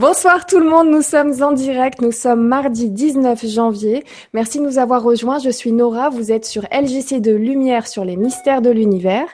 [0.00, 4.02] Bonsoir tout le monde, nous sommes en direct, nous sommes mardi 19 janvier.
[4.32, 8.06] Merci de nous avoir rejoints, je suis Nora, vous êtes sur LGC de Lumière sur
[8.06, 9.26] les mystères de l'univers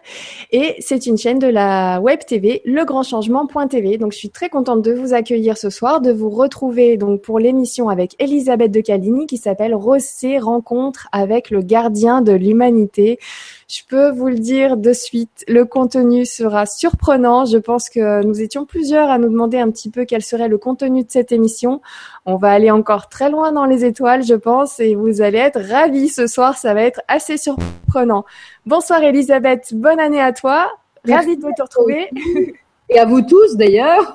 [0.51, 3.97] et c'est une chaîne de la web TV, legrandchangement.tv.
[3.97, 7.39] Donc je suis très contente de vous accueillir ce soir, de vous retrouver donc pour
[7.39, 13.21] l'émission avec Elisabeth de Caligny qui s'appelle Rossé rencontre avec le gardien de l'humanité.
[13.69, 17.47] Je peux vous le dire de suite, le contenu sera surprenant.
[17.47, 20.57] Je pense que nous étions plusieurs à nous demander un petit peu quel serait le
[20.57, 21.81] contenu de cette émission.
[22.27, 25.61] On va aller encore très loin dans les étoiles, je pense, et vous allez être
[25.61, 26.57] ravis ce soir.
[26.57, 28.25] Ça va être assez surprenant.
[28.67, 30.71] Bonsoir Elisabeth, bonne année à toi.
[31.05, 32.09] Ravie de te retrouver.
[32.89, 34.15] Et à vous tous d'ailleurs.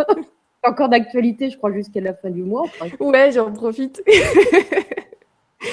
[0.62, 2.64] Encore d'actualité, je crois, jusqu'à la fin du mois.
[2.98, 4.02] Ouais, j'en profite.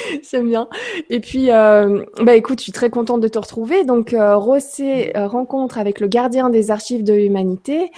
[0.31, 0.67] J'aime bien.
[1.09, 3.83] Et puis, euh, bah écoute, je suis très contente de te retrouver.
[3.83, 7.91] Donc, euh, Rossé euh, rencontre avec le gardien des archives de l'humanité.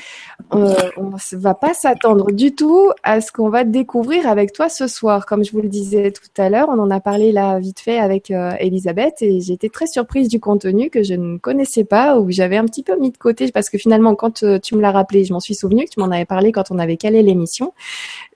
[0.54, 4.70] Euh, on ne va pas s'attendre du tout à ce qu'on va découvrir avec toi
[4.70, 5.26] ce soir.
[5.26, 7.98] Comme je vous le disais tout à l'heure, on en a parlé là vite fait
[7.98, 12.32] avec Elisabeth et été très surprise du contenu que je ne connaissais pas ou que
[12.32, 15.24] j'avais un petit peu mis de côté parce que finalement, quand tu me l'as rappelé,
[15.24, 17.74] je m'en suis souvenu que tu m'en avais parlé quand on avait calé l'émission.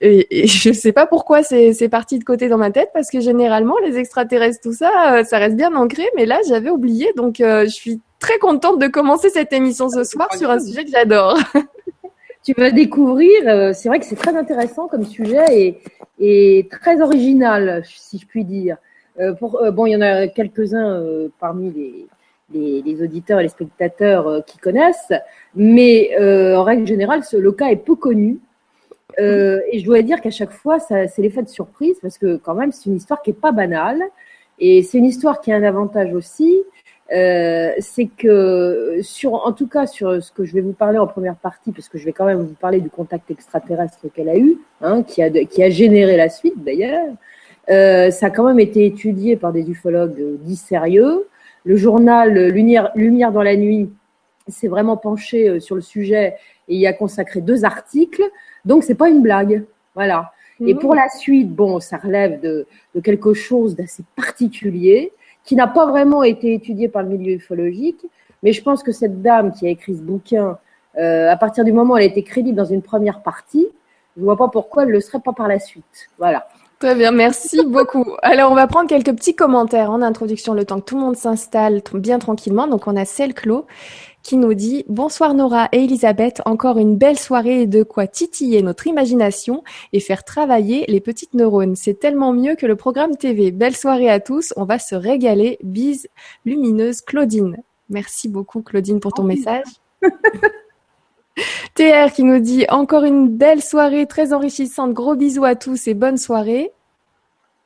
[0.00, 3.20] Et, et je sais pas pourquoi c'est parti de côté dans ma tête parce que
[3.20, 6.04] généralement généralement, les extraterrestres, tout ça, euh, ça reste bien ancré.
[6.14, 7.12] Mais là, j'avais oublié.
[7.16, 10.84] Donc, euh, je suis très contente de commencer cette émission ce soir sur un sujet
[10.84, 11.36] que j'adore.
[12.44, 13.30] tu vas découvrir.
[13.46, 15.80] Euh, c'est vrai que c'est très intéressant comme sujet et,
[16.20, 18.76] et, très original, si je puis dire.
[19.40, 21.02] pour, bon, il y en a quelques-uns
[21.40, 22.06] parmi les,
[22.54, 25.12] les, les, auditeurs et les spectateurs qui connaissent,
[25.56, 26.10] mais
[26.54, 28.38] en règle générale, ce, le cas est peu connu.
[29.18, 32.54] Euh, et je dois dire qu'à chaque fois, c'est l'effet de surprise parce que quand
[32.54, 34.02] même, c'est une histoire qui est pas banale.
[34.60, 36.62] Et c'est une histoire qui a un avantage aussi,
[37.12, 41.06] euh, c'est que sur, en tout cas sur ce que je vais vous parler en
[41.06, 44.36] première partie, parce que je vais quand même vous parler du contact extraterrestre qu'elle a
[44.36, 47.08] eu, hein, qui a qui a généré la suite d'ailleurs.
[47.70, 51.26] Euh, ça a quand même été étudié par des ufologues dits sérieux.
[51.64, 53.90] Le journal Lumière, Lumière dans la nuit
[54.48, 56.36] s'est vraiment penché euh, sur le sujet
[56.68, 58.22] et y a consacré deux articles.
[58.64, 60.32] Donc c'est pas une blague, voilà.
[60.66, 65.10] Et pour la suite, bon, ça relève de, de quelque chose d'assez particulier
[65.44, 68.04] qui n'a pas vraiment été étudié par le milieu ufologique,
[68.42, 70.58] mais je pense que cette dame qui a écrit ce bouquin,
[70.98, 73.68] euh, à partir du moment où elle a été crédible dans une première partie,
[74.16, 76.08] je vois pas pourquoi elle le serait pas par la suite.
[76.18, 76.48] Voilà.
[76.78, 78.06] Très bien, merci beaucoup.
[78.22, 81.16] Alors, on va prendre quelques petits commentaires en introduction, le temps que tout le monde
[81.16, 82.66] s'installe bien tranquillement.
[82.66, 83.66] Donc, on a Celle Clos
[84.22, 88.62] qui nous dit Bonsoir Nora et Elisabeth, encore une belle soirée et de quoi titiller
[88.62, 91.76] notre imagination et faire travailler les petites neurones.
[91.76, 93.50] C'est tellement mieux que le programme TV.
[93.50, 95.58] Belle soirée à tous, on va se régaler.
[95.62, 96.08] Bise
[96.44, 97.56] lumineuse Claudine.
[97.88, 99.66] Merci beaucoup Claudine pour ton message.
[101.74, 104.92] TR qui nous dit encore une belle soirée très enrichissante.
[104.92, 106.72] Gros bisous à tous et bonne soirée.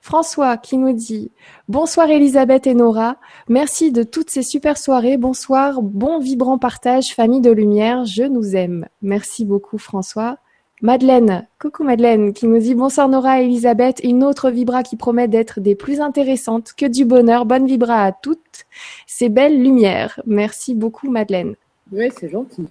[0.04, 1.32] François qui nous dit
[1.66, 3.16] Bonsoir Elisabeth et Nora,
[3.48, 5.16] merci de toutes ces super soirées.
[5.16, 8.86] Bonsoir, bon vibrant partage, famille de lumière, je nous aime.
[9.00, 10.36] Merci beaucoup François.
[10.82, 15.26] Madeleine, coucou Madeleine, qui nous dit bonsoir Nora et Elisabeth, une autre vibra qui promet
[15.26, 18.66] d'être des plus intéressantes, que du bonheur, bonne vibra à toutes,
[19.06, 20.20] ces belles lumières.
[20.26, 21.54] Merci beaucoup Madeleine.
[21.92, 22.66] Oui, c'est gentil.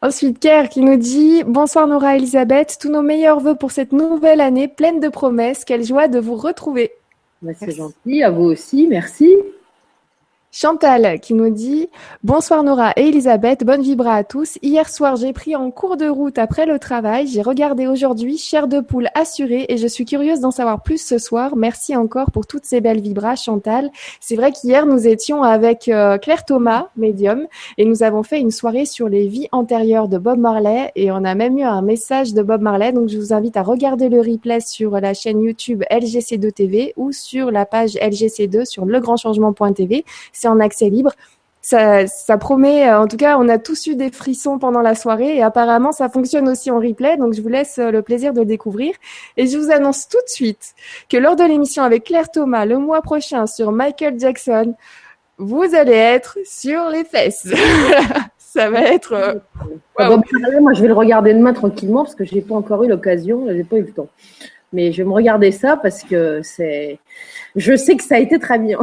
[0.00, 4.40] Ensuite, Kerr qui nous dit Bonsoir Nora Elisabeth, tous nos meilleurs voeux pour cette nouvelle
[4.40, 5.64] année pleine de promesses.
[5.64, 6.92] Quelle joie de vous retrouver.
[7.42, 9.28] Bah, c'est gentil, à vous aussi, merci.
[10.50, 11.90] Chantal qui nous dit
[12.24, 14.58] Bonsoir Nora et Elisabeth, bonne vibra à tous.
[14.62, 17.26] Hier soir, j'ai pris en cours de route après le travail.
[17.26, 21.18] J'ai regardé aujourd'hui Chair de poule assurée et je suis curieuse d'en savoir plus ce
[21.18, 21.54] soir.
[21.54, 23.90] Merci encore pour toutes ces belles vibras, Chantal.
[24.20, 28.50] C'est vrai qu'hier, nous étions avec euh, Claire Thomas, médium, et nous avons fait une
[28.50, 32.32] soirée sur les vies antérieures de Bob Marley et on a même eu un message
[32.32, 32.92] de Bob Marley.
[32.92, 37.12] Donc, je vous invite à regarder le replay sur la chaîne YouTube LGC2 TV ou
[37.12, 40.06] sur la page LGC2 sur legrandchangement.tv
[40.38, 41.12] c'est en accès libre.
[41.60, 44.94] Ça, ça, promet, euh, en tout cas, on a tous eu des frissons pendant la
[44.94, 48.32] soirée et apparemment ça fonctionne aussi en replay, donc je vous laisse euh, le plaisir
[48.32, 48.94] de le découvrir.
[49.36, 50.74] Et je vous annonce tout de suite
[51.10, 54.74] que lors de l'émission avec Claire Thomas le mois prochain sur Michael Jackson,
[55.36, 57.46] vous allez être sur les fesses.
[58.38, 59.12] ça va être.
[59.12, 59.34] Euh,
[60.60, 63.64] moi, je vais le regarder demain tranquillement parce que j'ai pas encore eu l'occasion, j'ai
[63.64, 64.08] pas eu le temps.
[64.72, 66.98] Mais je vais me regarder ça parce que c'est.
[67.56, 68.78] Je sais que ça a été très bien.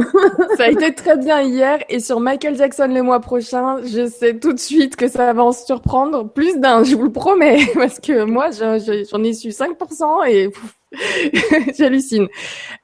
[0.56, 4.38] ça a été très bien hier et sur Michael Jackson le mois prochain, je sais
[4.38, 8.00] tout de suite que ça va en surprendre plus d'un, je vous le promets, parce
[8.00, 10.50] que moi j'en ai su 5% et
[11.78, 12.28] J'hallucine.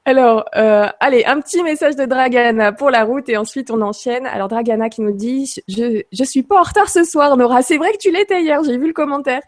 [0.05, 4.25] Alors, euh, allez, un petit message de Dragana pour la route et ensuite on enchaîne.
[4.25, 7.61] Alors Dragana qui nous dit, je je suis pas en retard ce soir, Nora.
[7.61, 9.41] C'est vrai que tu l'étais hier, j'ai vu le commentaire.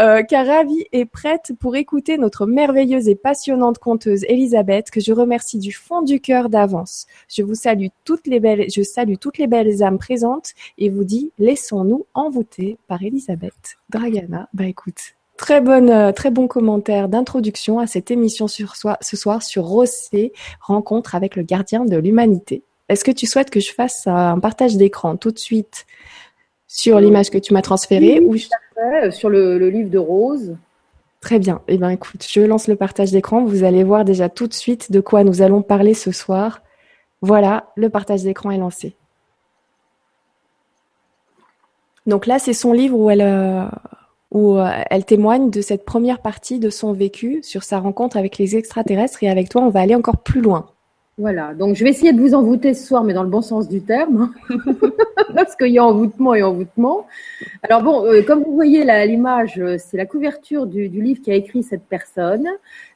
[0.00, 5.12] Euh, car Ravi est prête pour écouter notre merveilleuse et passionnante conteuse Elisabeth, que je
[5.12, 7.06] remercie du fond du cœur d'avance.
[7.28, 11.04] Je vous salue toutes les belles, je salue toutes les belles âmes présentes et vous
[11.04, 13.76] dis, laissons-nous envoûter par Elisabeth.
[13.90, 19.16] Dragana, bah écoute, Très bonne, euh, très bon commentaire d'introduction à cette émission sur ce
[19.16, 22.62] soir sur Rossé, rencontre avec le gardien de l'humanité.
[22.88, 25.84] Est-ce que tu souhaites que je fasse un partage d'écran tout de suite
[26.68, 30.56] sur l'image que tu m'as transférée ou euh, sur le, livre de Rose
[31.20, 31.60] Très bien.
[31.66, 33.44] Eh bien, écoute, je lance le partage d'écran.
[33.44, 36.62] Vous allez voir déjà tout de suite de quoi nous allons parler ce soir.
[37.20, 38.94] Voilà, le partage d'écran est lancé.
[42.06, 43.64] Donc là, c'est son livre où elle, euh,
[44.32, 48.38] où euh, elle témoigne de cette première partie de son vécu sur sa rencontre avec
[48.38, 49.22] les extraterrestres.
[49.22, 50.66] Et avec toi, on va aller encore plus loin.
[51.18, 53.68] Voilà, donc je vais essayer de vous envoûter ce soir, mais dans le bon sens
[53.68, 54.32] du terme,
[55.34, 57.06] parce qu'il y a envoûtement et envoûtement.
[57.62, 61.20] Alors bon, euh, comme vous voyez là l'image, euh, c'est la couverture du, du livre
[61.22, 62.48] qu'a écrit cette personne.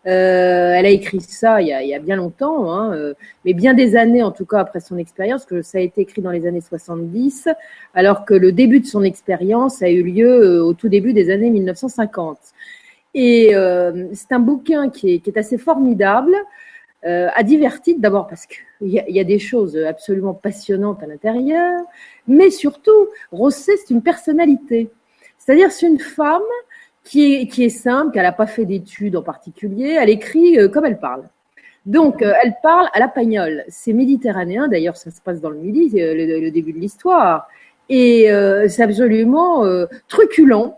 [0.07, 2.97] Euh, elle a écrit ça il y a, bien longtemps, hein,
[3.45, 6.23] mais bien des années en tout cas après son expérience, que ça a été écrit
[6.23, 7.49] dans les années 70,
[7.93, 11.51] alors que le début de son expérience a eu lieu au tout début des années
[11.51, 12.39] 1950.
[13.13, 13.53] Et
[14.13, 16.35] c'est un bouquin qui est assez formidable
[17.07, 21.83] euh, diverti d'abord parce qu'il y, a des choses absolument passionnantes à l'intérieur,
[22.27, 24.91] mais surtout, Rosset, c'est une personnalité.
[25.39, 26.43] C'est-à-dire, c'est une femme
[27.05, 30.99] qui est, simple, qui n'a pas fait d'études en particulier, elle écrit euh, comme elle
[30.99, 31.23] parle.
[31.85, 33.65] Donc, euh, elle parle à la pagnole.
[33.69, 37.47] C'est méditerranéen, d'ailleurs, ça se passe dans le Midi, le, le début de l'histoire.
[37.89, 38.27] Et
[38.67, 39.65] c'est absolument
[40.09, 40.75] truculent.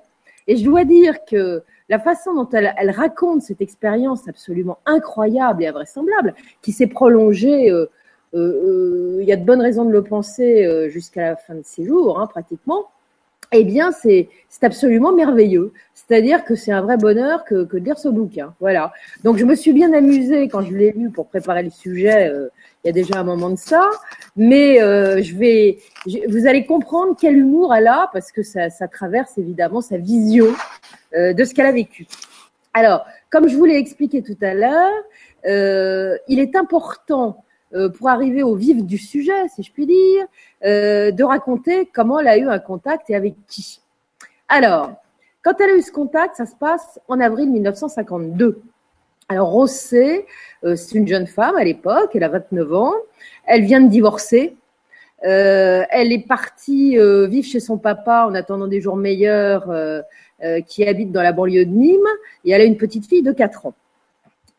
[0.46, 5.66] Et je dois dire que la façon dont elle, raconte cette expérience absolument incroyable et
[5.66, 7.86] invraisemblable, qui s'est prolongée, euh,
[8.34, 11.62] euh, euh, il y a de bonnes raisons de le penser, jusqu'à la fin de
[11.64, 12.86] ses jours, hein, pratiquement,
[13.52, 14.28] eh bien, c'est
[14.60, 15.72] absolument merveilleux.
[15.94, 18.54] C'est-à-dire que c'est un vrai bonheur que, de lire ce bouquin.
[18.60, 18.92] Voilà.
[19.24, 22.30] Donc, je me suis bien amusée quand je l'ai lu pour préparer le sujet.
[22.88, 23.90] Il y a déjà un moment de ça,
[24.34, 25.78] mais je vais,
[26.28, 30.46] vous allez comprendre quel humour elle a parce que ça, traverse évidemment sa vision
[31.14, 32.06] euh, de ce qu'elle a vécu.
[32.74, 35.02] Alors, comme je vous l'ai expliqué tout à l'heure,
[35.46, 37.44] euh, il est important
[37.74, 40.26] euh, pour arriver au vif du sujet, si je puis dire,
[40.62, 43.80] de raconter comment elle a eu un contact et avec qui.
[44.48, 44.92] Alors,
[45.42, 48.60] quand elle a eu ce contact, ça se passe en avril 1952.
[49.28, 50.26] Alors, Rossé,
[50.62, 52.94] c'est une jeune femme à l'époque, elle a 29 ans,
[53.46, 54.56] elle vient de divorcer.
[55.20, 59.70] elle est partie vivre chez son papa en attendant des jours meilleurs
[60.44, 61.98] euh, qui habite dans la banlieue de Nîmes
[62.44, 63.74] et elle a une petite fille de 4 ans.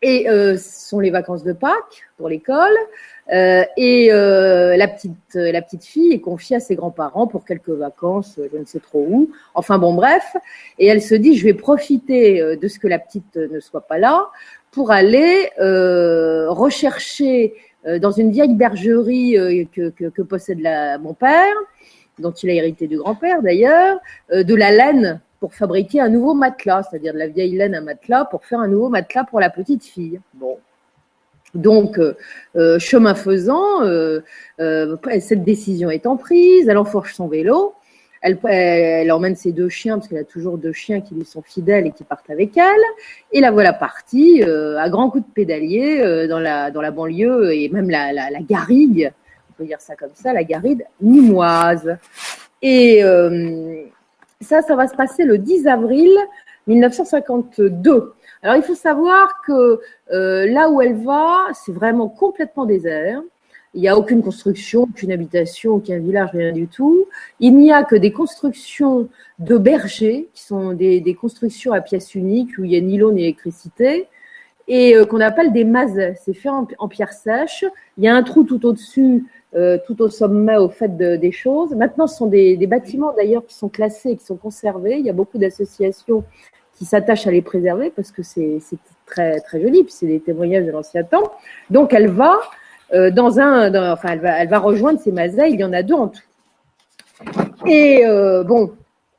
[0.02, 2.76] Et euh, ce sont les vacances de Pâques pour l'école.
[3.32, 7.70] Euh, et euh, la petite la petite fille est confiée à ses grands-parents pour quelques
[7.70, 9.30] vacances, je ne sais trop où.
[9.54, 10.36] Enfin bon, bref.
[10.80, 14.00] Et elle se dit, je vais profiter de ce que la petite ne soit pas
[14.00, 14.30] là
[14.72, 15.50] pour aller
[16.50, 17.54] rechercher
[18.02, 21.56] dans une vieille bergerie que, que, que possède la, mon père,
[22.20, 24.00] dont il a hérité du grand-père d'ailleurs,
[24.32, 28.26] de la laine pour fabriquer un nouveau matelas, c'est-à-dire de la vieille laine à matelas
[28.26, 30.20] pour faire un nouveau matelas pour la petite fille.
[30.34, 30.58] Bon.
[31.56, 32.16] Donc, euh,
[32.56, 34.22] euh, chemin faisant, euh,
[35.20, 37.74] cette décision étant prise, elle enfourche son vélo,
[38.22, 41.88] elle, emmène ses deux chiens, parce qu'elle a toujours deux chiens qui lui sont fidèles
[41.88, 42.82] et qui partent avec elle,
[43.32, 47.70] et la voilà partie à grands coups de pédalier dans, la, dans la banlieue et
[47.70, 49.12] même la, la, la garrigue,
[49.50, 51.98] on peut dire ça comme ça, la garrigue nimoise.
[52.62, 53.02] Et
[54.42, 56.10] ça, ça va se passer le 10 avril
[56.68, 58.14] 1952.
[58.42, 59.80] Alors, il faut savoir que
[60.12, 63.22] euh, là où elle va, c'est vraiment complètement désert.
[63.74, 67.06] Il n'y a aucune construction, aucune habitation, aucun village, rien du tout.
[67.40, 72.16] Il n'y a que des constructions de bergers, qui sont des, des constructions à pièces
[72.16, 74.08] uniques, où il n'y a ni l'eau ni l'électricité,
[74.68, 76.16] et euh, qu'on appelle des mazets.
[76.24, 77.64] C'est fait en, en, pierre sèche.
[77.98, 81.32] Il y a un trou tout au-dessus euh, tout au sommet au fait de, des
[81.32, 81.74] choses.
[81.74, 84.98] Maintenant, ce sont des, des bâtiments d'ailleurs qui sont classés, qui sont conservés.
[85.00, 86.24] Il y a beaucoup d'associations
[86.78, 88.60] qui s'attachent à les préserver parce que c'est
[89.08, 91.32] très très joli, puis c'est des témoignages de l'ancien temps.
[91.72, 92.40] Donc, elle va
[92.94, 95.52] euh, dans un, enfin, elle va, elle va rejoindre ces mazets.
[95.52, 96.22] Il y en a deux en tout.
[97.66, 98.72] Et euh, bon,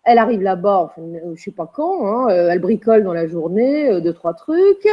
[0.04, 1.02] elle arrive là-bas, enfin,
[1.34, 2.06] je sais pas quand.
[2.06, 4.88] Hein, euh, elle bricole dans la journée, euh, deux trois trucs,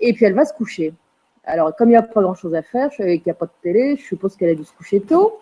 [0.00, 0.94] et puis elle va se coucher.
[1.44, 3.52] Alors, comme il n'y a pas grand-chose à faire, savais qu'il n'y a pas de
[3.62, 5.40] télé, je suppose qu'elle a dû se coucher tôt.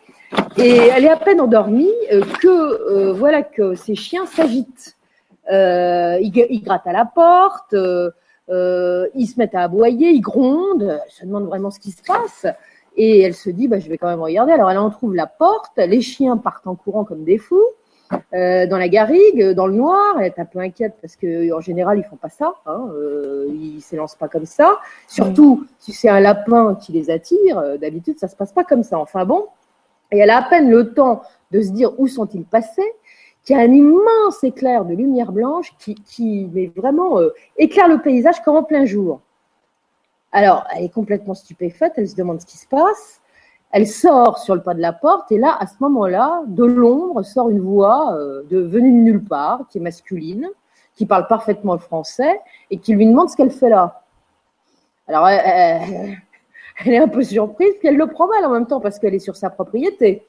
[0.56, 4.96] Et elle est à peine endormie euh, que euh, voilà que ses chiens s'agitent.
[5.52, 11.12] Euh, ils, ils, grattent à la porte, ils se mettent à aboyer, ils grondent, elle
[11.12, 12.46] se demande vraiment ce qui se passe.
[13.02, 14.52] Et elle se dit, bah, je vais quand même regarder.
[14.52, 17.64] Alors elle en trouve la porte, les chiens partent en courant comme des fous.
[18.34, 21.60] Euh, dans la garrigue, dans le noir, elle est un peu inquiète parce que en
[21.60, 24.80] général ils font pas ça, hein, euh, ils s'élancent pas comme ça.
[25.08, 28.82] Surtout si c'est un lapin qui les attire, euh, d'habitude ça se passe pas comme
[28.82, 28.98] ça.
[28.98, 29.46] Enfin bon,
[30.12, 32.92] et elle a à peine le temps de se dire où sont-ils passés,
[33.44, 38.42] qu'il y a un immense éclair de lumière blanche qui, vraiment euh, éclaire le paysage
[38.42, 39.20] comme en plein jour.
[40.32, 43.20] Alors elle est complètement stupéfaite, elle se demande ce qui se passe.
[43.72, 47.22] Elle sort sur le pas de la porte et là, à ce moment-là, de l'ombre
[47.22, 50.48] sort une voix euh, venue de nulle part, qui est masculine,
[50.94, 54.02] qui parle parfaitement le français et qui lui demande ce qu'elle fait là.
[55.06, 56.18] Alors, elle,
[56.84, 59.20] est un peu surprise, puis elle le prend mal en même temps parce qu'elle est
[59.20, 60.24] sur sa propriété.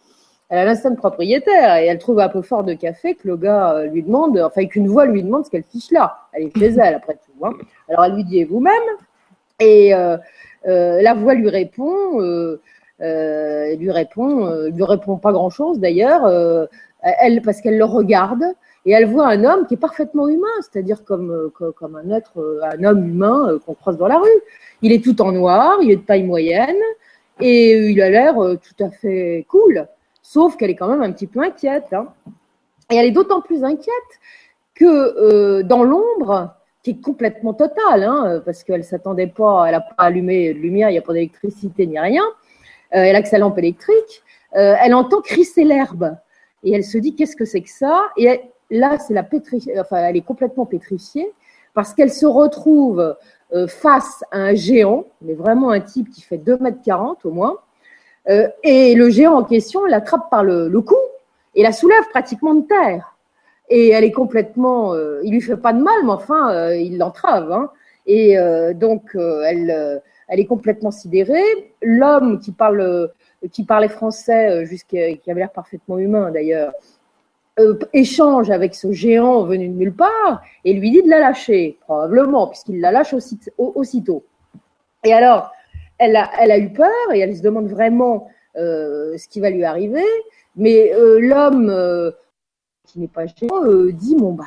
[0.49, 3.37] Elle a l'instinct de propriétaire et elle trouve un peu fort de café que le
[3.37, 6.27] gars euh, lui demande, enfin qu'une voix lui demande ce qu'elle fiche là.
[6.33, 7.45] Elle est chez elle après tout.
[7.45, 7.53] Hein.
[7.89, 8.73] Alors elle lui dit vous-même?
[9.61, 10.17] Et euh,
[10.67, 12.21] euh, la voix lui répond.
[12.21, 12.59] Euh,
[13.01, 16.27] euh, lui répond, lui répond pas grand chose d'ailleurs,
[17.01, 18.43] elle parce qu'elle le regarde
[18.85, 22.83] et elle voit un homme qui est parfaitement humain, c'est-à-dire comme, comme, un être, un
[22.83, 24.29] homme humain qu'on croise dans la rue.
[24.83, 26.77] Il est tout en noir, il est de taille moyenne
[27.39, 29.87] et il a l'air tout à fait cool,
[30.21, 31.93] sauf qu'elle est quand même un petit peu inquiète.
[31.93, 32.05] Hein.
[32.91, 34.11] Et elle est d'autant plus inquiète
[34.75, 39.95] que dans l'ombre, qui est complètement totale, hein, parce qu'elle s'attendait pas, elle n'a pas
[39.97, 42.23] allumé de lumière, il n'y a pas d'électricité ni rien.
[42.93, 44.23] Euh, elle a que sa lampe électrique,
[44.55, 46.15] euh, elle entend crisser l'herbe
[46.63, 48.09] et elle se dit qu'est-ce que c'est que ça?
[48.17, 49.65] Et là, c'est la pétri...
[49.79, 51.31] enfin, elle est complètement pétrifiée
[51.73, 53.15] parce qu'elle se retrouve
[53.53, 57.31] euh, face à un géant, mais vraiment un type qui fait 2 mètres 40 au
[57.31, 57.57] moins.
[58.27, 60.95] et le géant en question l'attrape par le, cou
[61.55, 63.15] et la soulève pratiquement de terre.
[63.71, 67.51] Et elle est complètement, il lui fait pas de mal, mais enfin, il l'entrave.
[67.51, 67.71] Hein.
[68.05, 68.35] Et
[68.75, 70.01] donc, elle,
[70.31, 71.73] elle est complètement sidérée.
[71.81, 73.11] L'homme qui parle,
[73.51, 76.71] qui parlait français, euh, jusqu'à, qui avait l'air parfaitement humain d'ailleurs,
[77.59, 81.77] euh, échange avec ce géant venu de nulle part et lui dit de la lâcher,
[81.81, 83.13] probablement, puisqu'il la lâche
[83.57, 84.23] aussitôt.
[85.03, 85.51] Et alors,
[85.97, 89.49] elle a, elle a eu peur et elle se demande vraiment euh, ce qui va
[89.49, 90.05] lui arriver.
[90.55, 92.13] Mais l'homme
[92.91, 94.45] qui n'est pas géant dit bon bah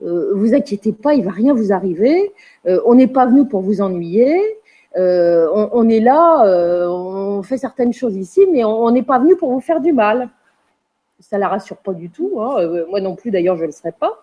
[0.00, 2.32] vous inquiétez pas, il va rien vous arriver.
[2.64, 4.40] on n'est pas venu pour vous ennuyer.
[4.96, 9.36] Euh, on, est là, euh, on fait certaines choses ici, mais on n'est pas venu
[9.36, 10.28] pour vous faire du mal.
[11.20, 12.40] Ça la rassure pas du tout.
[12.40, 12.56] Hein.
[12.60, 14.22] Euh, moi non plus, d'ailleurs, je ne le serais pas.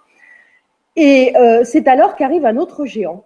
[0.96, 1.34] Et
[1.66, 3.26] c'est alors qu'arrive un autre géant.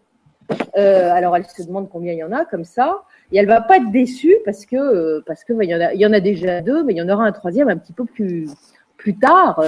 [0.76, 3.78] alors elle se demande combien il y en a comme ça, et elle va pas
[3.78, 6.98] être déçue parce que parce que bah, il y en a déjà deux, mais il
[6.98, 8.50] y en aura un troisième un petit peu plus
[9.00, 9.64] plus tard,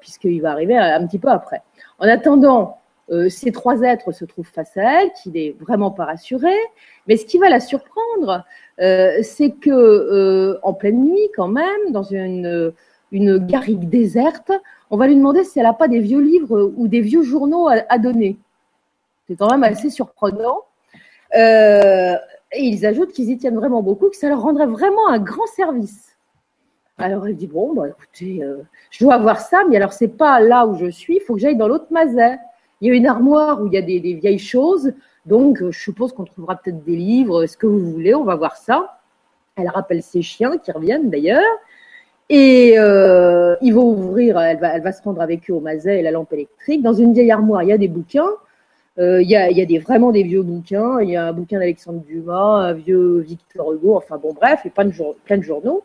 [0.00, 1.62] puisqu'il va arriver un, petit peu après.
[1.98, 2.78] En attendant,
[3.10, 6.58] euh, ces trois êtres se trouvent face à elle, qui n'est vraiment pas rassurée.
[7.06, 8.44] Mais ce qui va la surprendre,
[8.80, 12.72] euh, c'est que euh, en pleine nuit, quand même, dans une,
[13.12, 14.52] une garrigue déserte,
[14.90, 17.68] on va lui demander si elle n'a pas des vieux livres ou des vieux journaux
[17.68, 18.36] à, donner.
[19.26, 20.62] C'est quand même assez surprenant.
[21.34, 22.16] et
[22.52, 26.16] ils ajoutent qu'ils y tiennent vraiment beaucoup, que ça leur rendrait vraiment un grand service.
[26.98, 28.42] Alors elle dit bon, bah, écoutez,
[28.90, 31.40] je dois avoir ça, mais alors c'est pas là où je suis, il faut que
[31.40, 32.38] j'aille dans l'autre mazet.
[32.80, 34.92] Il y a une armoire où il y a des, vieilles choses,
[35.26, 38.56] donc je suppose qu'on trouvera peut-être des livres, ce que vous voulez, on va voir
[38.56, 38.98] ça.
[39.56, 41.42] Elle rappelle ses chiens qui reviennent d'ailleurs.
[42.30, 46.10] Et euh, ils vont ouvrir, elle va, se rendre avec eux au mazet et la
[46.10, 46.82] lampe électrique.
[46.82, 48.28] Dans une vieille armoire, il y a des bouquins.
[48.98, 51.00] Euh, il, y a, des, vraiment des vieux bouquins.
[51.00, 54.70] Il y a un bouquin d'Alexandre Dumas, un vieux Victor Hugo, enfin bon, bref, et
[54.70, 54.92] plein de,
[55.24, 55.82] plein de journaux.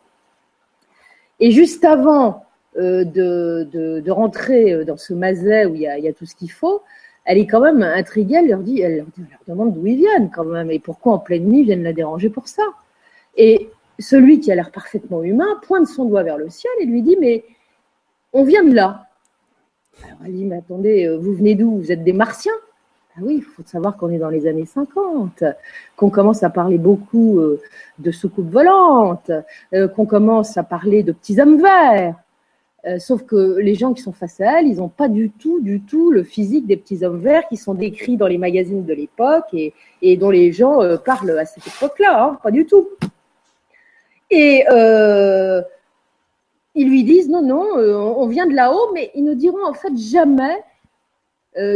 [1.40, 2.44] Et juste avant
[2.76, 6.82] euh, de, rentrer euh, dans ce mazet où il y a, tout ce qu'il faut,
[7.24, 8.36] elle est quand même intriguée.
[8.36, 9.06] Elle leur dit, elle leur,
[9.48, 12.30] demande d'où ils viennent quand même et pourquoi en pleine nuit ils viennent la déranger
[12.30, 12.64] pour ça.
[13.36, 17.02] Et celui qui a l'air parfaitement humain pointe son doigt vers le ciel et lui
[17.02, 17.44] dit, mais
[18.32, 19.06] on vient de là.
[20.02, 21.78] Alors elle dit, mais attendez, euh, vous venez d'où?
[21.78, 22.52] Vous êtes des martiens?
[23.16, 25.44] Ah oui, il faut savoir qu'on est dans les années 50,
[25.96, 27.40] qu'on commence à parler beaucoup
[27.98, 29.30] de soucoupes volantes,
[29.94, 32.16] qu'on commence à parler de petits hommes verts,
[32.86, 35.60] euh, sauf que les gens qui sont face à elle, ils n'ont pas du tout,
[35.60, 38.92] du tout le physique des petits hommes verts qui sont décrits dans les magazines de
[38.92, 39.54] l'époque
[40.02, 42.90] et, dont les gens euh, parlent à cette époque-là, hein, pas du tout.
[44.30, 45.62] Et euh,
[46.74, 49.96] ils lui disent non, non, on vient de là-haut, mais ils ne diront en fait
[49.96, 50.58] jamais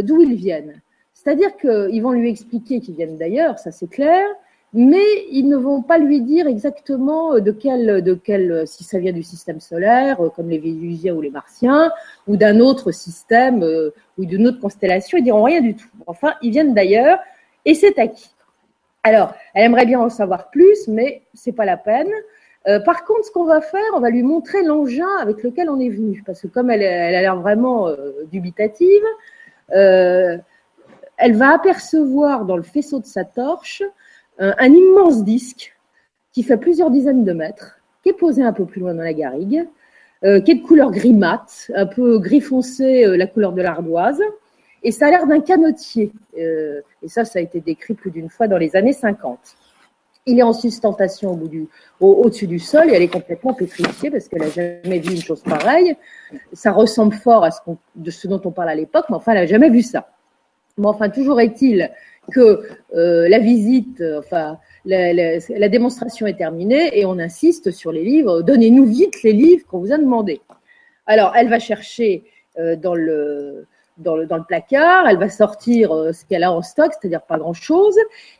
[0.02, 0.83] d'où ils viennent.
[1.28, 4.26] C'est-à-dire qu'ils vont lui expliquer qu'ils viennent d'ailleurs, ça c'est clair,
[4.73, 8.82] mais ils ne vont pas lui dire exactement euh, de quel, de quel, euh, si
[8.82, 11.92] ça vient du système solaire, euh, comme les Vénusiens ou les Martiens,
[12.28, 13.62] ou d'un autre système
[14.16, 15.90] ou d'une autre constellation, ils diront rien du tout.
[16.06, 17.18] Enfin, ils viennent d'ailleurs,
[17.66, 18.30] Et c'est acquis.
[19.02, 22.11] Alors, elle aimerait bien en savoir plus, mais c'est pas la peine.
[22.87, 25.90] Par contre, ce qu'on va faire, on va lui montrer l'engin avec lequel on est
[25.90, 27.88] venu, parce que comme elle, elle a l'air vraiment
[28.30, 29.04] dubitative,
[31.18, 33.82] elle va apercevoir dans le faisceau de sa torche
[34.38, 35.76] un, un, immense disque
[36.32, 39.12] qui fait plusieurs dizaines de mètres, qui est posé un peu plus loin dans la
[39.12, 39.66] garrigue,
[40.25, 43.62] euh, qui est de couleur gris mat, un peu gris foncé, euh, la couleur de
[43.62, 44.20] l'ardoise,
[44.82, 46.12] et ça a l'air d'un canotier.
[46.37, 49.38] Euh, et ça, ça a été décrit plus d'une fois dans les années 50.
[50.26, 51.40] Il est en sustentation
[52.00, 55.42] au-dessus du sol et elle est complètement pétrifiée parce qu'elle n'a jamais vu une chose
[55.42, 55.96] pareille.
[56.52, 57.60] Ça ressemble fort à ce
[57.94, 60.06] de ce dont on parle à l'époque, mais enfin, elle n'a jamais vu ça.
[60.78, 61.90] Mais enfin, toujours est-il
[62.32, 62.62] que
[62.94, 68.42] euh, la visite, enfin, la, démonstration est terminée et on insiste sur les livres.
[68.42, 70.40] Donnez-nous vite les livres qu'on vous a demandé.
[71.06, 72.25] Alors, elle va chercher
[72.58, 73.66] euh, dans le
[73.99, 77.97] dans le, placard, elle va sortir euh, ce qu'elle a en stock, c'est-à-dire pas grand-chose,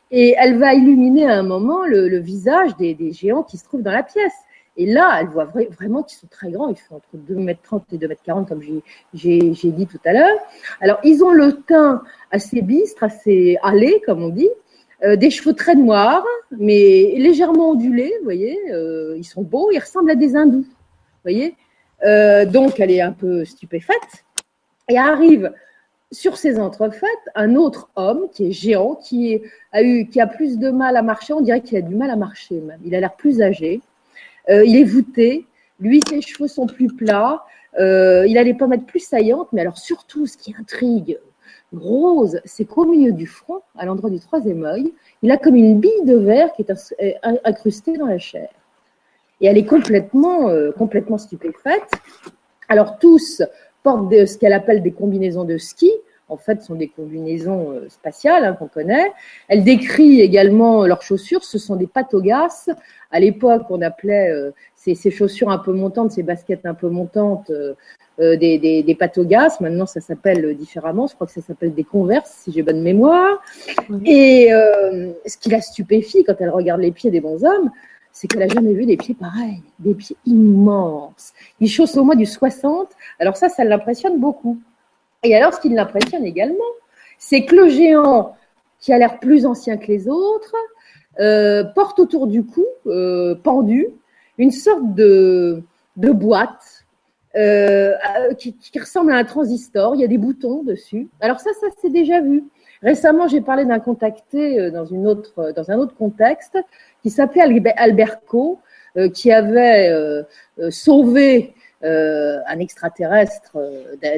[0.09, 3.91] et elle va illuminer à un moment le, visage des, géants qui se trouvent dans
[3.91, 4.31] la pièce.
[4.77, 7.97] Et là, elle voit vra vraiment qu'ils sont très grands, ils font entre 2m30 et
[7.97, 10.37] 2m40, comme j'ai dit tout à l'heure.
[10.79, 14.49] Alors, ils ont le teint assez bistre, assez allé, comme on dit,
[15.03, 19.79] euh, des cheveux très noirs, mais légèrement ondulés, vous voyez, euh, ils sont beaux, ils
[19.79, 21.55] ressemblent à des hindous, vous voyez.
[22.05, 24.25] Euh, donc, elle est un peu stupéfaite.
[24.89, 25.51] Et arrive
[26.11, 30.57] sur ces entrefaites un autre homme qui est géant, qui a eu, qui a plus
[30.57, 31.33] de mal à marcher.
[31.33, 32.79] On dirait qu'il a du mal à marcher même.
[32.83, 33.81] Il a l'air plus âgé.
[34.49, 35.45] Euh, il est voûté.
[35.79, 37.43] Lui, ses cheveux sont plus plats.
[37.79, 39.49] Euh, il a les pommettes plus saillantes.
[39.53, 41.19] Mais alors surtout, ce qui intrigue
[41.75, 44.91] Rose, c'est qu'au milieu du front, à l'endroit du troisième œil,
[45.21, 48.49] il a comme une bille de verre qui est incrustée dans la chair.
[49.41, 51.91] Et elle est complètement, euh, complètement stupéfaite.
[52.67, 53.41] Alors tous
[53.83, 55.91] portent ce qu'elle appelle des combinaisons de ski.
[56.29, 59.11] En fait, sont des combinaisons euh, spatiales hein, qu'on connaît.
[59.47, 61.43] Elle décrit également leurs chaussures.
[61.43, 62.69] Ce sont des patogas.
[63.11, 66.89] À l'époque, on appelait euh, ces, ces, chaussures un peu montantes, ces baskets un peu
[66.89, 67.73] montantes, euh,
[68.19, 69.57] euh des, des, des, patogas.
[69.59, 71.07] Maintenant, ça s'appelle différemment.
[71.07, 73.41] Je crois que ça s'appelle des converses, si j'ai bonne mémoire.
[73.89, 74.05] Mmh.
[74.05, 77.71] Et euh, ce qui la stupéfie quand elle regarde les pieds des bons hommes,
[78.11, 81.33] c'est qu'elle n'a jamais vu des pieds pareils, des pieds immenses.
[81.59, 82.89] Ils chaussent au moins du 60.
[83.19, 84.59] Alors ça, ça l'impressionne beaucoup.
[85.23, 86.63] Et alors, ce qui l'impressionne également,
[87.17, 88.35] c'est que le géant,
[88.79, 90.55] qui a l'air plus ancien que les autres,
[91.19, 93.87] euh, porte autour du cou, euh, pendu,
[94.37, 95.61] une sorte de,
[95.97, 96.85] boîte
[97.35, 97.93] euh,
[98.37, 99.95] qui, ressemble à un transistor.
[99.95, 101.09] Il y a des boutons dessus.
[101.19, 102.45] Alors ça, ça s'est déjà vu.
[102.81, 106.57] Récemment, j'ai parlé d'un contacté dans, une autre, dans un autre contexte
[107.03, 107.43] qui s'appelait
[107.75, 108.59] Alberco,
[109.13, 110.23] qui avait
[110.69, 113.57] sauvé un extraterrestre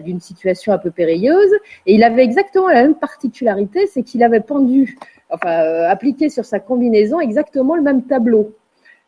[0.04, 1.54] d'une situation un peu périlleuse,
[1.86, 4.98] et il avait exactement la même particularité, c'est qu'il avait pendu,
[5.30, 8.56] enfin appliqué sur sa combinaison exactement le même tableau.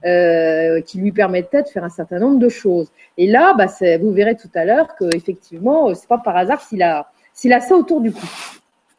[0.05, 2.91] Euh, qui lui permettait de faire un certain nombre de choses.
[3.17, 3.67] Et là, bah,
[4.01, 7.61] vous verrez tout à l'heure que effectivement, c'est pas par hasard s'il a, s'il a
[7.61, 8.25] ça autour du cou.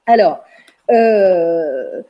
[0.06, 0.42] Alors,
[0.90, 2.00] euh,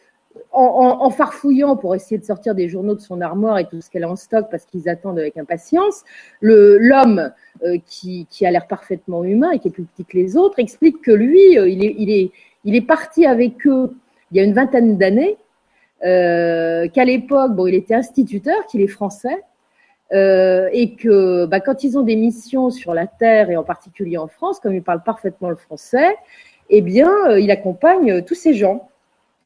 [0.53, 3.91] en, en, farfouillant pour essayer de sortir des journaux de son armoire et tout ce
[3.91, 6.05] qu'elle a en stock parce qu'ils attendent avec impatience,
[6.41, 7.33] l'homme
[7.65, 11.03] euh, qui, a l'air parfaitement humain et qui est plus petit que les autres explique
[11.03, 12.11] que lui, euh, il,
[12.75, 13.95] est, parti avec eux
[14.31, 15.37] il y a une vingtaine d'années,
[16.05, 19.43] euh, qu'à l'époque, bon, il était instituteur, qu'il est français,
[20.13, 24.29] et que bah, quand ils ont des missions sur la Terre et en particulier en
[24.29, 26.17] France, comme il parle parfaitement le français,
[26.71, 28.89] eh bien, il accompagne tous ces gens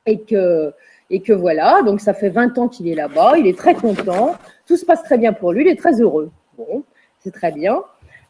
[0.09, 0.73] et que
[1.11, 4.37] et que voilà, donc ça fait 20 ans qu'il est là-bas, il est très content,
[4.67, 6.31] tout se passe très bien pour lui, il est très heureux.
[6.59, 6.85] Bon,
[7.21, 7.83] c'est très bien.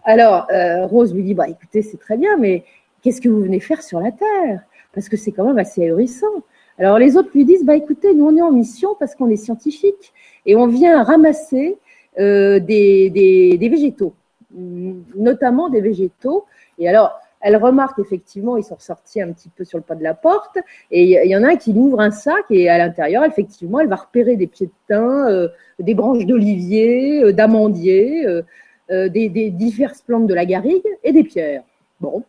[0.05, 2.63] Alors, euh, Rose lui dit, bah écoutez, c'est très bien, mais
[3.03, 4.61] qu'est-ce que vous venez faire sur la Terre?
[4.95, 6.45] Parce que c'est quand même assez ahurissant.
[6.79, 9.37] Alors les autres lui disent, bah écoutez, nous on est en mission parce qu'on est
[9.37, 10.13] scientifique
[10.47, 11.79] et on vient ramasser
[12.21, 14.15] euh, des, des, des végétaux,
[14.53, 16.45] notamment des végétaux.
[16.79, 20.03] Et alors, elle remarque effectivement, ils sont ressortis un petit peu sur le pas de
[20.03, 20.59] la porte,
[20.91, 23.89] et il y en a un qui ouvre un sac, et à l'intérieur, effectivement, elle
[23.89, 25.49] va repérer des pieds de thym, euh,
[25.79, 28.43] des branches d'olivier, euh, d'amandier, euh,
[28.91, 31.63] euh des, des, diverses plantes de la garrigue et des pierres.
[32.01, 32.25] Bon.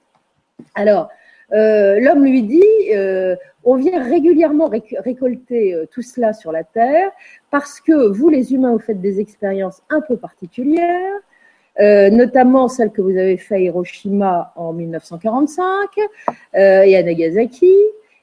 [0.76, 1.10] Alors,
[1.52, 2.92] l'homme lui dit,
[3.64, 7.12] on vient régulièrement réc récolter tout cela sur la Terre
[7.50, 11.22] parce que vous, les humains, vous faites des expériences un peu particulières
[11.80, 15.64] euh, notamment celle que vous avez fait à Hiroshima en 1945
[15.98, 17.74] euh, et à Nagasaki.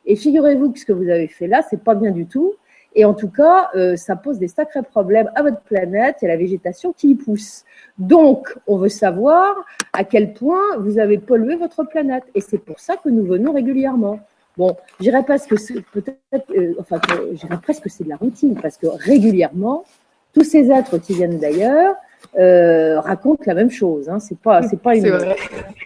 [0.05, 2.55] Et figurez-vous que ce que vous avez fait là, c'est pas bien du tout.
[2.99, 6.29] Et en tout cas, euh, ça pose des sacrés problèmes à votre planète et à
[6.29, 7.64] la végétation qui y pousse.
[7.99, 9.55] Donc, on veut savoir
[9.92, 12.25] à quel point vous avez pollué votre planète.
[12.35, 14.21] Et c'est pour ça que nous venons régulièrement.
[14.57, 15.55] Bon, je dirais presque
[15.92, 16.99] peut-être, euh, enfin,
[17.33, 19.85] je dirais presque que c'est de la routine, parce que régulièrement,
[20.33, 21.97] tous ces êtres qui viennent d'ailleurs
[22.38, 24.09] euh, racontent la même chose.
[24.09, 24.18] Hein.
[24.18, 25.18] C'est pas, c'est pas une,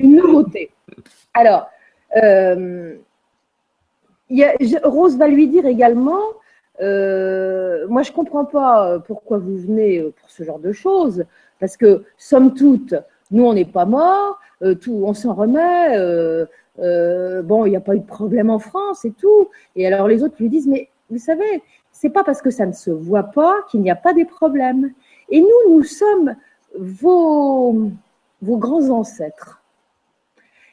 [0.00, 0.70] une, nouveauté.
[1.34, 1.68] Alors,
[2.22, 2.94] euh,
[4.28, 6.22] y a, Rose va lui dire également.
[6.80, 11.24] Euh, moi, je comprends pas pourquoi vous venez pour ce genre de choses,
[11.60, 12.94] parce que somme toute,
[13.30, 14.40] nous, on n'est pas morts,
[14.80, 15.94] tout, on s'en remet.
[17.42, 19.50] Bon, il n'y a pas eu de problème en France et tout.
[19.76, 21.62] Et alors les autres lui disent, mais vous savez,
[21.92, 24.92] c'est pas parce que ça ne se voit pas qu'il n'y a pas des problèmes.
[25.30, 26.36] Et nous, nous sommes
[26.76, 27.90] vos,
[28.42, 29.62] grands ancêtres.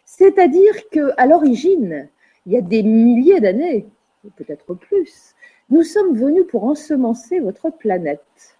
[0.05, 2.09] C'est-à-dire que à l'origine,
[2.45, 3.85] il y a des milliers d'années,
[4.35, 5.35] peut-être plus,
[5.69, 8.57] nous sommes venus pour ensemencer votre planète.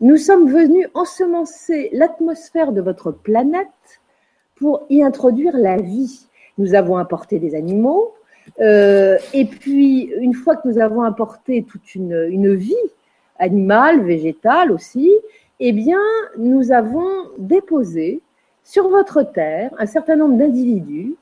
[0.00, 3.68] Nous sommes venus ensemencer l'atmosphère de votre planète
[4.56, 6.26] pour y introduire la vie.
[6.58, 8.14] Nous avons apporté des animaux,
[8.60, 12.74] euh, et puis une fois que nous avons apporté toute une vie
[13.38, 15.12] animale, végétale aussi,
[15.60, 16.00] eh bien,
[16.38, 18.20] nous avons déposé
[18.62, 21.14] sur votre terre un certain nombre d'individus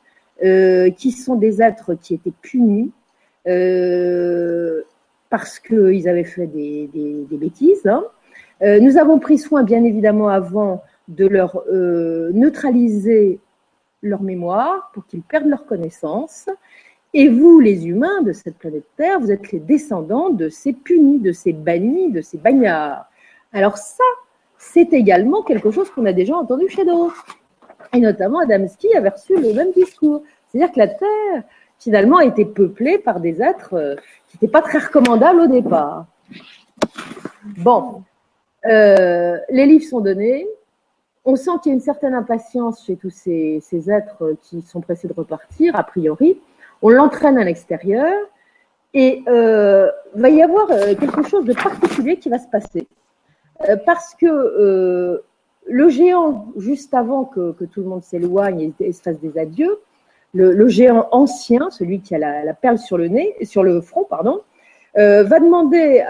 [0.42, 2.92] euh, qui sont des êtres qui étaient punis
[3.46, 4.82] euh,
[5.30, 7.86] parce qu'ils avaient fait des, des, des bêtises.
[7.86, 8.04] Hein.
[8.62, 13.40] Euh, nous avons pris soin, bien évidemment, avant de leur euh, neutraliser
[14.02, 16.46] leur mémoire pour qu'ils perdent leur connaissance.
[17.14, 21.18] Et vous, les humains de cette planète Terre, vous êtes les descendants de ces punis,
[21.18, 23.04] de ces bannis, de ces bagnards.
[23.52, 24.04] Alors ça,
[24.56, 27.26] c'est également quelque chose qu'on a déjà entendu chez d'autres.
[27.92, 30.22] Et notamment Adamski avait reçu le même discours.
[30.48, 31.42] C'est-à-dire que la Terre,
[31.78, 33.96] finalement, a été peuplée par des êtres euh,
[34.28, 36.06] qui n'étaient pas très recommandables au départ.
[37.58, 38.02] Bon,
[38.66, 40.46] euh, les livres sont donnés.
[41.24, 44.80] On sent qu'il y a une certaine impatience chez tous ces, ces, êtres qui sont
[44.80, 46.40] pressés de repartir, a priori.
[46.82, 48.12] On l'entraîne à l'extérieur
[48.94, 52.86] et euh, va y avoir euh, quelque chose de particulier qui va se passer.
[53.68, 55.22] Euh, parce que
[55.66, 59.80] le géant, juste avant que, tout le monde s'éloigne et, se fasse des adieux,
[60.34, 64.40] le, géant ancien, celui qui a la, perle sur le nez, sur le front, pardon,
[64.96, 66.04] va demander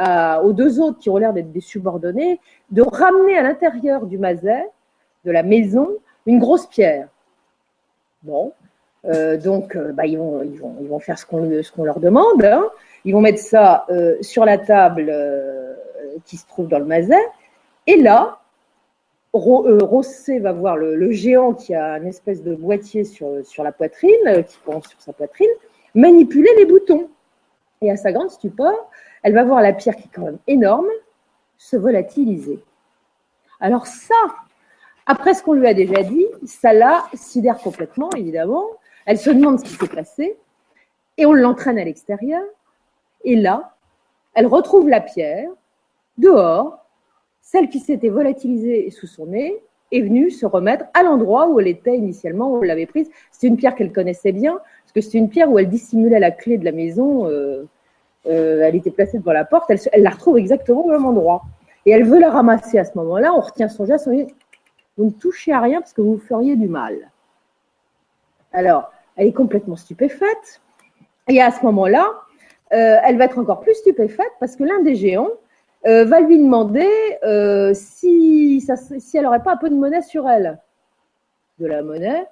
[0.44, 4.70] aux deux autres qui ont l'air d'être des subordonnés de ramener à l'intérieur du maset,
[5.24, 5.88] de la maison,
[6.26, 7.08] une grosse pierre.
[8.22, 8.52] Bon,
[9.04, 12.44] euh, donc euh, bah, ils, vont, faire ce qu'on leur demande.
[12.44, 12.68] Hein.
[13.04, 15.12] Ils vont mettre ça euh, sur la table
[16.24, 17.24] qui se trouve dans le maset.
[17.86, 18.38] Et là,
[19.32, 19.66] Ro,
[20.40, 24.86] va voir le, géant qui a une espèce de boîtier sur, la poitrine, qui pense
[24.86, 25.50] sur sa poitrine,
[25.94, 27.08] manipuler les boutons.
[27.80, 28.74] Et à sa grande stupeur,
[29.22, 30.86] elle va voir la pierre qui est quand même énorme
[31.58, 32.62] se volatiliser.
[33.60, 34.14] Alors ça,
[35.06, 38.66] après ce qu'on lui a déjà dit, ça la sidère complètement, évidemment.
[39.06, 40.36] Elle se demande ce qui s'est passé
[41.18, 42.42] et on l'entraîne à l'extérieur.
[43.24, 43.74] Et là,
[44.34, 45.50] elle retrouve la pierre
[46.18, 46.84] dehors,
[47.40, 49.60] celle qui s'était volatilisée sous son nez
[49.92, 53.10] est venue se remettre à l'endroit où elle était initialement, où elle l'avait prise.
[53.30, 56.30] C'est une pierre qu'elle connaissait bien, parce que c'est une pierre où elle dissimulait la
[56.30, 57.28] clé de la maison.
[57.28, 57.64] Euh,
[58.26, 59.70] euh, elle était placée devant la porte.
[59.70, 61.42] Elle, la retrouve exactement au même endroit.
[61.84, 63.34] Et elle veut la ramasser à ce moment-là.
[63.34, 64.08] On retient son geste.
[64.08, 64.26] On dit
[64.96, 67.10] Vous ne touchez à rien parce que vous feriez du mal.
[68.52, 70.60] Alors, elle est complètement stupéfaite.
[71.28, 72.06] Et à ce moment-là,
[72.72, 75.28] euh, elle va être encore plus stupéfaite parce que l'un des géants
[75.86, 76.88] euh, va lui demander
[77.24, 78.64] euh, si,
[79.14, 80.58] elle n'aurait pas un peu de monnaie sur elle.
[81.58, 82.26] De la monnaie?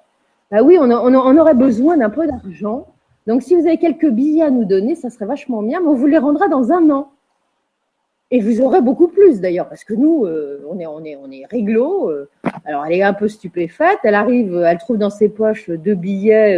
[0.50, 2.88] Bah oui, on aurait besoin d'un peu d'argent.
[3.26, 5.94] Donc, si vous avez quelques billets à nous donner, ça serait vachement bien, mais on
[5.94, 7.12] vous les rendra dans un an.
[8.32, 11.30] Et vous aurez beaucoup plus d'ailleurs, parce que nous, euh, on est, on est, on
[11.30, 12.10] est réglo.
[12.10, 12.28] Euh,
[12.64, 13.98] alors, elle est un peu stupéfaite.
[14.04, 16.56] Elle arrive, elle trouve dans ses poches deux billets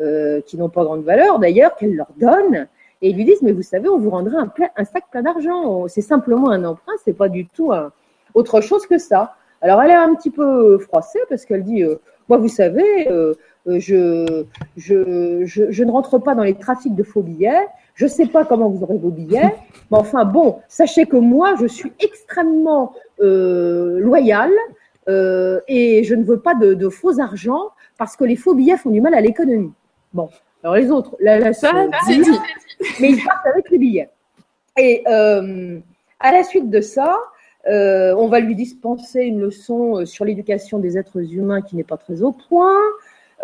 [0.00, 2.68] euh, qui n'ont pas grande valeur d'ailleurs, qu'elle leur donne.
[3.02, 5.22] Et ils lui disent, mais vous savez, on vous rendra un, plein, un sac plein
[5.22, 5.88] d'argent.
[5.88, 7.92] C'est simplement un emprunt, c'est pas du tout un,
[8.34, 9.36] autre chose que ça.
[9.62, 11.96] Alors elle est un petit peu froissée parce qu'elle dit, euh,
[12.28, 13.34] moi vous savez, euh,
[13.66, 14.44] je,
[14.76, 17.66] je, je, je, ne rentre pas dans les trafics de faux billets.
[17.94, 19.54] Je sais pas comment vous aurez vos billets,
[19.90, 24.52] mais enfin bon, sachez que moi je suis extrêmement euh, loyale
[25.06, 28.90] et je ne veux pas de, de faux argent parce que les faux billets font
[28.90, 29.72] du mal à l'économie.
[30.12, 30.28] Bon,
[30.62, 31.72] alors les autres, la, la ça,
[32.06, 32.38] c'est dit.
[33.00, 34.10] Mais ils partent avec les billets.
[34.78, 35.78] Et euh,
[36.20, 37.18] à la suite de ça,
[37.68, 41.84] euh, on va lui dispenser une leçon euh, sur l'éducation des êtres humains qui n'est
[41.84, 42.80] pas très au point.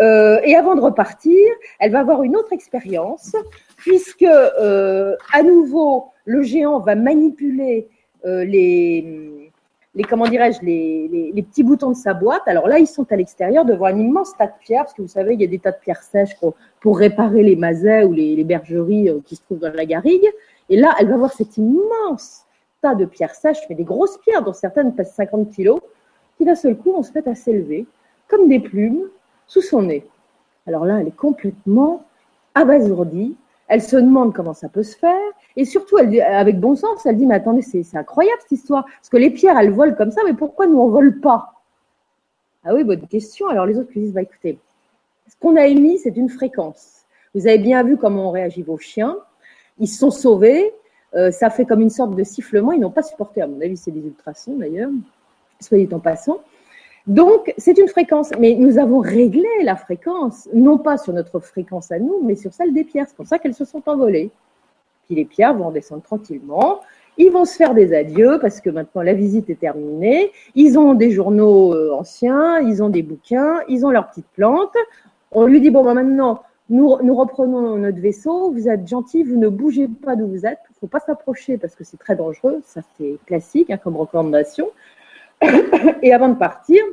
[0.00, 1.38] Euh, et avant de repartir,
[1.78, 3.36] elle va avoir une autre expérience,
[3.80, 7.88] puisque euh, à nouveau, le géant va manipuler
[8.26, 9.50] euh, les,
[10.08, 12.42] comment dirais-je, les, petits boutons de sa boîte.
[12.46, 15.08] Alors là, ils sont à l'extérieur devant un immense tas de pierres, parce que vous
[15.08, 16.36] savez, il y a des tas de pierres sèches
[16.80, 20.28] pour, réparer les mazets ou les, bergeries euh, qui se trouvent dans la garrigue.
[20.68, 22.44] Et là, elle va voir cet immense
[22.82, 25.80] tas de pierres sèches, mais des grosses pierres, dont certaines pèsent 50 kilos,
[26.36, 27.86] qui d'un seul coup vont se mettre à s'élever,
[28.28, 29.08] comme des plumes,
[29.46, 30.06] sous son nez.
[30.66, 32.04] Alors là, elle est complètement
[32.54, 33.36] abasourdie.
[33.70, 35.30] Elle se demande comment ça peut se faire.
[35.54, 38.84] Et surtout, avec bon sens, elle dit, mais attendez, c'est incroyable cette histoire.
[38.84, 41.54] Parce que les pierres, elles volent comme ça, mais pourquoi nous, on vole pas?
[42.64, 43.46] Ah oui, bonne question.
[43.46, 44.58] Alors les autres lui disent, bah écoutez,
[45.28, 47.02] ce qu'on a émis, c'est une fréquence.
[47.32, 49.16] Vous avez bien vu comment ont réagi vos chiens.
[49.78, 50.74] Ils se sont sauvés.
[51.14, 52.72] Euh, ça fait comme une sorte de sifflement.
[52.72, 54.90] Ils n'ont pas supporté, à mon avis, c'est des ultrasons d'ailleurs,
[55.60, 56.40] soyez en passant.
[57.10, 61.90] Donc, c'est une fréquence, mais nous avons réglé la fréquence, non pas sur notre fréquence
[61.90, 63.06] à nous, mais sur celle des pierres.
[63.08, 64.30] C'est pour ça qu'elles se sont envolées.
[65.06, 66.82] Puis les pierres vont descendre tranquillement.
[67.18, 70.30] Ils vont se faire des adieux parce que maintenant la visite est terminée.
[70.54, 74.76] Ils ont des journaux euh, anciens, ils ont des bouquins, ils ont leurs petites plantes.
[75.32, 78.52] On lui dit bon, ben maintenant, nous, reprenons notre vaisseau.
[78.52, 80.60] Vous êtes gentil, vous ne bougez pas d'où vous êtes.
[80.70, 82.60] Il ne faut pas s'approcher parce que c'est très dangereux.
[82.64, 84.68] Ça, c'est classique hein, comme recommandation.
[86.02, 86.84] Et avant de partir,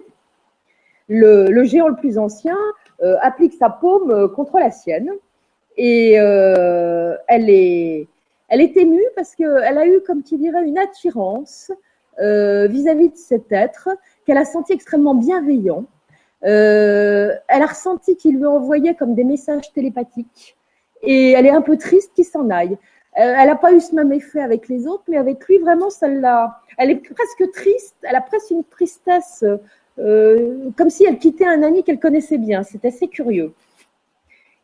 [1.08, 2.58] le, géant le plus ancien
[3.02, 5.12] euh, applique sa paume euh, contre la sienne.
[5.78, 8.08] Et euh, elle, est,
[8.50, 11.72] elle est émue parce qu'elle a eu, comme tu dirais, une attirance
[12.20, 13.90] vis-à-vis de cet être
[14.26, 15.86] qu'elle a senti extrêmement bienveillant.
[16.42, 20.58] elle a ressenti qu'il lui envoyait comme des messages télépathiques.
[21.04, 22.76] Et elle est un peu triste qu'il s'en aille.
[23.14, 26.60] elle n'a pas eu ce même effet avec les autres, mais avec lui, vraiment, l'a,
[26.80, 29.46] elle est presque triste, elle a presque une tristesse,
[30.00, 32.64] euh, comme si elle quittait un ami qu'elle connaissait bien.
[32.64, 33.54] C'est assez curieux.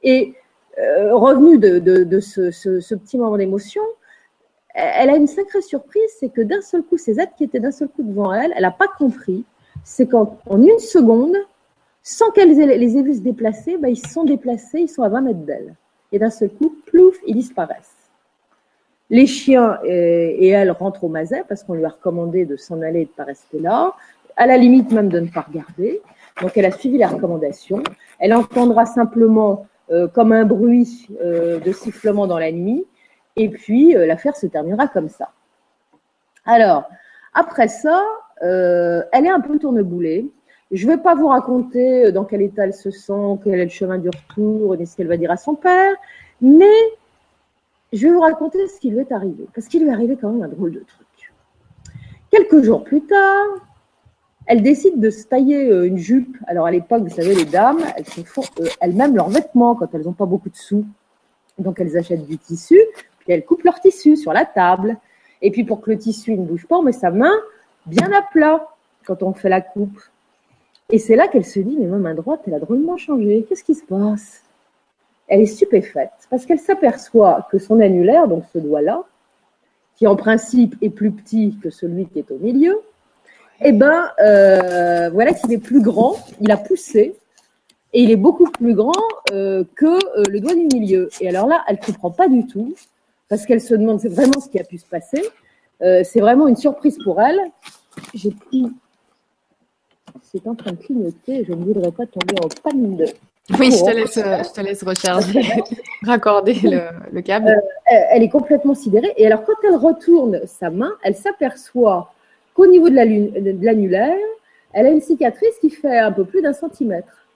[0.04, 0.34] Et
[0.80, 3.82] euh, revenue de, ce, petit moment d'émotion,
[4.74, 7.72] elle a une sacrée surprise, c'est que d'un seul coup, ces êtres qui étaient d'un
[7.72, 9.46] seul coup devant elle, elle n'a pas compris,
[9.84, 11.36] c'est qu'en une seconde,
[12.02, 15.22] sans qu'elle les ait vus se déplacer, bah, ils sont déplacés, ils sont à 20
[15.22, 15.76] mètres d'elle.
[16.12, 18.04] Et d'un seul coup, plouf, ils disparaissent.
[19.10, 23.02] Les chiens et, elle rentrent au Mazet parce qu'on lui a recommandé de s'en aller
[23.02, 23.94] et de ne pas rester là,
[24.36, 26.02] à la limite même de ne pas regarder.
[26.42, 27.84] Donc elle a suivi la recommandation.
[28.20, 32.86] Elle entendra simplement euh, comme un bruit euh, de sifflement dans la nuit,
[33.36, 35.32] et puis euh, l'affaire se terminera comme ça.
[36.46, 36.90] Alors,
[37.34, 38.04] après ça,
[38.42, 40.30] elle est un peu tourneboulée.
[40.72, 43.70] Je ne vais pas vous raconter dans quel état elle se sent, quel est le
[43.70, 45.94] chemin du retour, ni ce qu'elle va dire à son père,
[46.42, 46.66] mais
[47.94, 50.30] je vais vous raconter ce qui lui est arrivé, parce qu'il lui est arrivé quand
[50.30, 51.34] même un drôle de truc.
[52.32, 53.48] Quelques jours plus tard,
[54.46, 56.38] elle décide de se tailler euh, une jupe.
[56.48, 59.94] Alors à l'époque, vous savez, les dames, elles se font euh, elles-mêmes leurs vêtements quand
[59.94, 60.86] elles n'ont pas beaucoup de sous.
[61.58, 62.80] Donc elles achètent du tissu,
[63.20, 64.98] puis elles coupent leur tissu sur la table.
[65.42, 67.34] Et puis pour que le tissu ne bouge pas, on met sa main
[67.86, 68.68] bien à plat
[69.06, 70.00] quand on fait la coupe.
[70.90, 73.46] Et c'est là qu'elle se dit, mais ma main droite, elle a drôlement changé.
[73.48, 74.42] Qu'est-ce qui se passe?
[75.28, 79.04] Elle est stupéfaite parce qu'elle s'aperçoit que son annulaire, donc ce doigt-là,
[79.96, 82.82] qui en principe est plus petit que celui qui est au milieu,
[83.64, 87.16] eh ben euh, voilà qu'il est plus grand, il a poussé
[87.94, 88.92] et il est beaucoup plus grand
[89.32, 91.10] euh, que euh, le doigt du milieu.
[91.22, 92.76] Et alors là, elle ne comprend pas du tout
[93.30, 95.22] parce qu'elle se demande c'est vraiment ce qui a pu se passer.
[95.80, 97.40] c'est vraiment une surprise pour elle.
[98.14, 98.68] J'ai pris,
[100.32, 103.06] c'est en train de clignoter, je ne voudrais pas tomber en panne de
[103.60, 105.42] oui, je te laisse, je te laisse recharger,
[106.06, 106.54] raccorder
[107.12, 107.50] le, câble.
[107.50, 109.14] Euh, elle est complètement sidérée.
[109.18, 112.14] Et alors, quand elle retourne sa main, elle s'aperçoit
[112.54, 114.18] qu'au niveau de l'annulaire,
[114.74, 117.28] elle a une cicatrice qui fait un peu plus d'un centimètre,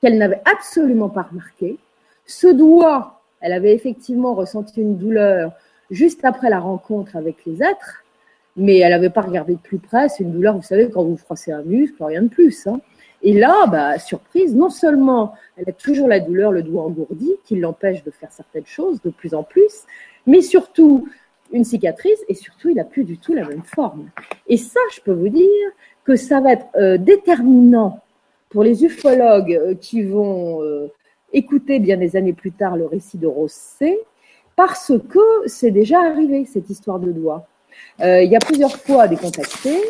[0.00, 1.78] qu'elle n'avait absolument pas remarqué.
[2.26, 5.52] Ce doigt, elle avait effectivement ressenti une douleur
[5.90, 8.04] juste après la rencontre avec les êtres,
[8.56, 10.08] mais elle n'avait pas regardé de plus près.
[10.08, 12.66] C'est une douleur, vous savez, quand vous froissez un muscle, rien de plus.
[12.66, 12.80] Hein.
[13.22, 17.56] Et là, bah, surprise, non seulement elle a toujours la douleur, le doigt engourdi, qui
[17.56, 19.84] l'empêche de faire certaines choses de plus en plus,
[20.26, 21.08] mais surtout
[21.52, 24.10] une cicatrice et surtout il n'a plus du tout la même forme.
[24.46, 25.70] Et ça, je peux vous dire
[26.04, 28.00] que ça va être euh, déterminant
[28.48, 30.90] pour les ufologues euh, qui vont euh,
[31.32, 33.98] écouter bien des années plus tard le récit de Rose C,
[34.56, 37.46] parce que c'est déjà arrivé cette histoire de doigt.
[38.00, 39.80] il y a plusieurs fois des contactés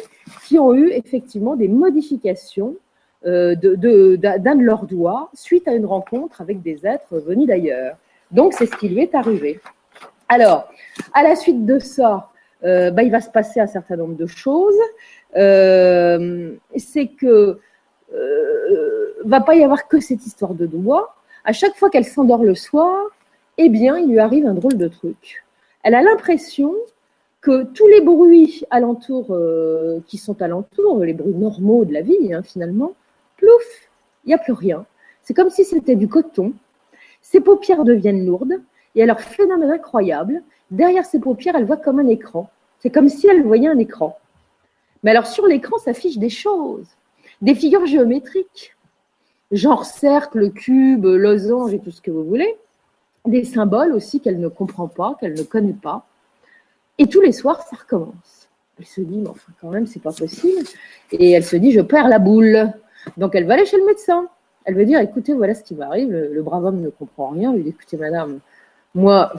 [0.47, 2.77] qui ont eu effectivement des modifications
[3.27, 7.97] euh, d'un de, leurs doigts suite à une rencontre avec des êtres venus d'ailleurs.
[8.31, 9.61] Donc, c'est ce qui lui est arrivé.
[10.31, 10.69] Alors,
[11.13, 12.31] à la suite de ça,
[12.63, 14.79] euh, bah, il va se passer un certain nombre de choses.
[15.37, 17.59] Euh, c'est que
[18.15, 21.17] euh, va pas y avoir que cette histoire de doigts.
[21.45, 23.07] À chaque fois qu'elle s'endort le soir,
[23.59, 25.45] eh bien, il lui arrive un drôle de truc.
[25.83, 26.77] Elle a l'impression
[27.41, 32.33] que tous les bruits alentour, euh, qui sont alentour, les bruits normaux de la vie,
[32.33, 32.93] hein, finalement,
[33.37, 33.91] plouf,
[34.25, 34.87] il n'y a plus rien.
[35.25, 36.53] C'est comme si c'était du coton.
[37.21, 38.61] Ses paupières deviennent lourdes
[38.95, 42.51] et alors, phénomène incroyable, derrière ses paupières, elle voit comme un écran.
[42.81, 44.19] C'est comme si elle voyait un écran.
[45.03, 46.87] Mais alors, sur l'écran s'affichent des choses,
[47.41, 48.77] des figures géométriques,
[49.53, 52.57] genre cercle, cube, losange et tout ce que vous voulez,
[53.27, 56.07] des symboles aussi qu'elle ne comprend pas, qu'elle ne connaît pas.
[56.99, 58.49] Et tous les soirs, ça recommence.
[58.79, 60.67] Elle se dit, mais enfin, quand même, c'est pas possible.
[61.13, 62.73] Et elle se dit, je perds la boule.
[63.17, 64.27] Donc, elle va aller chez le médecin.
[64.65, 66.11] Elle veut dire, écoutez, voilà ce qui m'arrive.
[66.11, 67.55] Le, brave homme ne comprend rien.
[67.55, 68.41] Il dit, écoutez, madame,
[68.95, 69.33] moi,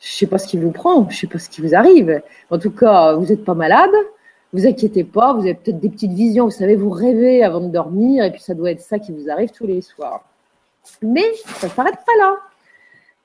[0.00, 2.22] je sais pas ce qui vous prend, je sais pas ce qui vous arrive.
[2.50, 3.90] En tout cas, vous n'êtes pas malade.
[4.52, 7.68] Vous inquiétez pas, vous avez peut-être des petites visions, vous savez, vous rêvez avant de
[7.68, 10.24] dormir, et puis ça doit être ça qui vous arrive tous les soirs.
[11.02, 12.36] Mais ça ne s'arrête pas là,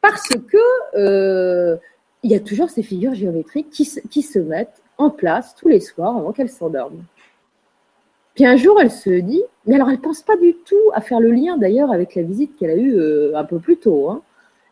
[0.02, 0.58] parce que
[0.96, 1.78] euh,
[2.24, 6.18] il y a toujours ces figures géométriques qui, se mettent en place tous les soirs
[6.18, 7.04] avant qu'elle s'endorme.
[8.36, 11.22] Puis un jour, elle se dit, mais alors elle pense pas du tout à faire
[11.22, 14.10] le lien d'ailleurs avec la visite qu'elle a eue euh, un peu plus tôt.
[14.10, 14.22] Hein.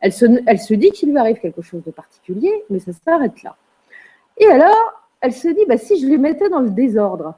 [0.01, 3.55] Elle, se, dit qu'il lui arrive quelque chose de particulier, mais ça s'arrête là.
[4.37, 7.35] Et alors, elle se dit, bah, si je les mettais dans le désordre,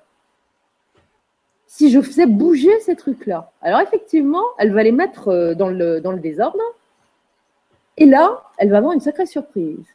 [1.68, 3.52] si je faisais bouger ces trucs-là.
[3.62, 6.62] Alors effectivement, elle va les mettre euh, dans le, dans le désordre,
[7.98, 9.86] et là, elle va avoir une sacrée surprise.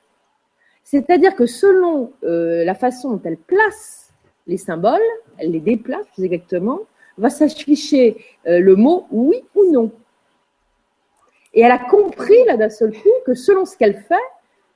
[0.85, 4.13] C'est-à-dire que selon euh, la façon dont elle place
[4.47, 5.01] les symboles,
[5.37, 6.81] elle les déplace plus exactement,
[7.17, 9.91] va s'afficher euh, le mot oui ou non.
[11.55, 14.15] Et elle a compris là d'un seul coup que selon ce qu'elle fait,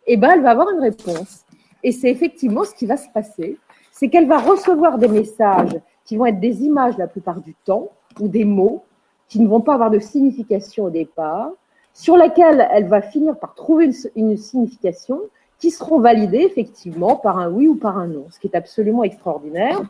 [0.06, 1.44] eh ben, elle va avoir une réponse.
[1.82, 3.58] Et c'est effectivement ce qui va se passer,
[3.90, 7.90] c'est qu'elle va recevoir des messages qui vont être des images la plupart du temps
[8.20, 8.82] ou des mots
[9.28, 11.50] qui ne vont pas avoir de signification au départ,
[11.94, 15.20] sur laquelle elle va finir par trouver une, signification
[15.58, 19.04] qui seront validées effectivement par un oui ou par un non, ce qui est absolument
[19.04, 19.80] extraordinaire.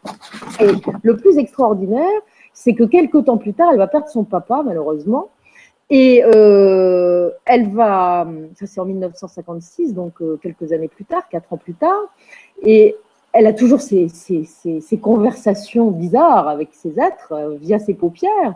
[0.61, 0.67] Et
[1.03, 2.21] le plus extraordinaire,
[2.53, 5.31] c'est que quelques temps plus tard, elle va perdre son papa, malheureusement,
[5.95, 11.53] et euh, elle va, ça c'est en 1956, donc euh, quelques années plus tard, quatre
[11.53, 12.07] ans plus tard,
[12.63, 12.97] et
[13.35, 17.93] elle a toujours ces, ces, ces, ces conversations bizarres avec ses êtres euh, via ses
[17.93, 18.55] paupières.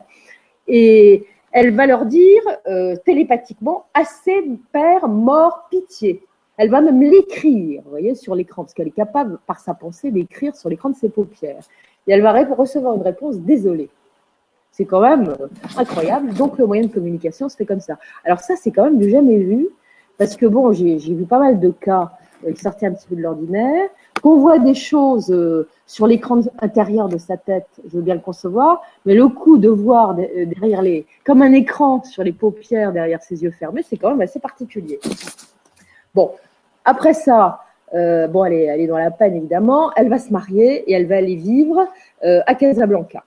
[0.67, 6.23] Et elle va leur dire euh, télépathiquement assez père mort pitié.
[6.57, 10.11] Elle va même l'écrire, vous voyez, sur l'écran, parce qu'elle est capable, par sa pensée,
[10.11, 11.65] d'écrire sur l'écran de ses paupières.
[12.07, 13.91] Et elle va recevoir une réponse désolée.
[14.77, 15.47] C'est quand même euh,
[15.79, 16.35] incroyable.
[16.35, 17.97] Donc, le moyen de communication se fait comme ça.
[18.25, 19.69] Alors, ça, c'est quand même du jamais vu,
[20.19, 22.13] parce que bon, j'ai vu pas mal de cas
[22.55, 23.89] qui sortaient un petit peu de l'ordinaire,
[24.23, 28.21] qu'on voit des choses euh, sur l'écran intérieur de sa tête, je veux bien le
[28.21, 32.93] concevoir, mais le coup de voir euh, derrière les, comme un écran sur les paupières
[32.93, 35.01] derrière ses yeux fermés, c'est quand même assez particulier.
[36.15, 36.33] Bon,
[36.85, 37.61] après ça,
[37.95, 41.17] euh, bon, elle est, dans la peine évidemment, elle va se marier et elle va
[41.17, 41.87] aller vivre
[42.25, 43.25] euh, à Casablanca.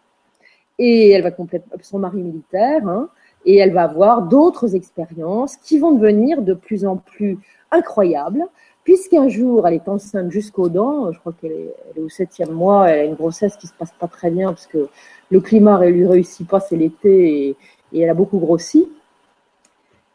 [0.80, 3.10] Et elle va compléter son mari militaire, hein,
[3.46, 7.38] et elle va avoir d'autres expériences qui vont devenir de plus en plus
[7.72, 8.46] incroyables
[8.90, 13.00] puisqu'un jour, elle est enceinte jusqu'aux dents, je crois qu'elle est, au septième mois, elle
[13.00, 14.90] a une grossesse qui se passe pas très bien parce que
[15.30, 17.56] le climat ne lui réussit pas, c'est l'été
[17.94, 18.92] et, elle a beaucoup grossi.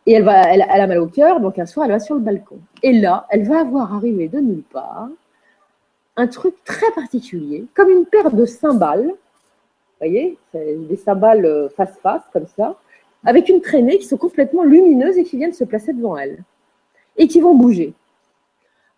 [0.07, 2.20] Et elle, va, elle, a mal au cœur, donc un soir, elle va sur le
[2.20, 2.59] balcon.
[2.83, 5.09] Et là, elle va avoir arrivé de nulle part
[6.16, 9.12] un truc très particulier, comme une paire de cymbales,
[10.01, 12.77] vous voyez, des cymbales face-face, comme ça,
[13.25, 16.43] avec une traînée qui sont complètement lumineuses et qui viennent se placer devant elle,
[17.17, 17.95] et qui vont bouger.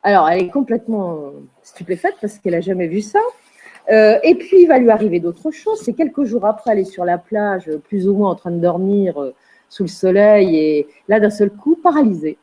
[0.03, 1.33] Alors, elle est complètement
[1.63, 3.21] stupéfaite parce qu'elle n'a jamais vu ça.
[3.91, 5.81] Euh, et puis, il va lui arriver d'autres choses.
[5.81, 8.61] C'est quelques jours après, elle est sur la plage, plus ou moins en train de
[8.61, 9.35] dormir euh,
[9.69, 12.39] sous le soleil, et là, d'un seul coup, paralysée.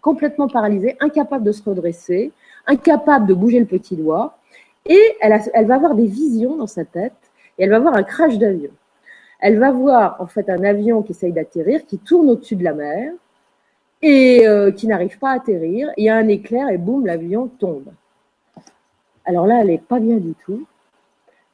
[0.00, 2.32] Complètement paralysée, incapable de se redresser,
[2.66, 4.38] incapable de bouger le petit doigt.
[4.86, 7.12] Et elle va avoir des visions dans sa tête,
[7.60, 8.70] et elle va avoir un crash d'avion.
[9.38, 12.72] Elle va voir, en fait, un avion qui essaye d'atterrir, qui tourne au-dessus de la
[12.72, 13.12] mer,
[14.02, 15.90] et euh, qui n'arrive pas à atterrir.
[15.98, 17.92] Il y a un éclair et boum, l'avion tombe.
[19.26, 20.66] Alors là, elle n'est pas bien du tout.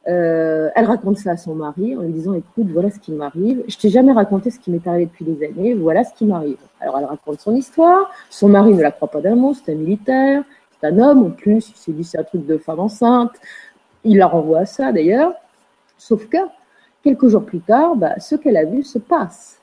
[0.08, 3.64] Euh, elle raconte ça à son mari en lui disant écoute voilà ce qui m'arrive.
[3.66, 5.74] Je t'ai jamais raconté ce qui m'est arrivé depuis des années.
[5.74, 6.58] Voilà ce qui m'arrive.
[6.80, 8.08] Alors elle raconte son histoire.
[8.30, 10.44] Son mari ne la croit pas d'un mot c'est un militaire.
[10.80, 11.70] C'est un homme en plus.
[11.70, 13.32] Il s'est dit c'est un truc de femme enceinte.
[14.04, 15.34] Il la renvoie à ça d'ailleurs
[15.98, 16.38] sauf que
[17.02, 19.60] quelques jours plus tard bah, ce qu'elle a vu se passe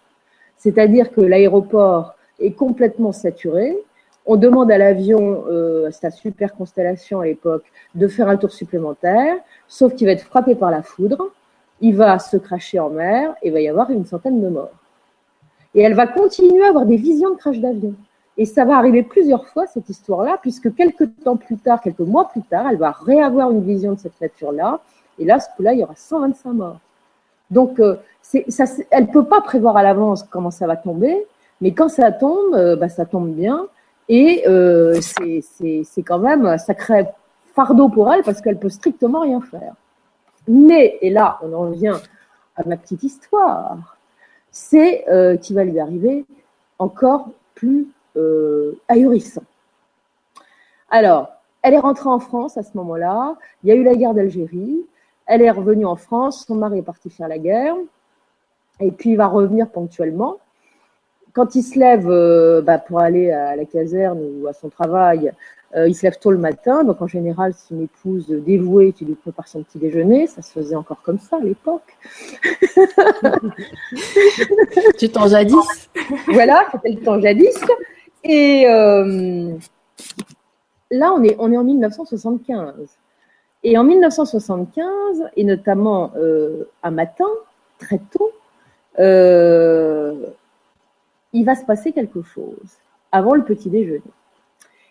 [0.63, 3.77] c'est-à-dire que l'aéroport est complètement saturé.
[4.25, 7.65] On demande à l'avion, euh, c'est super constellation à l'époque,
[7.95, 9.35] de faire un tour supplémentaire,
[9.67, 11.31] sauf qu'il va être frappé par la foudre,
[11.81, 14.71] il va se cracher en mer et il va y avoir une centaine de morts.
[15.75, 17.93] Et elle va continuer à avoir des visions de crash d'avion.
[18.37, 22.29] Et ça va arriver plusieurs fois, cette histoire-là, puisque quelques temps plus tard, quelques mois
[22.29, 24.79] plus tard, elle va réavoir une vision de cette nature-là.
[25.19, 26.79] Et là, ce coup-là, il y aura 125 morts.
[27.51, 27.95] Donc, euh,
[28.49, 31.25] ça, elle ne peut pas prévoir à l'avance comment ça va tomber,
[31.61, 33.67] mais quand ça tombe, euh, bah, ça tombe bien.
[34.09, 37.05] Et euh, c'est quand même un sacré
[37.55, 39.75] fardeau pour elle parce qu'elle peut strictement rien faire.
[40.47, 42.01] Mais, et là, on en vient
[42.55, 43.97] à ma petite histoire,
[44.51, 45.05] c'est
[45.41, 46.25] qui va lui arriver
[46.79, 47.87] encore plus
[48.89, 49.43] ahurissant.
[50.89, 51.29] Alors,
[51.61, 54.85] elle est rentrée en France à ce moment-là, il y a eu la guerre d'Algérie,
[55.25, 57.75] elle est revenue en France, son mari est parti faire la guerre,
[58.79, 60.37] et puis il va revenir ponctuellement
[61.33, 65.31] quand il se lève euh, bah, pour aller à la caserne ou à son travail,
[65.75, 66.83] euh, il se lève tôt le matin.
[66.83, 70.27] Donc en général, c'est une épouse dévouée qui lui prépare son petit déjeuner.
[70.27, 71.97] Ça se faisait encore comme ça à l'époque.
[74.99, 75.89] tu t'en jadis?
[76.27, 77.59] voilà, c'était le temps jadis.
[78.23, 79.55] Et euh,
[80.91, 82.99] là, on est, on est en 1975.
[83.63, 86.11] Et en 1975, et notamment
[86.83, 87.27] un matin,
[87.79, 88.31] très tôt,
[91.33, 92.77] il va se passer quelque chose
[93.11, 94.01] avant le petit déjeuner.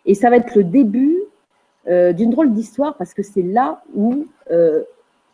[0.07, 1.23] Et ça va être le début
[1.89, 4.83] euh, d'une drôle d'histoire parce que c'est là où, euh,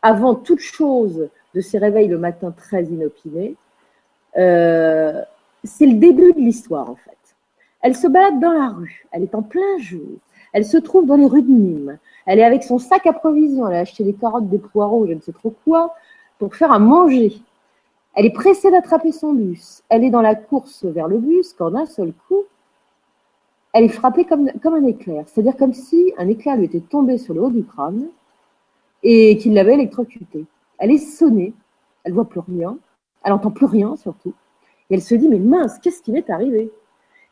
[0.02, 3.54] avant toute chose de ses réveils le matin très inopinés,
[4.36, 5.22] euh,
[5.64, 7.16] c'est le début de l'histoire en fait.
[7.82, 10.18] Elle se balade dans la rue, elle est en plein jour,
[10.58, 13.68] elle se trouve dans les rues de Nîmes, elle est avec son sac à provisions,
[13.68, 15.94] elle a acheté des carottes, des poireaux, je ne sais trop quoi,
[16.40, 17.40] pour faire à manger.
[18.16, 19.84] Elle est pressée d'attraper son bus.
[19.88, 22.42] Elle est dans la course vers le bus quand d'un seul coup,
[23.72, 25.22] elle est frappée comme, un éclair.
[25.28, 28.08] C'est-à-dire comme si un éclair lui était tombé sur le haut du crâne
[29.04, 30.44] et qu'il l'avait électrocutée.
[30.78, 31.54] Elle est sonnée,
[32.02, 32.76] elle voit plus rien,
[33.22, 34.34] elle n'entend plus rien surtout.
[34.90, 36.72] Et elle se dit, mais mince, qu'est-ce qui m'est arrivé?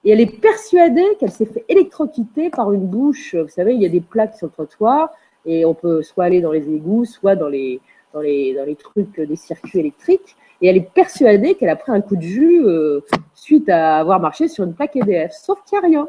[0.06, 3.34] Et elle est persuadée qu'elle s'est fait électrocuter par une bouche.
[3.34, 5.10] Vous savez, il y a des plaques sur le trottoir
[5.44, 7.80] et on peut soit aller dans les égouts, soit dans les,
[8.14, 11.90] dans les, dans les trucs des circuits électriques et elle est persuadée qu'elle a pris
[11.90, 13.00] un coup de jus euh,
[13.34, 15.32] suite à avoir marché sur une plaque EDF.
[15.32, 16.08] Sauf qu'il n'y a rien.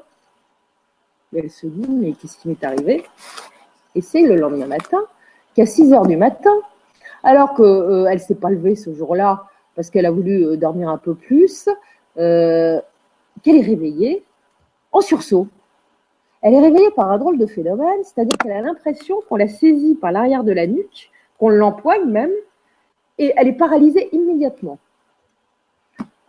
[1.34, 3.04] Et elle se dit, mais qu'est-ce qui m'est arrivé?
[3.96, 5.00] Et c'est le lendemain matin,
[5.56, 6.54] qu'à 6 heures du matin,
[7.24, 9.46] alors qu'elle euh, ne s'est pas levée ce jour-là
[9.76, 11.68] parce qu'elle a voulu euh, dormir un peu plus,
[13.44, 14.24] qu'elle est réveillée
[14.92, 15.48] en sursaut.
[16.42, 19.96] Elle est réveillée par un drôle de phénomène, c'est-à-dire qu'elle a l'impression qu'on la saisit
[19.96, 21.10] par l'arrière de la nuque,
[21.40, 22.32] qu'on l'empoigne même,
[23.18, 24.78] et elle est paralysée immédiatement.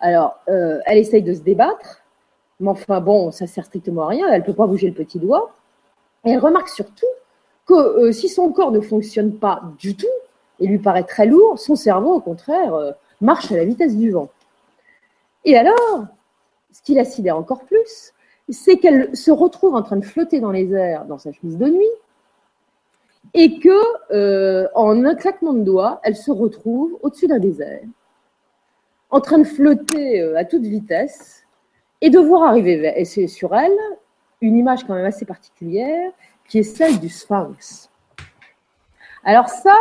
[0.01, 2.03] Alors, euh, elle essaye de se débattre,
[2.61, 5.19] mais enfin bon, ça sert strictement à rien, elle ne peut pas bouger le petit
[5.19, 5.55] doigt.
[6.25, 7.07] Et elle remarque surtout
[7.67, 10.07] que euh, si son corps ne fonctionne pas du tout
[10.61, 14.11] et lui paraît très lourd, son cerveau, au contraire, euh, marche à la vitesse du
[14.11, 14.29] vent.
[15.45, 16.07] Et alors,
[16.71, 18.13] ce qui la sidère encore plus,
[18.49, 21.67] c'est qu'elle se retrouve en train de flotter dans les airs dans sa chemise de
[21.67, 21.87] nuit,
[23.35, 27.83] et que euh, en un claquement de doigts, elle se retrouve au-dessus d'un désert,
[29.11, 31.45] en train de flotter euh, à toute vitesse
[32.01, 33.77] et de voir arriver sur elle
[34.41, 36.13] une image quand même assez particulière
[36.49, 37.91] qui est celle du sphinx.
[39.25, 39.77] Alors ça,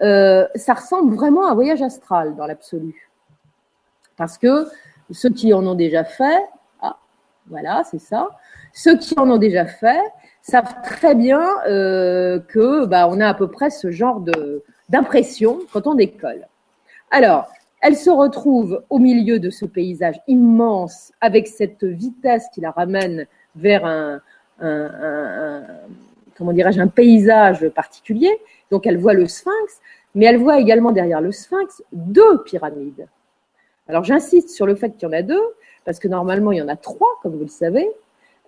[0.00, 3.10] euh, ça ressemble vraiment à un voyage astral dans l'absolu.
[4.16, 4.66] Parce que
[5.10, 6.42] ceux qui en ont déjà fait,
[6.80, 6.96] ah,
[7.48, 8.30] voilà, c'est ça,
[8.72, 10.02] ceux qui en ont déjà fait,
[10.42, 15.58] savent très bien euh, que bah, on a à peu près ce genre de d'impression
[15.72, 16.46] quand on décolle.
[17.10, 17.48] Alors,
[17.80, 23.26] elle se retrouve au milieu de ce paysage immense avec cette vitesse qui la ramène
[23.56, 24.20] vers un,
[24.60, 25.62] un, un,
[26.36, 28.30] comment dirais-je un paysage particulier.
[28.70, 29.80] Donc elle voit le sphinx,
[30.14, 33.08] mais elle voit également derrière le sphinx deux pyramides.
[33.88, 35.42] Alors j'insiste sur le fait qu'il y en a deux
[35.84, 37.88] parce que normalement il y en a trois, comme vous le savez.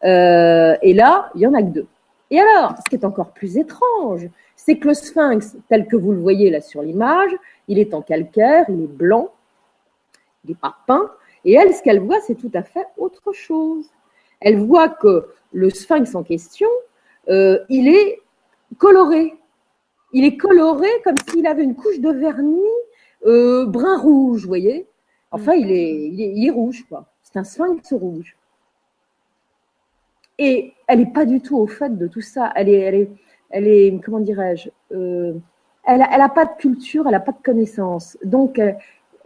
[0.05, 1.86] Euh, et là, il y en a que deux.
[2.30, 6.12] Et alors, ce qui est encore plus étrange, c'est que le sphinx, tel que vous
[6.12, 7.30] le voyez là sur l'image,
[7.68, 9.32] il est en calcaire, il est blanc,
[10.45, 11.11] il n'est pas peint.
[11.45, 13.86] Et elle, ce qu'elle voit, c'est tout à fait autre chose.
[14.41, 16.68] Elle voit que le sphinx en question,
[17.28, 18.20] euh, il est
[18.76, 19.34] coloré.
[20.12, 22.59] Il est coloré comme s'il avait une couche de vernis
[23.26, 24.86] euh, brun rouge, vous voyez.
[25.30, 27.06] Enfin, il est, il est, il est rouge, quoi.
[27.22, 28.36] C'est un sphinx rouge.
[30.38, 32.52] Et elle n'est pas du tout au fait de tout ça.
[32.54, 33.10] Elle est, elle est,
[33.50, 35.34] elle est comment dirais-je, euh,
[35.84, 38.16] elle n'a pas de culture, elle n'a pas de connaissances.
[38.24, 38.72] Donc, euh,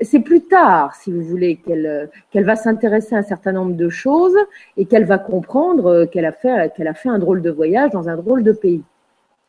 [0.00, 4.36] c'est plus tard, si vous voulez, qu'elle va s'intéresser à un certain nombre de choses
[4.76, 8.08] et qu'elle va comprendre euh, qu'elle a fait a fait un drôle de voyage dans
[8.08, 8.82] un drôle de pays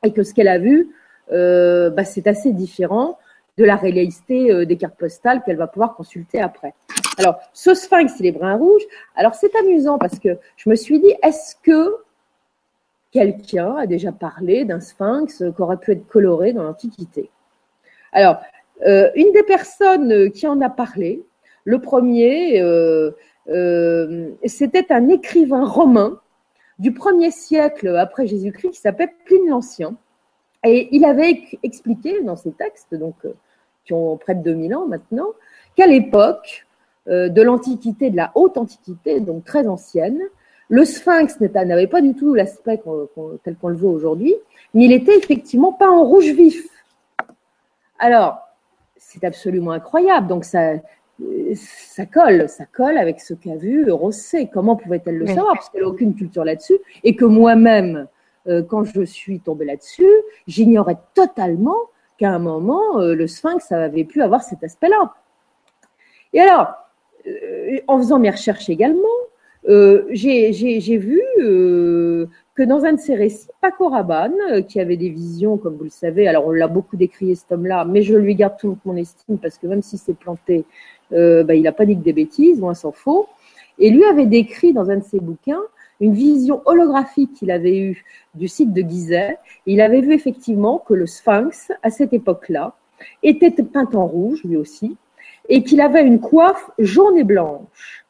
[0.04, 0.90] et que ce qu'elle a vu,
[1.30, 3.18] bah, c'est assez différent
[3.58, 6.74] de la réalité des cartes postales qu'elle va pouvoir consulter après.
[7.20, 8.82] Alors, ce sphinx, il est brun rouge.
[9.16, 11.98] Alors, c'est amusant parce que je me suis dit, est-ce que
[13.12, 17.30] quelqu'un a déjà parlé d'un sphinx qui aurait pu être coloré dans l'Antiquité?
[18.12, 18.42] Alors,
[18.84, 21.24] une des personnes qui en a parlé,
[21.66, 23.12] le premier, euh,
[23.50, 26.20] euh, c'était un écrivain romain
[26.80, 29.96] du premier siècle après Jésus-Christ qui s'appelait Pline l'Ancien.
[30.66, 33.34] Et il avait expliqué dans ses textes, donc euh,
[33.86, 35.28] qui ont près de 2000 ans maintenant,
[35.76, 36.66] qu'à l'époque
[37.08, 40.22] de l'Antiquité, de la haute Antiquité, donc très ancienne,
[40.70, 42.82] le sphinx n'avait pas du tout l'aspect
[43.44, 44.34] tel qu'on le voit aujourd'hui,
[44.74, 46.66] mais il était effectivement pas en rouge vif.
[48.00, 48.40] Alors,
[48.98, 50.28] c'est absolument incroyable.
[50.28, 50.74] Donc, ça,
[51.56, 54.50] ça colle, ça colle avec ce qu'a vu Rosset.
[54.52, 55.54] Comment pouvait-elle le savoir?
[55.54, 56.80] Parce qu'elle n'a aucune culture là-dessus.
[57.04, 58.08] Et que moi-même,
[58.48, 60.10] euh, quand je suis tombée là-dessus,
[60.48, 61.78] j'ignorais totalement
[62.18, 65.14] qu'à un moment, euh, le sphinx avait pu avoir cet aspect-là.
[66.34, 66.74] Et alors,
[67.28, 69.08] euh, en faisant mes recherches également,
[69.66, 71.22] j'ai vu
[72.56, 75.90] que dans un de ses récits, Paco Rabanne, qui avait des visions, comme vous le
[75.90, 79.38] savez, alors on l'a beaucoup décrié cet homme-là, mais je lui garde toute mon estime
[79.38, 80.66] parce que même si c'est planté,
[81.14, 83.28] euh, bah, il n'a pas dit que des bêtises, loin s'en faut.
[83.80, 85.62] Et lui avait décrit dans un de ses bouquins
[86.04, 88.04] une vision holographique qu'il avait eue
[88.36, 89.38] du site de Gizeh.
[89.66, 92.74] il avait vu effectivement que le sphinx, à cette époque-là,
[93.24, 94.98] était peint en rouge, lui aussi,
[95.50, 98.06] et qu'il avait une coiffe jaune et blanche.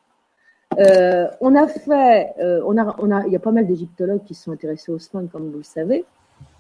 [0.80, 4.24] Euh, on a fait, euh, on a, on a, il y a pas mal d'égyptologues
[4.24, 6.04] qui sont intéressés au sphinx, comme vous le savez,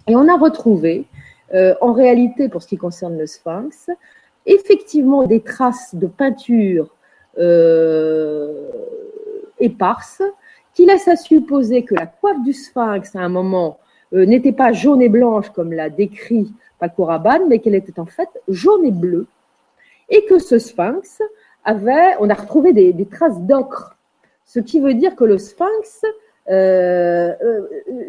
[0.07, 1.05] et on a retrouvé,
[1.81, 3.89] en réalité, pour ce qui concerne le sphinx,
[4.45, 6.89] effectivement des traces de peinture
[7.37, 8.69] euh,
[9.59, 10.21] éparses
[10.73, 13.79] qui laissent à supposer que la coiffe du sphinx à un moment
[14.13, 18.05] euh, n'était pas jaune et blanche comme l'a décrit Paco Rabanne, mais qu'elle était en
[18.05, 19.27] fait jaune et bleue,
[20.09, 21.21] et que ce sphinx
[21.63, 23.97] avait, on a retrouvé des, traces d'ocre,
[24.45, 26.03] ce qui veut dire que le sphinx,
[26.49, 27.33] euh,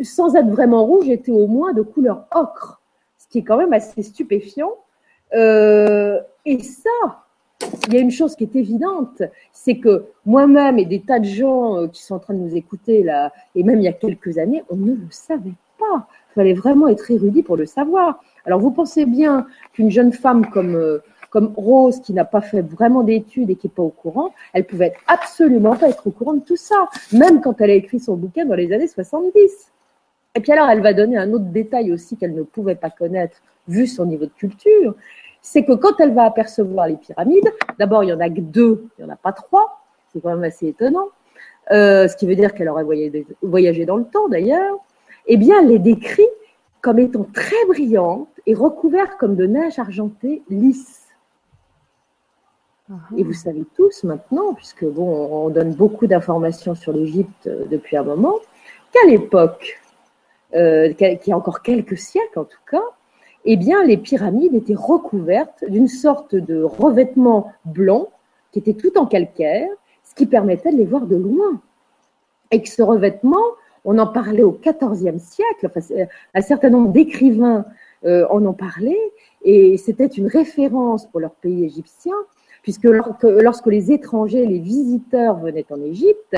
[0.03, 2.81] sans être vraiment rouge, était au moins de couleur ocre,
[3.19, 4.73] ce qui est quand même assez stupéfiant.
[5.35, 7.24] Euh, et ça,
[7.89, 9.23] il y a une chose qui est évidente,
[9.53, 12.57] c'est que moi-même et des tas de gens euh, qui sont en train de nous
[12.57, 16.07] écouter là, et même il y a quelques années, on ne le savait pas.
[16.31, 18.21] Il fallait vraiment être érudit pour le savoir.
[18.45, 20.99] Alors vous pensez bien qu'une jeune femme comme euh,
[21.35, 24.65] comme Rose, qui n'a pas fait vraiment d'études et qui n'est pas au courant, elle
[24.65, 28.15] pouvait absolument pas être au courant de tout ça, même quand elle a écrit son
[28.15, 29.73] bouquin dans les années 70.
[30.37, 33.43] Et puis alors, elle va donner un autre détail aussi qu'elle ne pouvait pas connaître
[33.67, 34.95] vu son niveau de culture,
[35.45, 38.89] c'est que quand elle va apercevoir les pyramides, d'abord il y en a que deux,
[38.99, 41.09] il n'y en a pas trois, c'est quand même assez étonnant,
[41.71, 42.85] euh, ce qui veut dire qu'elle aurait
[43.43, 44.79] voyagé, dans le temps d'ailleurs,
[45.27, 46.27] eh bien elle les décrit
[46.81, 51.03] comme étant très brillantes et recouvertes comme de neige argentée lisse.
[53.17, 57.97] Et vous savez tous maintenant, puisque bon, on donne beaucoup d'informations sur l'Égypte euh, depuis
[57.97, 58.37] un moment,
[58.93, 59.81] qu'à l'époque,
[60.55, 62.83] euh, qu'il y a encore quelques siècles en tout cas,
[63.45, 68.09] eh bien, les pyramides étaient recouvertes d'une sorte de revêtement blanc
[68.53, 69.69] qui était tout en calcaire,
[70.03, 71.61] ce qui permettait de les voir de loin.
[72.51, 73.45] Et que ce revêtement,
[73.85, 75.71] on en parlait au XIVe siècle,
[76.35, 77.65] un certain nombre d'écrivains
[78.05, 78.97] euh, en ont parlé,
[79.43, 82.15] et c'était une référence pour leur pays égyptien,
[82.63, 86.37] puisque lorsque les étrangers, les visiteurs venaient en Égypte,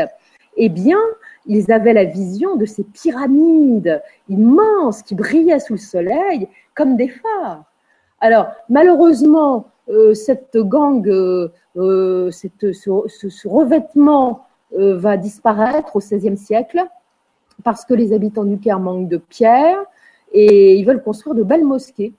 [0.56, 0.98] eh bien,
[1.46, 7.08] ils avaient la vision de ces pyramides immenses qui brillaient sous le soleil comme des
[7.08, 7.64] phares.
[8.20, 16.84] Alors, malheureusement, euh, cette gang, euh, euh, ce, revêtement va disparaître au XVIe siècle
[17.64, 19.78] parce que les habitants du Caire manquent de pierres
[20.32, 22.12] et ils veulent construire de belles mosquées.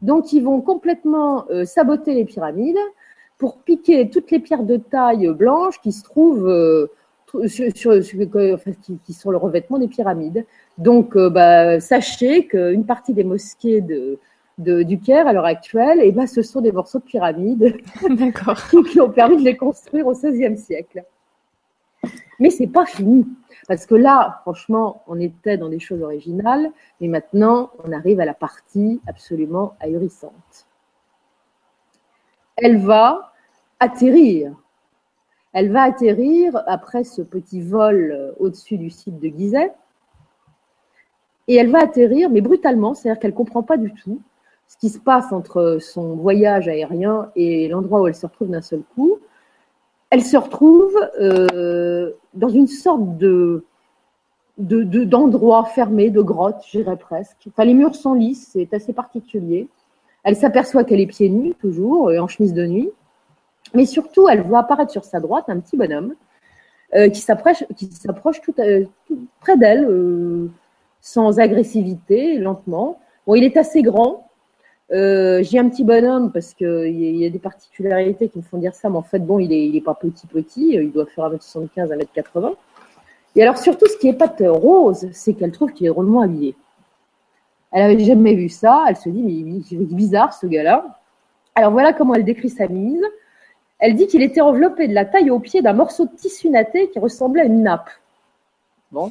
[0.00, 2.78] Donc, ils vont complètement saboter les pyramides
[3.38, 6.88] pour piquer toutes les pierres de taille blanche qui se trouvent
[7.46, 8.00] sur,
[9.04, 10.44] qui, sont le revêtement des pyramides.
[10.78, 14.18] Donc, euh, bah, sachez qu'une partie des mosquées de,
[14.58, 18.84] du Caire à l'heure actuelle, et eh ben, ce sont des morceaux de pyramides qui,
[18.90, 21.04] qui, ont permis de les construire au XVIe siècle.
[22.38, 23.26] Mais c'est pas fini,
[23.68, 26.70] parce que là, franchement, on était dans des choses originales,
[27.00, 30.66] mais maintenant, on arrive à la partie absolument ahurissante.
[32.56, 33.32] Elle va
[33.78, 34.54] atterrir
[35.52, 39.72] elle va atterrir après ce petit vol euh, au-dessus du site de Gizeh.
[41.48, 44.20] Et elle va atterrir, mais brutalement, c'est-à-dire qu'elle ne comprend pas du tout
[44.70, 48.62] ce qui se passe entre son voyage aérien et l'endroit où elle se retrouve d'un
[48.62, 49.18] seul coup.
[50.10, 53.64] Elle se retrouve euh, dans une sorte de
[54.58, 57.48] d'endroit fermé, de grotte, j'irais presque.
[57.48, 59.68] Enfin, les murs sont lisses, c'est assez particulier.
[60.22, 62.90] Elle s'aperçoit qu'elle est pieds nus, toujours, en chemise de nuit.
[63.74, 66.14] Mais surtout, elle voit apparaître sur sa droite un petit bonhomme
[67.12, 68.52] qui s'approche, qui s'approche tout,
[69.40, 69.86] près d'elle,
[71.00, 72.98] sans agressivité, lentement.
[73.26, 74.28] Bon, il est assez grand,
[74.92, 78.74] euh, j'ai un petit bonhomme parce qu'il y, a des particularités qui me font dire
[78.74, 81.30] ça, mais en fait, bon, il est, il est pas petit petit, il doit faire
[81.30, 82.54] 1m75, 1m80.
[83.36, 86.56] Et alors, surtout, ce qui pas Rose, c'est qu'elle trouve qu'il est drôlement habillé.
[87.70, 90.98] Elle avait jamais vu ça, elle se dit, mais il est bizarre ce gars-là.
[91.54, 93.04] Alors voilà comment elle décrit sa mise.
[93.80, 96.90] Elle dit qu'il était enveloppé de la taille au pied d'un morceau de tissu natté
[96.90, 97.90] qui ressemblait à une nappe.
[98.92, 99.10] Bon.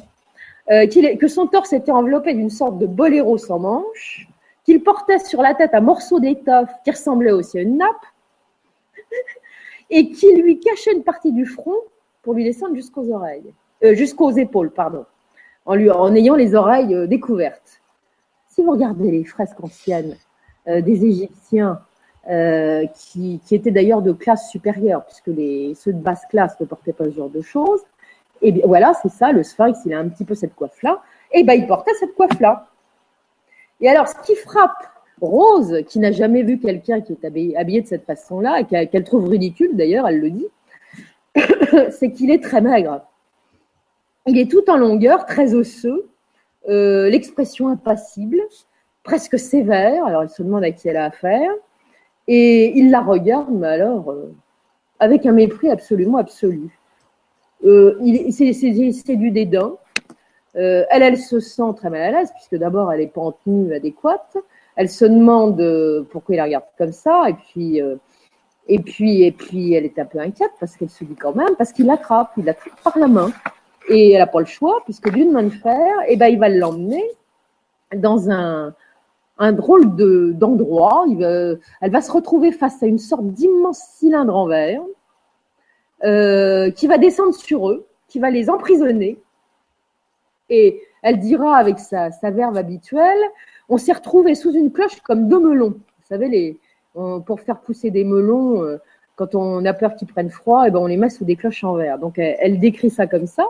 [0.70, 4.28] Euh, que son torse était enveloppé d'une sorte de boléro sans manche
[4.64, 8.06] qu'il portait sur la tête un morceau d'étoffe qui ressemblait aussi à une nappe,
[9.90, 11.74] et qui lui cachait une partie du front
[12.22, 13.52] pour lui descendre jusqu'aux oreilles,
[13.82, 15.06] euh, jusqu'aux épaules, pardon,
[15.66, 17.80] en, lui, en ayant les oreilles euh, découvertes.
[18.48, 20.16] Si vous regardez les fresques anciennes
[20.66, 21.80] des Égyptiens,
[22.26, 27.04] qui, étaient d'ailleurs de classe supérieure, puisque les, ceux de basse classe ne portaient pas
[27.04, 27.80] ce genre de choses,
[28.42, 31.02] et bien voilà, c'est ça, le sphinx, il a un petit peu cette coiffe-là,
[31.32, 32.66] et bien il portait cette coiffe-là.
[33.80, 34.86] Et alors, ce qui frappe
[35.20, 37.24] Rose, qui n'a jamais vu quelqu'un qui est
[37.56, 40.46] habillé, de cette façon-là, et qu'elle trouve ridicule d'ailleurs, elle le dit,
[41.90, 43.02] c'est qu'il est très maigre.
[44.26, 46.08] Il est tout en longueur, très osseux,
[46.68, 48.40] euh, l'expression impassible,
[49.02, 50.04] presque sévère.
[50.04, 51.50] Alors, elle se demande à qui elle a affaire.
[52.32, 54.32] Et il la regarde, mais alors, euh,
[55.00, 56.78] avec un mépris absolument absolu.
[57.64, 57.98] Euh,
[58.30, 59.72] c'est du dédain.
[60.54, 63.32] Euh, elle, elle se sent très mal à l'aise, puisque d'abord, elle n'est pas en
[63.32, 64.36] tenue adéquate.
[64.76, 67.96] Elle se demande euh, pourquoi il la regarde comme ça, et puis, euh,
[68.68, 71.56] et puis, et puis, elle est un peu inquiète parce qu'elle se dit quand même,
[71.58, 73.32] parce qu'il l'attrape, il l'attrape par la main,
[73.88, 76.48] et elle n'a pas le choix, puisque d'une main de fer, eh ben, il va
[76.48, 77.02] l'emmener
[77.96, 78.72] dans un,
[79.40, 81.06] un drôle de d'endroit.
[81.08, 84.82] elle va se retrouver face à une sorte d'immense cylindre en verre
[86.74, 89.18] qui va descendre sur eux, qui va les emprisonner
[90.50, 93.20] et elle dira avec sa, verve habituelle,
[93.68, 95.70] on s'est retrouvé sous une cloche comme deux melons.
[95.70, 96.60] Vous savez, les,
[96.92, 98.78] pour faire pousser des melons, euh,
[99.14, 101.36] quand on a peur qu'ils prennent froid, et eh ben on les met sous des
[101.36, 101.98] cloches en verre.
[101.98, 103.46] Donc elle, décrit ça comme ça.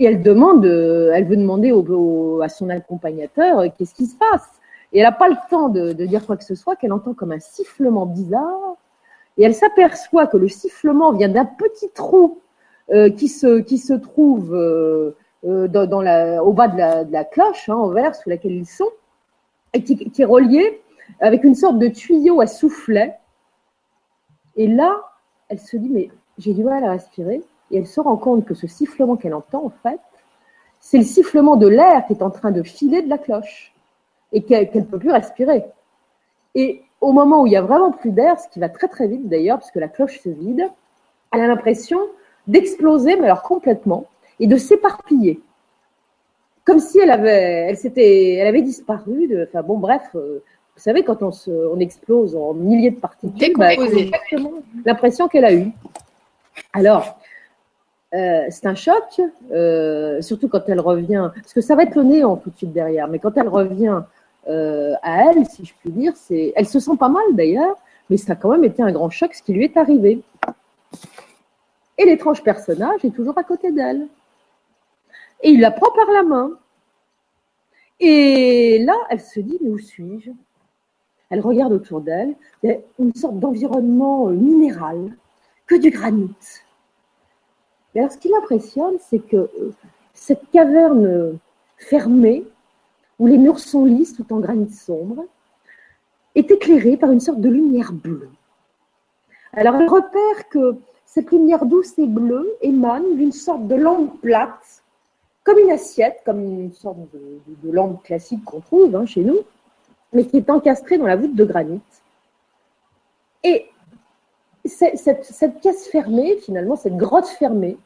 [0.00, 4.57] Et elle demande, euh, elle veut demander à son accompagnateur euh, qu'est-ce qui se passe?
[4.92, 7.32] Et elle n'a pas le temps de, dire quoi que ce soit, qu'elle entend comme
[7.32, 8.76] un sifflement bizarre.
[9.36, 12.40] Et elle s'aperçoit que le sifflement vient d'un petit trou
[13.16, 14.54] qui, se, qui se trouve
[15.44, 18.88] euh, la, au bas de la, cloche hein, en verre sous laquelle ils sont,
[19.72, 20.82] et qui, est relié
[21.20, 23.16] avec une sorte de tuyau à soufflet.
[24.56, 24.96] Et là,
[25.48, 27.42] elle se dit, mais j'ai du mal à respirer.
[27.70, 30.00] Et elle se rend compte que ce sifflement qu'elle entend, en fait,
[30.80, 33.74] c'est le sifflement de l'air qui est en train de filer de la cloche
[34.32, 35.64] et qu'elle ne peut plus respirer.
[36.54, 39.06] Et au moment où il y a vraiment plus d'air, ce qui va très très
[39.06, 40.68] vite d'ailleurs, puisque la cloche se vide,
[41.32, 42.00] elle a l'impression
[42.46, 44.06] d'exploser, mais alors complètement
[44.40, 45.40] et de s'éparpiller.
[46.64, 49.26] Comme si elle avait, elle s'était, elle avait disparu.
[49.26, 50.42] De, enfin bon, bref, euh,
[50.76, 54.52] vous savez, quand on, se, on explose en milliers de particules, bah, c'est exactement
[54.84, 55.70] l'impression qu'elle a eue.
[56.72, 57.18] Alors,
[58.14, 59.20] euh, c'est un choc,
[59.50, 62.72] euh, surtout quand elle revient, parce que ça va être le néant tout de suite
[62.72, 64.02] derrière, mais quand elle revient
[64.48, 67.76] à elle, si je puis dire, c'est, elle se sent pas mal d'ailleurs,
[68.08, 70.22] mais ça a quand même été un grand choc ce qui lui est arrivé.
[71.98, 74.08] Et l'étrange personnage est toujours à côté d'elle
[75.42, 76.50] et il la prend par la main.
[78.00, 80.30] Et là, elle se dit, mais où suis-je?
[81.30, 85.16] Elle regarde autour d'elle, il y a une sorte d'environnement euh, minéral,
[85.66, 86.34] que du granit.
[87.94, 89.74] Et alors, ce qui l'impressionne, c'est que euh,
[90.14, 91.38] cette caverne
[91.76, 92.44] fermée,
[93.18, 95.24] où les murs sont lisses tout en granit sombre,
[96.34, 98.30] est éclairée par une sorte de lumière bleue.
[99.52, 104.82] Alors, elle repère que cette lumière douce et bleue émane d'une sorte de lampe plate
[105.42, 109.38] comme une assiette, comme une sorte de, lampe classique qu'on trouve hein, chez nous,
[110.12, 111.80] mais qui est encastrée dans la voûte de granit.
[113.42, 113.66] Et
[114.66, 117.78] cette, pièce fermée, finalement, cette grotte fermée,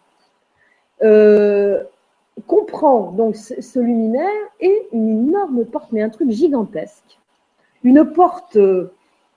[1.02, 1.84] euh,
[2.46, 4.28] comprend donc ce, luminaire
[4.60, 7.18] et une énorme porte, mais un truc gigantesque.
[7.84, 8.92] Une porte euh,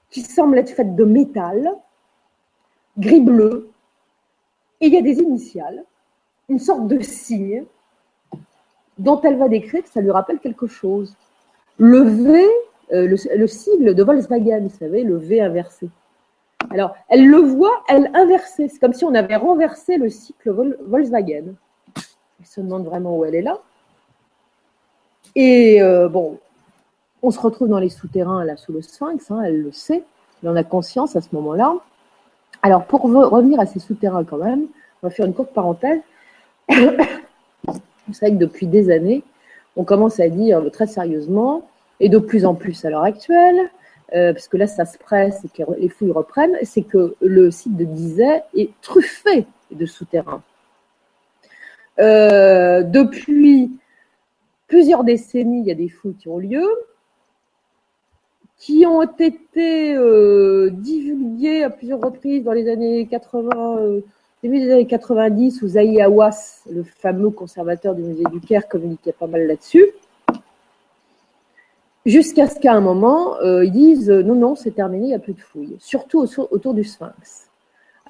[0.09, 1.75] qui semble être faite de métal,
[2.97, 3.69] gris-bleu,
[4.81, 5.83] et il y a des initiales,
[6.49, 7.65] une sorte de signe
[8.97, 11.15] dont elle va décrire que ça lui rappelle quelque chose.
[11.77, 12.47] Le V,
[12.93, 15.89] euh, le, sigle de Volkswagen, vous savez, le V inversé.
[16.69, 18.69] Alors, elle le voit, elle inversée.
[18.69, 20.51] C'est comme si on avait renversé le cycle
[20.87, 21.55] Volkswagen.
[22.45, 23.59] Se demande vraiment où elle est là.
[25.35, 26.39] Et euh, bon,
[27.21, 30.03] On se retrouve dans les souterrains, là, sous le sphinx, hein, elle le sait,
[30.41, 31.75] elle en a conscience à ce moment-là.
[32.61, 34.67] Alors, pour revenir à ces souterrains quand même,
[35.01, 35.99] on va faire une courte parenthèse.
[36.69, 39.23] Vous savez que depuis des années,
[39.75, 41.67] on commence à dire très sérieusement,
[41.99, 43.69] et de plus en plus à l'heure actuelle,
[44.13, 47.51] euh, parce que là ça se presse et que les fouilles reprennent, c'est que le
[47.51, 50.43] site de Gizeh est truffé de souterrains.
[51.99, 53.71] Euh, depuis
[54.67, 56.67] plusieurs décennies, il y a des fouilles qui ont lieu,
[58.57, 64.01] qui ont été euh, divulguées à plusieurs reprises dans les années 80,
[64.43, 69.13] début des années 90, où Zahi Hawass, le fameux conservateur du musée du Caire, communiquait
[69.13, 69.85] pas mal là-dessus.
[72.05, 75.15] Jusqu'à ce qu'à un moment, euh, ils disent euh, non, non, c'est terminé, il n'y
[75.15, 77.49] a plus de fouilles, surtout autour du Sphinx.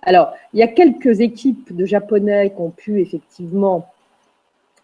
[0.05, 3.89] Alors, il y a quelques équipes de Japonais qui ont pu effectivement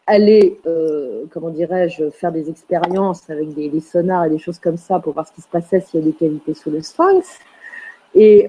[0.07, 4.99] aller, euh, comment dirais-je, faire des expériences avec des, sonars et des choses comme ça
[4.99, 7.39] pour voir ce qui se passait s'il y a des cavités sous le Sphinx.
[8.15, 8.47] Et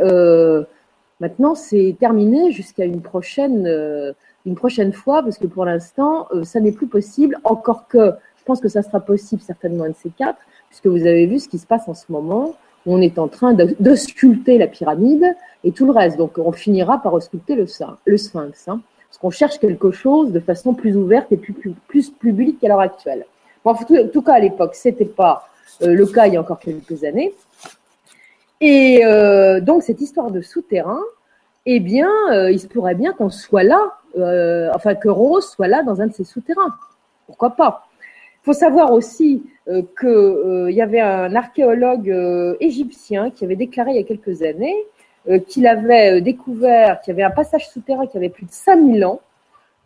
[1.23, 4.12] Maintenant, c'est terminé jusqu'à une prochaine, euh,
[4.45, 7.39] une prochaine fois, parce que pour l'instant, euh, ça n'est plus possible.
[7.45, 11.07] Encore que, je pense que ça sera possible certainement un de ces quatre, puisque vous
[11.07, 12.57] avez vu ce qui se passe en ce moment.
[12.87, 13.76] On est en train de,
[14.59, 16.16] la pyramide et tout le reste.
[16.16, 18.68] Donc, on finira par sculpter le, sphinx.
[18.68, 22.80] Hein, parce qu'on cherche quelque chose de façon plus ouverte et plus, publique qu'à l'heure
[22.80, 23.26] actuelle.
[23.64, 25.49] en, tout, cas, à l'époque, c'était pas
[25.83, 27.35] euh, le cas il y a encore quelques années.
[28.61, 31.01] Et euh, donc cette histoire de souterrain,
[31.66, 33.80] eh bien, euh, il se pourrait bien qu'on soit là,
[34.74, 36.74] enfin que Rose soit là dans un de ces souterrains.
[37.26, 37.87] Pourquoi pas?
[38.43, 42.12] Il faut savoir aussi qu'il y avait un archéologue
[42.59, 44.76] égyptien qui avait déclaré il y a quelques années
[45.49, 49.20] qu'il avait découvert qu'il y avait un passage souterrain qui avait plus de 5000 ans,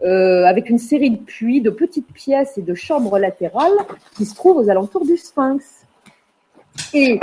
[0.03, 3.77] avec une série de puits, de petites pièces et de chambres latérales
[4.17, 5.87] qui se trouvent aux alentours du Sphinx.
[6.95, 7.21] Et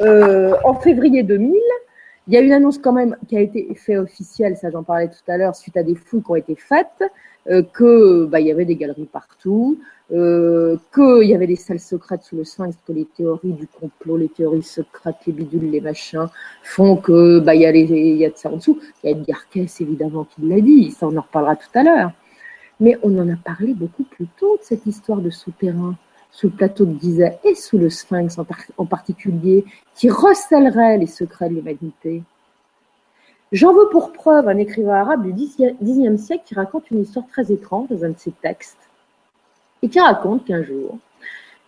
[0.00, 1.54] euh, en février 2000,
[2.26, 5.08] il y a une annonce quand même qui a été faite officielle, ça j'en parlais
[5.08, 7.04] tout à l'heure, suite à des fouilles qui ont été faites,
[7.50, 9.78] euh, que bah, il y avait des galeries partout,
[10.12, 14.16] euh, qu'il y avait des salles secrètes sous le sphinx, que les théories du complot,
[14.16, 16.28] les théories secrètes, les bidules, les machins,
[16.62, 18.80] font que bah il y a les, il y a de ça en dessous.
[19.02, 21.82] Il y a Edgar Cayce évidemment qui l'a dit, ça on en reparlera tout à
[21.82, 22.12] l'heure.
[22.80, 25.96] Mais on en a parlé beaucoup plus tôt de cette histoire de souterrain
[26.34, 28.38] sous le plateau de Gizeh et sous le sphinx
[28.76, 29.64] en, particulier,
[29.94, 32.22] qui recèlerait les secrets de l'humanité.
[33.52, 37.52] J'en veux pour preuve un écrivain arabe du Xe siècle qui raconte une histoire très
[37.52, 38.90] étrange dans un de ses textes,
[39.80, 40.98] et qui raconte qu'un jour,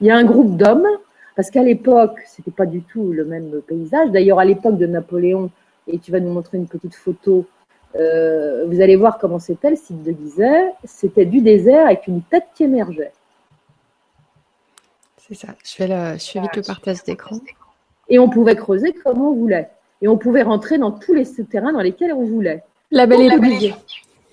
[0.01, 0.89] il y a un groupe d'hommes,
[1.37, 4.11] parce qu'à l'époque, c'était pas du tout le même paysage.
[4.11, 5.51] D'ailleurs, à l'époque de Napoléon,
[5.87, 7.47] et tu vas nous montrer une petite photo,
[7.95, 10.73] euh, vous allez voir comment c'était le site de Gizeh.
[10.83, 13.13] C'était du désert avec une tête qui émergeait.
[15.29, 15.49] C'est ça.
[15.65, 17.37] Je fais, le, je fais vite le partage d'écran.
[18.09, 19.69] Et on pouvait creuser comme on voulait.
[20.03, 22.63] Et on pouvait rentrer dans tous les souterrains dans lesquels on voulait.
[22.91, 23.75] La belle époque.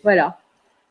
[0.04, 0.38] Voilà.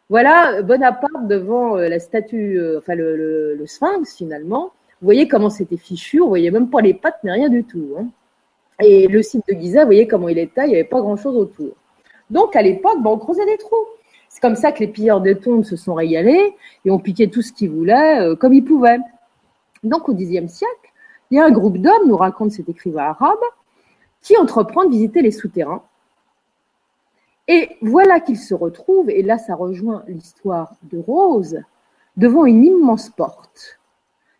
[0.08, 4.72] Voilà Bonaparte devant euh, la statue, euh, enfin le, le, sphinx finalement.
[5.00, 7.94] Vous voyez comment c'était fichu, on voyait même pas les pattes ni rien du tout.
[7.98, 8.06] Hein.
[8.80, 11.36] Et le site de Giza, vous voyez comment il était, il n'y avait pas grand-chose
[11.36, 11.74] autour.
[12.30, 13.86] Donc à l'époque, ben, on creusait des trous.
[14.28, 17.42] C'est comme ça que les pilleurs de tombes se sont régalés et ont piqué tout
[17.42, 18.98] ce qu'ils voulaient euh, comme ils pouvaient.
[19.82, 20.92] Donc au Xe siècle,
[21.30, 23.38] il y a un groupe d'hommes, nous raconte cet écrivain arabe,
[24.20, 25.82] qui entreprend de visiter les souterrains.
[27.48, 31.58] Et voilà qu'ils se retrouvent, et là ça rejoint l'histoire de Rose,
[32.16, 33.78] devant une immense porte.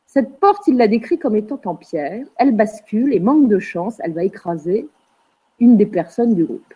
[0.06, 3.96] Cette porte, il la décrit comme étant en pierre, elle bascule et manque de chance,
[4.00, 4.86] elle va écraser
[5.58, 6.74] une des personnes du groupe.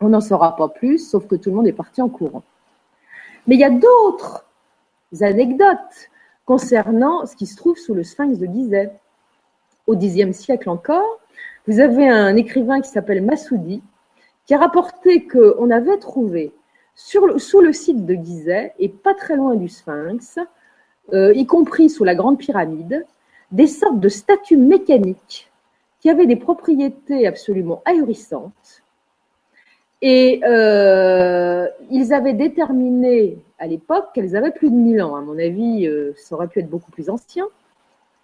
[0.00, 2.42] On n'en saura pas plus, sauf que tout le monde est parti en courant.
[3.46, 4.44] Mais il y a d'autres
[5.20, 6.10] anecdotes
[6.44, 8.90] concernant ce qui se trouve sous le sphinx de Gizeh.
[9.86, 11.20] Au Xe siècle encore,
[11.66, 13.82] vous avez un écrivain qui s'appelle Massoudi
[14.46, 16.52] qui a rapporté qu'on avait trouvé
[16.94, 20.38] sous le site de Gizeh et pas très loin du sphinx,
[21.12, 23.06] euh, y compris sous la grande pyramide,
[23.50, 25.50] des sortes de statues mécaniques
[26.00, 28.81] qui avaient des propriétés absolument ahurissantes.
[30.04, 35.14] Et euh, ils avaient déterminé à l'époque qu'elles avaient plus de 1000 ans.
[35.14, 37.46] À mon avis, euh, ça aurait pu être beaucoup plus ancien.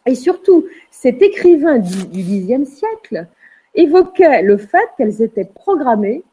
[0.04, 3.26] Et surtout, cet écrivain du, Xe siècle
[3.74, 6.24] évoquait le fait qu'elles étaient programmées,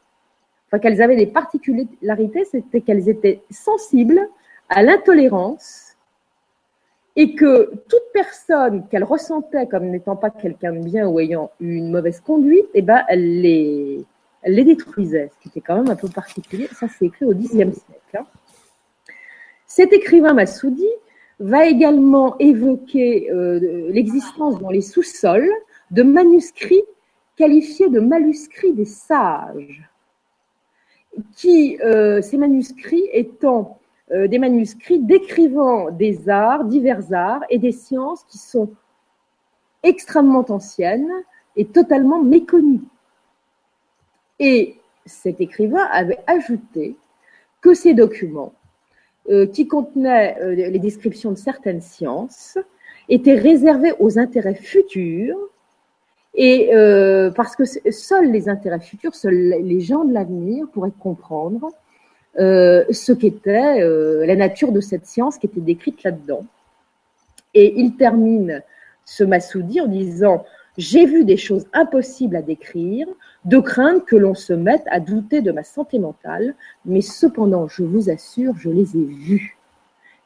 [0.66, 4.28] enfin qu'elles avaient des particularités, c'était qu'elles étaient sensibles
[4.68, 5.96] à l'intolérance
[7.14, 11.90] et que toute personne qu'elle ressentait comme n'étant pas quelqu'un de bien ou ayant une
[11.90, 14.04] mauvaise conduite, eh ben, elle les,
[14.46, 16.68] les détruisait, ce qui était quand même un peu particulier.
[16.72, 17.72] Ça, c'est écrit au Xe siècle.
[18.14, 18.26] Hein.
[19.66, 20.88] Cet écrivain Massoudi
[21.38, 25.50] va également évoquer euh, l'existence dans les sous-sols
[25.90, 26.84] de manuscrits
[27.36, 29.88] qualifiés de manuscrits des sages,
[31.36, 33.78] qui, euh, ces manuscrits étant
[34.12, 38.70] euh, des manuscrits décrivant des arts, divers arts et des sciences qui sont
[39.82, 41.10] extrêmement anciennes
[41.56, 42.82] et totalement méconnues.
[44.38, 44.76] Et
[45.06, 46.96] cet écrivain avait ajouté
[47.60, 48.52] que ces documents,
[49.28, 52.58] euh, qui contenaient euh, les descriptions de certaines sciences,
[53.08, 55.38] étaient réservés aux intérêts futurs,
[56.34, 61.70] et euh, parce que seuls les intérêts futurs, seuls les gens de l'avenir pourraient comprendre
[62.38, 63.80] ce qu'était
[64.26, 66.44] la nature de cette science qui était décrite là-dedans.
[67.54, 68.62] Et il termine
[69.06, 70.44] ce Massoudi en disant
[70.78, 73.06] j'ai vu des choses impossibles à décrire,
[73.44, 76.54] de crainte que l'on se mette à douter de ma santé mentale,
[76.84, 79.56] mais cependant, je vous assure, je les ai vues.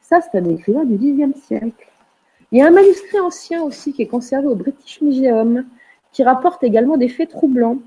[0.01, 1.89] Ça, c'est un écrivain du Xe siècle.
[2.51, 5.65] Il y a un manuscrit ancien aussi qui est conservé au British Museum,
[6.13, 7.79] qui rapporte également des faits troublants.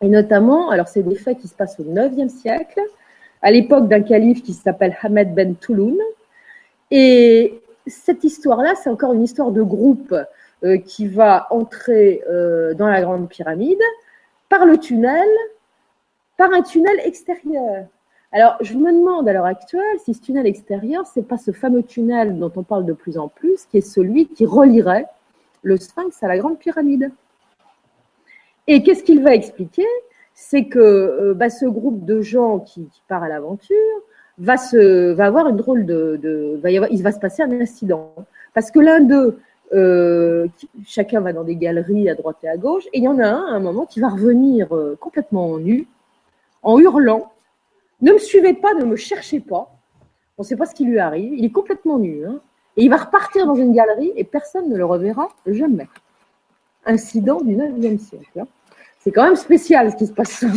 [0.00, 2.80] Et notamment, alors c'est des faits qui se passent au IXe siècle,
[3.40, 5.96] à l'époque d'un calife qui s'appelle Hamed ben Touloun.
[6.90, 10.14] Et cette histoire-là, c'est encore une histoire de groupe
[10.64, 13.82] euh, qui va entrer euh, dans la grande pyramide
[14.48, 15.28] par le tunnel,
[16.38, 17.86] par un tunnel extérieur.
[18.32, 21.82] Alors, je me demande à l'heure actuelle si ce tunnel extérieur, c'est pas ce fameux
[21.82, 25.06] tunnel dont on parle de plus en plus, qui est celui qui relierait
[25.62, 27.10] le sphinx à la grande pyramide.
[28.66, 29.86] Et qu'est-ce qu'il va expliquer?
[30.32, 33.76] C'est que euh, bah, ce groupe de gens qui, part à l'aventure
[34.38, 34.54] va,
[35.18, 36.58] avoir une drôle de,
[36.90, 38.14] il va se passer un incident
[38.54, 39.38] parce que l'un d'eux
[39.74, 40.46] euh,
[40.86, 43.26] chacun va dans des galeries à droite et à gauche, et il y en a
[43.26, 45.88] un à un moment qui va revenir euh, complètement nu,
[46.62, 47.32] en hurlant
[48.00, 49.70] Ne me suivez pas, ne me cherchez pas.
[50.38, 52.24] On ne sait pas ce qui lui arrive, il est complètement nu.
[52.26, 52.40] Hein.
[52.76, 55.88] et il va repartir dans une galerie et personne ne le reverra jamais.
[56.86, 58.40] Incident du 9e siècle.
[58.40, 58.46] Hein.
[59.00, 60.44] C'est quand même spécial ce qui se passe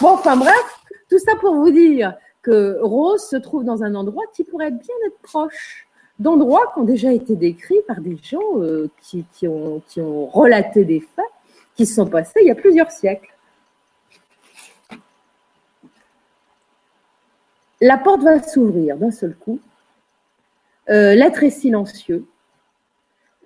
[0.00, 4.24] Bon, enfin bref, tout ça pour vous dire que Rose se trouve dans un endroit
[4.34, 5.86] qui pourrait bien être proche
[6.18, 9.82] d'endroits qui ont déjà été décrits par des gens euh, qui, ont,
[10.26, 11.24] relaté des faits
[11.74, 13.32] qui se sont passés il y a plusieurs siècles.
[17.80, 19.60] La porte va s'ouvrir d'un seul coup.
[20.88, 22.24] Euh, L'être est silencieux.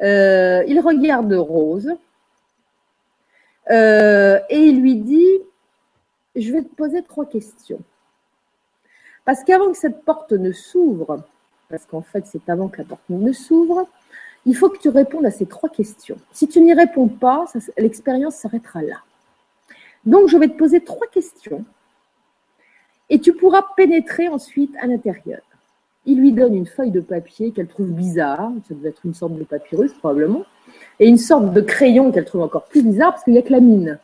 [0.03, 1.91] Euh, il regarde Rose
[3.71, 5.41] et il lui dit
[6.37, 7.81] Je vais te poser trois questions.
[9.25, 11.23] Parce qu'avant que cette porte ne s'ouvre,
[11.69, 13.87] parce qu'en fait, c'est avant que la porte ne s'ouvre.
[14.47, 16.17] Il faut que tu répondes à ces trois questions.
[16.33, 17.45] Si tu n'y réponds pas,
[17.77, 18.97] l'expérience s'arrêtera là.
[20.07, 21.65] Donc, je vais te poser trois questions
[23.11, 25.41] et tu pourras pénétrer ensuite à l'intérieur.
[26.07, 29.35] Il lui donne une feuille de papier qu'elle trouve bizarre, ça devait être une sorte
[29.35, 30.45] de papyrus probablement,
[30.99, 33.53] et une sorte de crayon qu'elle trouve encore plus bizarre parce qu'il n'y a que
[33.53, 33.99] la mine.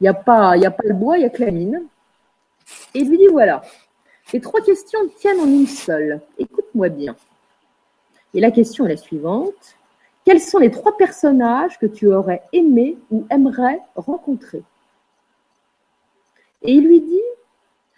[0.00, 1.82] Il n'y a, pas, a pas le bois, il n'y a que la mine.
[2.94, 3.62] Et il lui dit voilà,
[4.32, 6.20] les trois questions tiennent en une seule.
[6.38, 7.16] Écoute-moi bien.
[8.34, 9.76] Et la question est la suivante.
[10.24, 14.62] Quels sont les trois personnages que tu aurais aimé ou aimerais rencontrer?
[16.62, 17.20] Et il lui dit,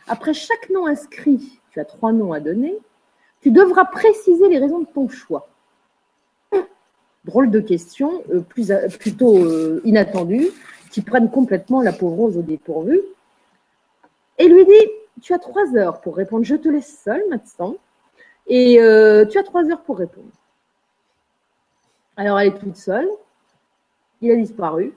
[0.09, 2.77] après chaque nom inscrit, tu as trois noms à donner,
[3.43, 5.49] tu devras préciser les raisons de ton choix.
[7.25, 10.49] Drôle de question, euh, euh, plutôt euh, inattendue,
[10.91, 13.01] qui prennent complètement la pauvre Rose au dépourvu.
[14.39, 14.91] Et lui dit,
[15.23, 16.45] tu as trois heures pour répondre.
[16.45, 17.77] Je te laisse seule maintenant.
[18.47, 20.29] Et euh, tu as trois heures pour répondre.
[22.17, 23.09] Alors elle est toute seule.
[24.21, 24.93] Il a disparu.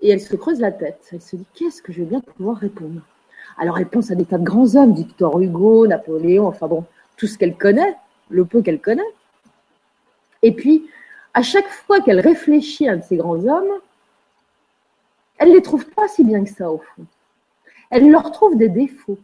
[0.00, 1.08] Et elle se creuse la tête.
[1.12, 3.02] Elle se dit qu'est-ce que je vais bien pouvoir répondre?
[3.58, 6.84] Alors elle pense à des tas de grands hommes, Victor Hugo, Napoléon, enfin bon,
[7.16, 7.96] tout ce qu'elle connaît,
[8.30, 9.02] le peu qu'elle connaît.
[10.42, 10.88] Et puis,
[11.34, 13.72] à chaque fois qu'elle réfléchit à un de ces grands hommes,
[15.36, 17.04] elle ne les trouve pas si bien que ça au fond
[17.90, 19.18] elle leur trouve des défauts.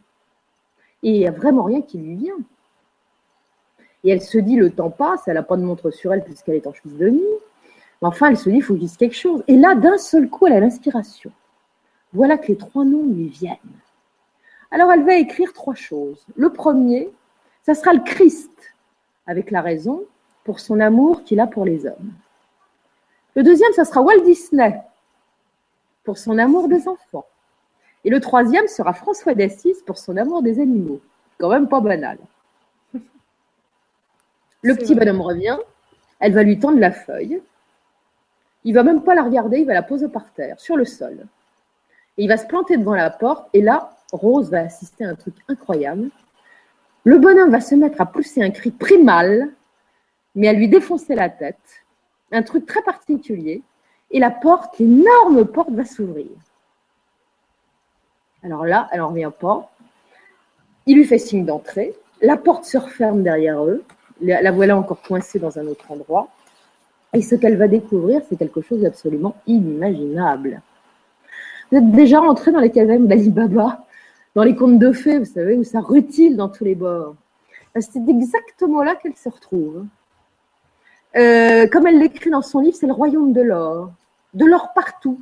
[1.02, 2.38] Et il n'y a vraiment rien qui lui vient.
[4.04, 6.56] Et elle se dit, le temps passe, elle n'a pas de montre sur elle puisqu'elle
[6.56, 7.22] est en chemise de nuit.
[8.02, 9.42] Mais enfin, elle se dit, il faut qu'il dise quelque chose.
[9.48, 11.32] Et là, d'un seul coup, elle a l'inspiration.
[12.12, 13.56] Voilà que les trois noms lui viennent.
[14.70, 16.24] Alors, elle va écrire trois choses.
[16.36, 17.10] Le premier,
[17.62, 18.50] ça sera le Christ,
[19.26, 20.04] avec la raison,
[20.44, 22.12] pour son amour qu'il a pour les hommes.
[23.34, 24.80] Le deuxième, ça sera Walt Disney,
[26.04, 27.26] pour son amour des enfants.
[28.06, 31.00] Et le troisième sera François d'Assise pour son amour des animaux.
[31.38, 32.18] Quand même pas banal.
[34.62, 35.58] Le petit bonhomme revient,
[36.20, 37.42] elle va lui tendre la feuille.
[38.62, 41.26] Il va même pas la regarder, il va la poser par terre, sur le sol.
[42.16, 45.16] Et il va se planter devant la porte, et là, Rose va assister à un
[45.16, 46.10] truc incroyable.
[47.02, 49.52] Le bonhomme va se mettre à pousser un cri primal,
[50.36, 51.84] mais à lui défoncer la tête.
[52.30, 53.64] Un truc très particulier.
[54.12, 56.28] Et la porte, l'énorme porte va s'ouvrir.
[58.46, 59.72] Alors là, elle n'en revient pas.
[60.86, 61.96] Il lui fait signe d'entrer.
[62.22, 63.82] La porte se referme derrière eux.
[64.20, 66.28] La voilà encore coincée dans un autre endroit.
[67.12, 70.62] Et ce qu'elle va découvrir, c'est quelque chose d'absolument inimaginable.
[71.70, 73.84] Vous êtes déjà rentré dans les cavernes d'Ali Baba,
[74.36, 77.16] dans les contes de fées, vous savez, où ça rutile dans tous les bords.
[77.74, 79.86] Ben, c'est exactement là qu'elle se retrouve.
[81.16, 83.90] Euh, comme elle l'écrit dans son livre, c'est le royaume de l'or.
[84.34, 85.18] De l'or partout.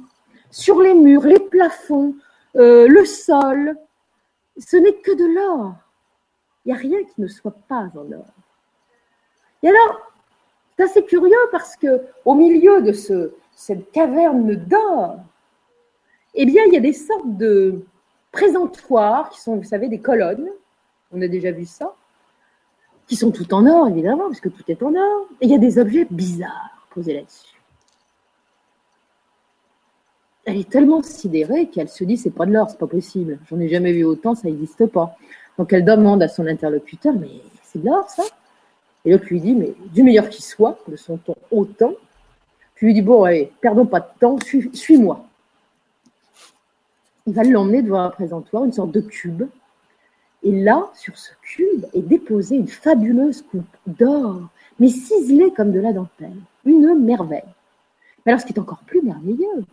[0.51, 2.15] Sur les murs, les plafonds,
[2.57, 3.77] euh, le sol.
[4.59, 5.75] Ce n'est que de l'or.
[6.65, 8.27] Il n'y a rien qui ne soit pas en or.
[9.63, 10.13] Et alors,
[10.77, 15.17] c'est assez curieux parce que au milieu de ce, cette caverne d'or,
[16.35, 17.85] eh bien, il y a des sortes de
[18.33, 20.49] présentoirs qui sont, vous savez, des colonnes.
[21.13, 21.95] On a déjà vu ça.
[23.07, 25.29] Qui sont tout en or, évidemment, parce que tout est en or.
[25.41, 27.61] Et il y a des objets bizarres posés là-dessus.
[30.47, 33.39] Elle est tellement sidérée qu'elle se dit c'est pas de l'or, c'est pas possible.
[33.49, 35.17] J'en ai jamais vu autant, ça n'existe pas.
[35.59, 37.31] Donc elle demande à son interlocuteur mais
[37.63, 38.25] c'est de l'or ça?
[39.05, 41.19] Et l'autre lui dit mais du meilleur qu'il soit, de son
[41.51, 41.95] autant?
[42.75, 44.37] Puis lui dit bon allez, perdons pas de temps,
[44.73, 45.25] suis-moi
[47.27, 49.45] il va l'emmener devant un présentoir, une sorte de cube.
[50.43, 54.43] Et là, sur ce cube, est déposée une fabuleuse coupe d'or,
[54.79, 56.37] mais ciselée comme de la dentelle.
[56.67, 57.43] Une merveille.
[58.25, 59.65] Mais alors, ce qui est encore plus merveilleux,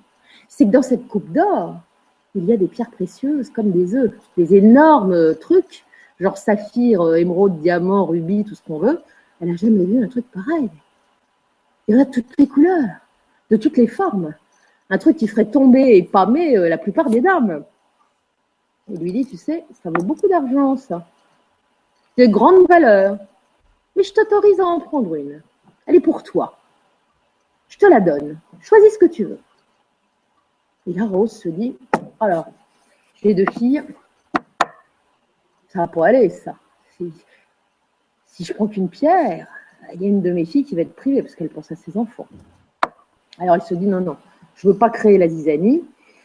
[0.52, 1.78] c'est que dans cette coupe d'or,
[2.36, 5.86] il y a des pierres précieuses comme des œufs, des énormes trucs,
[6.20, 9.00] genre saphir, euh, émeraude, diamant, rubis, tout ce qu'on veut.
[9.40, 10.70] Elle n'a jamais vu un truc pareil.
[11.88, 12.90] Il y en a de toutes les couleurs,
[13.50, 14.34] de toutes les formes
[14.92, 17.64] un truc qui ferait tomber et pâmer euh, la plupart des dames.
[18.90, 21.08] Il lui dit, tu sais, ça vaut beaucoup d'argent, ça.
[22.18, 23.18] De grande valeur.
[23.96, 25.42] Mais je t'autorise à en prendre une.
[25.86, 26.58] Elle est pour toi.
[27.70, 28.38] Je te la donne.
[28.60, 29.40] Choisis ce que tu veux.
[30.88, 31.78] Et là, Rose se dit,
[32.20, 32.48] alors,
[33.22, 33.84] j'ai deux filles.
[35.70, 36.56] Ça va pas aller, ça.
[38.28, 39.48] Si, je prends qu'une pierre,
[39.94, 41.76] il y a une de mes filles qui va être privée parce qu'elle pense à
[41.76, 42.28] ses enfants.
[43.38, 44.18] Alors elle se dit, non, non,
[44.56, 45.84] je ne veux pas créer la zizanie.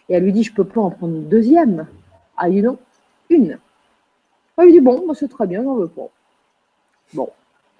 [0.08, 1.86] Et elle lui dit, je ne peux pas en prendre une deuxième.
[2.36, 2.78] Ah, dit non,
[3.28, 3.58] une.
[4.56, 6.08] Elle lui dit, bon, c'est très bien, j'en veux pas.
[7.12, 7.30] Bon,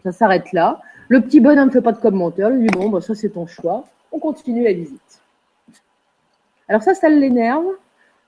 [0.03, 0.81] ça s'arrête là.
[1.09, 2.51] Le petit bonhomme ne fait pas de commentaire.
[2.51, 3.85] Il lui dit, bon, bah, ça c'est ton choix.
[4.13, 5.21] On continue la visite.
[6.69, 7.67] Alors ça, ça l'énerve.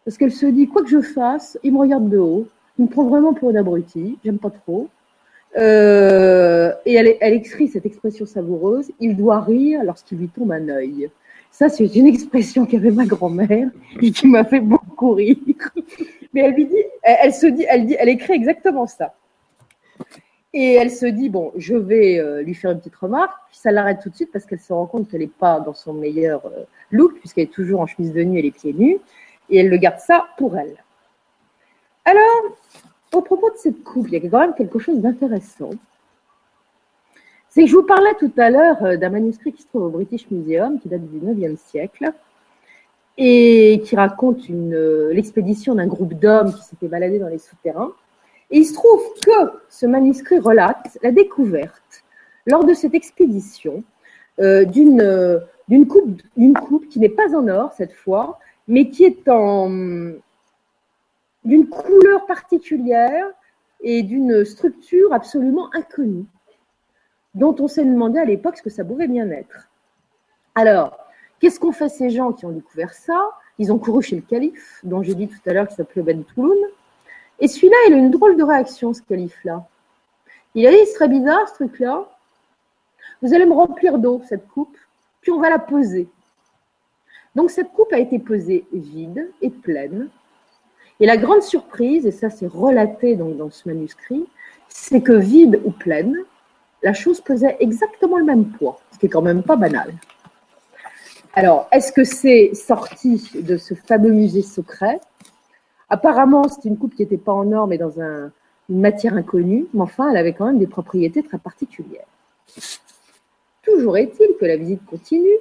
[0.04, 2.46] Parce qu'elle se dit, quoi que je fasse, il me regarde de haut.
[2.78, 4.18] Il me prend vraiment pour une abruti.
[4.24, 4.88] J'aime pas trop.
[5.56, 8.90] Euh, et elle, écrit cette expression savoureuse.
[9.00, 11.10] Il doit rire lorsqu'il lui tombe un œil.
[11.50, 13.68] Ça, c'est une expression qu'avait ma grand-mère
[14.00, 15.36] et qui m'a fait beaucoup rire.
[16.32, 19.14] Mais elle lui dit, elle, se dit, elle écrit exactement ça.
[20.54, 23.70] Et elle se dit, bon, je vais euh, lui faire une petite remarque, puis ça
[23.70, 26.46] l'arrête tout de suite parce qu'elle se rend compte qu'elle n'est pas dans son meilleur
[26.46, 28.98] euh, look, puisqu'elle est toujours en chemise de nuit et les pieds nus,
[29.50, 30.82] et elle le garde ça pour elle.
[32.06, 32.56] Alors,
[33.12, 35.70] au propos de cette coupe, il y a quand même quelque chose d'intéressant.
[37.50, 39.90] C'est que je vous parlais tout à l'heure euh, d'un manuscrit qui se trouve au
[39.90, 42.10] British Museum, qui date du 9e siècle,
[43.18, 47.92] et qui raconte l'expédition d'un groupe d'hommes qui s'était baladé dans les souterrains.
[48.50, 52.04] Il se trouve que ce manuscrit relate la découverte,
[52.46, 53.84] lors de cette expédition,
[54.40, 56.22] euh, d'une d'une coupe,
[56.66, 59.68] coupe qui n'est pas en or cette fois, mais qui est en
[61.44, 63.26] d'une couleur particulière
[63.80, 66.26] et d'une structure absolument inconnue
[67.34, 69.68] dont on s'est demandé à l'époque ce que ça pouvait bien être.
[70.54, 70.98] Alors,
[71.38, 73.30] qu'est-ce qu'ont fait ces gens qui ont découvert ça?
[73.58, 76.24] Ils ont couru chez le calife, dont j'ai dit tout à l'heure qu'il s'appelait Ben
[76.24, 76.58] Touloun.
[77.40, 79.66] Et celui-là, il a une drôle de réaction, ce calife-là.
[80.54, 82.08] Il a dit, ce serait bizarre ce truc-là.
[83.22, 84.76] Vous allez me remplir d'eau, cette coupe,
[85.20, 86.08] puis on va la peser.
[87.34, 90.08] Donc cette coupe a été pesée vide et pleine.
[91.00, 94.26] Et la grande surprise, et ça c'est relaté dans ce manuscrit,
[94.68, 96.16] c'est que vide ou pleine,
[96.82, 99.94] la chose pesait exactement le même poids, ce qui est quand même pas banal.
[101.34, 105.00] Alors, est-ce que c'est sorti de ce fameux musée secret
[105.90, 108.30] Apparemment, c'est une coupe qui n'était pas en or, mais dans une
[108.68, 112.06] matière inconnue, mais enfin, elle avait quand même des propriétés très particulières.
[113.62, 115.38] Toujours est-il que la visite continue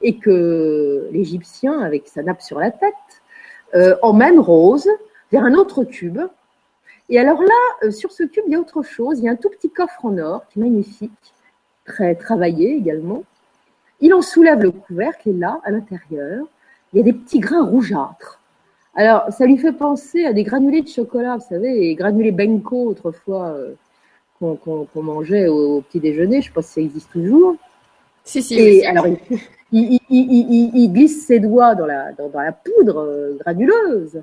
[0.00, 2.94] et que l'Égyptien, avec sa nappe sur la tête,
[3.74, 4.88] euh, emmène Rose
[5.30, 6.20] vers un autre cube
[7.08, 9.18] et alors là, euh, sur ce cube, il y a autre chose.
[9.18, 11.34] Il y a un tout petit coffre en or qui est magnifique,
[11.84, 13.24] très travaillé également.
[14.00, 16.46] Il en soulève le couvercle et là, à l'intérieur,
[16.92, 18.40] il y a des petits grains rougeâtres.
[18.96, 22.90] Alors, ça lui fait penser à des granulés de chocolat, vous savez, les granulés Benko
[22.90, 23.74] autrefois euh,
[24.38, 26.42] qu'on mangeait au, petit déjeuner.
[26.42, 27.56] Je ne sais pas si ça existe toujours.
[28.22, 28.54] Si, si.
[28.54, 29.06] Et alors,
[29.72, 34.22] il, glisse ses doigts dans la, dans, la poudre euh, granuleuse.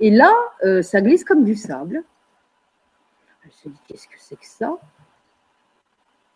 [0.00, 0.32] Et là,
[0.64, 2.02] euh, ça glisse comme du sable.
[3.44, 4.76] Elle se dit, qu'est-ce que c'est que ça?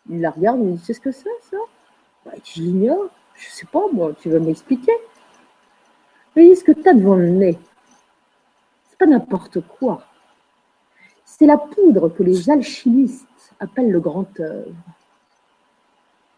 [0.09, 1.57] Il la regarde, il dit, c'est ce que c'est, ça?
[2.25, 3.09] Bah, Je l'ignore.
[3.35, 4.93] Je sais pas, moi, tu vas m'expliquer?
[6.35, 7.57] Mais ce que tu as devant le nez,
[8.97, 10.03] pas n'importe quoi.
[11.25, 14.71] C'est la poudre que les alchimistes appellent le grand œuvre.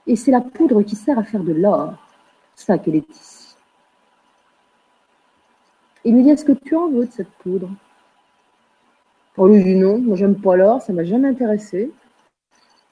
[0.07, 1.93] Et c'est la poudre qui sert à faire de l'or.
[2.55, 3.55] Ça qu'elle est ici.
[6.05, 7.69] Il lui dit Est-ce que tu en veux de cette poudre?
[9.37, 11.91] On lui dit Non, moi j'aime pas l'or, ça m'a jamais intéressé.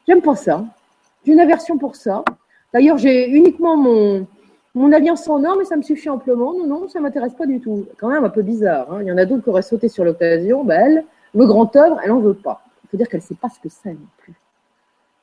[0.07, 0.66] J'aime pas ça.
[1.26, 2.24] J'ai une aversion pour ça.
[2.74, 4.28] D'ailleurs, j'ai uniquement mon,
[4.76, 6.53] mon alliance en or, mais ça me suffit amplement.
[6.53, 7.86] Non, non, ça m'intéresse pas du tout.
[7.97, 8.91] Quand même un peu bizarre.
[8.91, 8.99] Hein.
[9.01, 10.65] Il y en a d'autres qui auraient sauté sur l'occasion.
[10.65, 12.61] Ben, elle, le grand œuvre, elle n'en veut pas.
[12.84, 14.34] Il faut dire qu'elle ne sait pas ce que c'est non plus.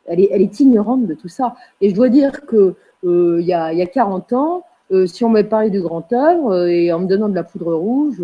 [0.07, 1.55] Elle est, ignorante de tout ça.
[1.80, 2.74] Et je dois dire que
[3.05, 6.11] euh, il, y a, y a 40 ans, euh, si on m'avait parlé du grand
[6.12, 8.20] œuvre euh, et en me donnant de la poudre rouge,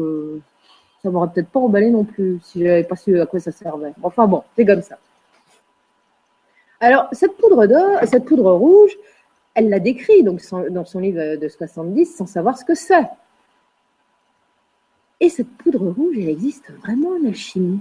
[1.02, 3.92] ça m'aurait peut-être pas emballé non plus si j'avais pas su à quoi ça servait.
[4.02, 4.98] Enfin bon, c'est comme ça.
[6.80, 8.96] Alors cette poudre d'or, cette poudre rouge,
[9.58, 10.40] elle l'a décrit donc,
[10.70, 13.08] dans son livre de 70 sans savoir ce que c'est.
[15.18, 17.80] Et cette poudre rouge, elle existe vraiment en alchimie.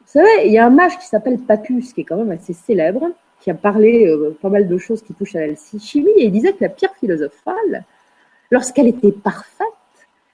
[0.00, 2.54] Vous savez, il y a un mage qui s'appelle Papus, qui est quand même assez
[2.54, 3.10] célèbre,
[3.40, 6.54] qui a parlé euh, pas mal de choses qui touchent à l'alchimie, et il disait
[6.54, 7.84] que la pierre philosophale,
[8.50, 9.66] lorsqu'elle était parfaite,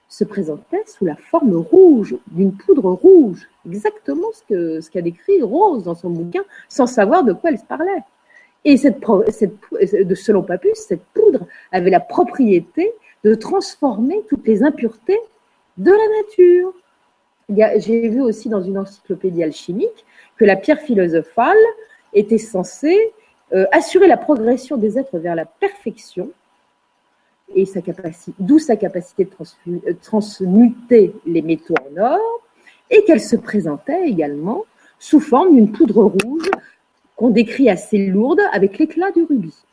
[0.07, 5.41] se présentait sous la forme rouge, d'une poudre rouge, exactement ce qu'a ce qu'a décrit
[5.41, 8.03] Rose dans son bouquin, sans savoir de quoi elle se parlait.
[8.65, 12.91] Et selon Papus, cette poudre avait la propriété
[13.23, 15.19] de transformer toutes les impuretés
[15.77, 16.73] de la nature.
[17.77, 20.05] J'ai vu aussi dans une encyclopédie alchimique
[20.37, 21.57] que la pierre philosophale
[22.13, 23.13] était censée
[23.53, 26.31] euh, assurer la progression des êtres vers la perfection
[27.53, 27.65] et
[28.39, 29.31] d'où sa capacité de
[29.67, 32.41] euh, transmuter les métaux en or,
[32.89, 34.65] et qu'elle se présentait également
[34.97, 36.49] sous forme d'une poudre rouge
[37.15, 39.63] qu'on décrit assez lourde avec l'éclat du rubis.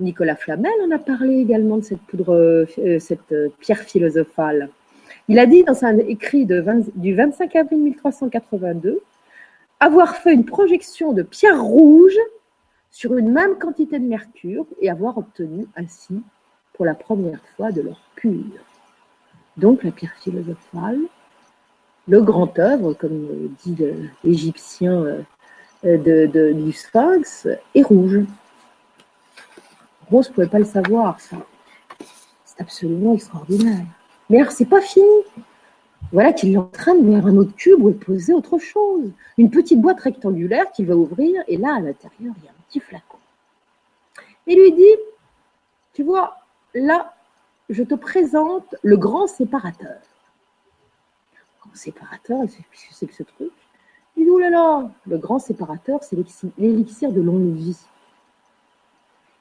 [0.00, 4.70] Nicolas Flamel en a parlé également de cette poudre, euh, cette euh, pierre philosophale.
[5.26, 9.00] Il a dit dans un écrit du 25 avril 1382
[9.80, 12.18] avoir fait une projection de pierre rouge
[12.90, 16.22] sur une même quantité de mercure et avoir obtenu ainsi
[16.72, 18.44] pour la première fois de l'or pur.
[19.56, 21.00] Donc la pierre philosophale,
[22.06, 23.76] le grand œuvre, comme dit
[24.24, 25.24] l'Égyptien
[25.84, 28.20] euh, de, du Sphinx, est rouge.
[30.10, 31.18] Rose ne pouvait pas le savoir.
[31.20, 33.84] C'est absolument extraordinaire.
[34.30, 35.06] Mais alors, c'est pas fini.
[36.12, 39.10] Voilà qu'il l'entraîne vers un autre cube où est posé autre chose.
[39.36, 42.62] Une petite boîte rectangulaire qu'il va ouvrir, et là, à l'intérieur, il y a un
[42.68, 43.18] petit flacon.
[44.46, 44.96] Et lui dit,
[45.92, 46.38] tu vois,
[46.74, 47.14] là,
[47.68, 50.00] je te présente le grand séparateur.
[51.34, 52.38] Le grand séparateur,
[52.72, 53.52] c'est que ce truc?
[55.06, 56.16] Le grand séparateur, c'est
[56.58, 57.78] l'élixir de longue vie.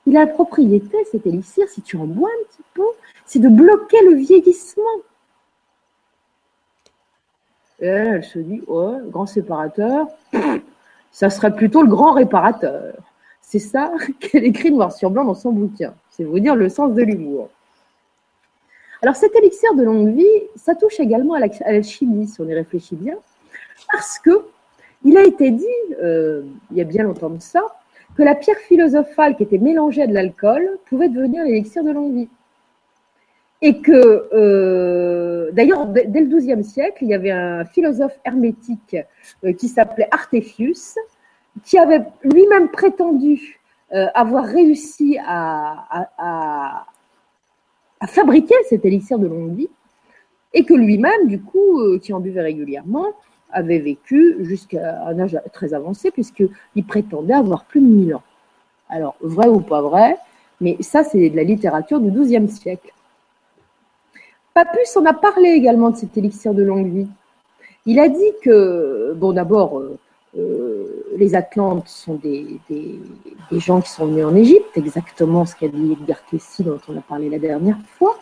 [0.05, 2.86] Il a la propriété, cet élixir, si tu en bois un petit peu,
[3.25, 4.84] c'est de bloquer le vieillissement.
[7.80, 10.07] Et elle, se dit, oh, grand séparateur,
[11.11, 12.95] ça serait plutôt le grand réparateur.
[13.41, 15.93] C'est ça qu'elle écrit noir sur blanc dans son bouquin.
[16.09, 17.49] C'est vous dire le sens de l'humour.
[19.01, 20.25] Alors cet élixir de longue vie,
[20.55, 23.15] ça touche également à la, chimie, si on y réfléchit bien,
[23.91, 24.43] parce que
[25.03, 25.65] il a été dit,
[26.01, 27.61] euh, il y a bien longtemps de ça,
[28.15, 32.13] que la pierre philosophale qui était mélangée à de l'alcool pouvait devenir l'élixir de longue
[32.13, 32.29] vie.
[33.61, 38.97] Et que, euh, d'ailleurs, dès le XIIe siècle, il y avait un philosophe hermétique
[39.43, 40.95] euh, qui s'appelait Artephius,
[41.63, 43.59] qui avait lui-même prétendu
[44.15, 46.85] avoir réussi à,
[48.05, 49.69] fabriquer cet élixir de longue vie,
[50.53, 53.13] et que lui-même, du coup, qui en buvait régulièrement,
[53.52, 58.24] avait vécu jusqu'à un âge très avancé, puisqu'il prétendait avoir plus de 1000 ans.
[58.90, 60.18] Alors, vrai ou pas vrai,
[60.61, 62.91] mais ça, c'est de la littérature du XIIe siècle.
[64.53, 67.07] Papus en a parlé également de cet élixir de longue vie.
[67.86, 69.98] Il a dit que, bon, d'abord, euh,
[70.38, 72.99] euh, les Atlantes sont des, des,
[73.60, 77.02] gens qui sont venus en Égypte, exactement ce qu'a dit Edgar Cayce dont on a
[77.02, 78.18] parlé la dernière fois,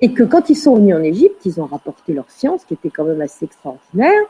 [0.00, 2.90] et que quand ils sont venus en Égypte, ils ont rapporté leur science, qui était
[2.90, 4.22] quand même assez extraordinaire,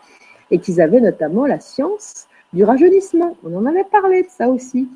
[0.51, 3.37] et qu'ils avaient notamment la science du rajeunissement.
[3.45, 4.89] On en avait parlé de ça aussi.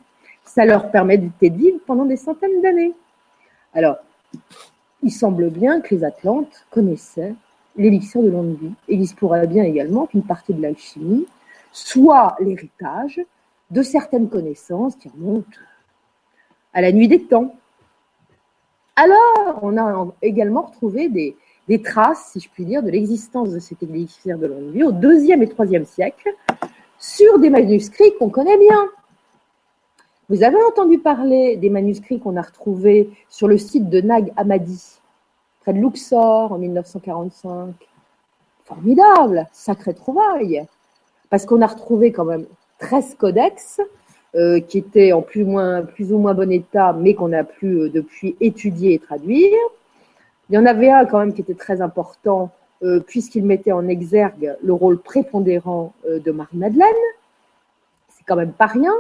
[0.45, 2.95] Ça leur permet de vivre pendant des centaines d'années.
[3.75, 3.97] Alors,
[5.03, 7.35] il semble bien que les Atlantes connaissaient
[7.77, 8.75] l'élixir de longue vie.
[8.89, 11.27] Et il se pourrait bien également qu'une partie de l'alchimie
[11.73, 13.21] soit l'héritage
[13.71, 15.59] de certaines connaissances qui remontent
[16.75, 17.55] à la nuit des temps.
[18.97, 21.35] Alors, on a également retrouvé des,
[21.83, 25.43] traces, si je puis dire, de l'existence de cet élixir de longue vie au deuxième
[25.43, 26.35] et troisième siècle
[26.99, 28.89] sur des manuscrits qu'on connaît bien.
[30.29, 35.01] Vous avez entendu parler des manuscrits qu'on a retrouvés sur le site de Nag Hammadi,
[35.61, 37.75] près de Luxor, en 1945.
[38.65, 40.65] Formidable, sacré trouvaille,
[41.29, 42.47] parce qu'on a retrouvé quand même
[42.79, 43.81] 13 codex
[44.35, 47.91] euh, qui étaient en plus ou, moins, plus bon état, mais qu'on a pu euh,
[47.91, 49.59] depuis étudier et traduire.
[50.53, 52.51] Il y en avait un quand même qui était très important,
[52.85, 56.87] euh, puisqu'il mettait en exergue le rôle prépondérant de Marie-Madeleine.
[58.09, 58.93] C'est quand même pas rien.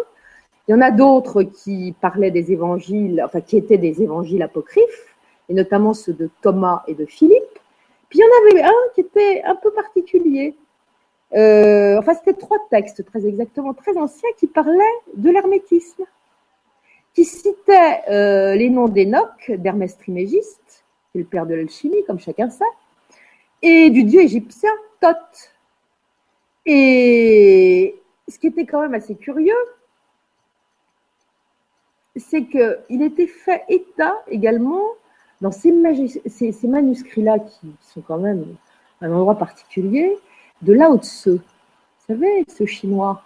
[0.66, 5.15] Il y en a d'autres qui parlaient des évangiles, enfin qui étaient des évangiles apocryphes,
[5.49, 7.59] et notamment ceux de Thomas et de Philippe.
[8.09, 10.57] Puis il y en avait un qui était un peu particulier,
[11.35, 14.83] euh, enfin, c'était trois textes très exactement, très anciens, qui parlaient
[15.16, 16.05] de l'hermétisme,
[17.15, 20.82] qui citaient euh, les noms d'Enoch, d'Hermès Trimégiste,
[21.12, 22.64] qui est le père de l'alchimie, comme chacun sait,
[23.62, 24.70] et du dieu égyptien
[25.01, 25.52] Thoth.
[26.66, 29.55] Et ce qui était quand même assez curieux,
[32.16, 34.82] c'est qu'il était fait état également
[35.40, 38.55] dans ces, manuscrits-là, qui sont quand même
[39.01, 40.16] un endroit particulier,
[40.62, 41.28] de Lao Tse.
[41.28, 41.40] Vous
[42.06, 43.22] savez, ce chinois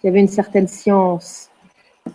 [0.00, 1.50] qui avait une certaine science.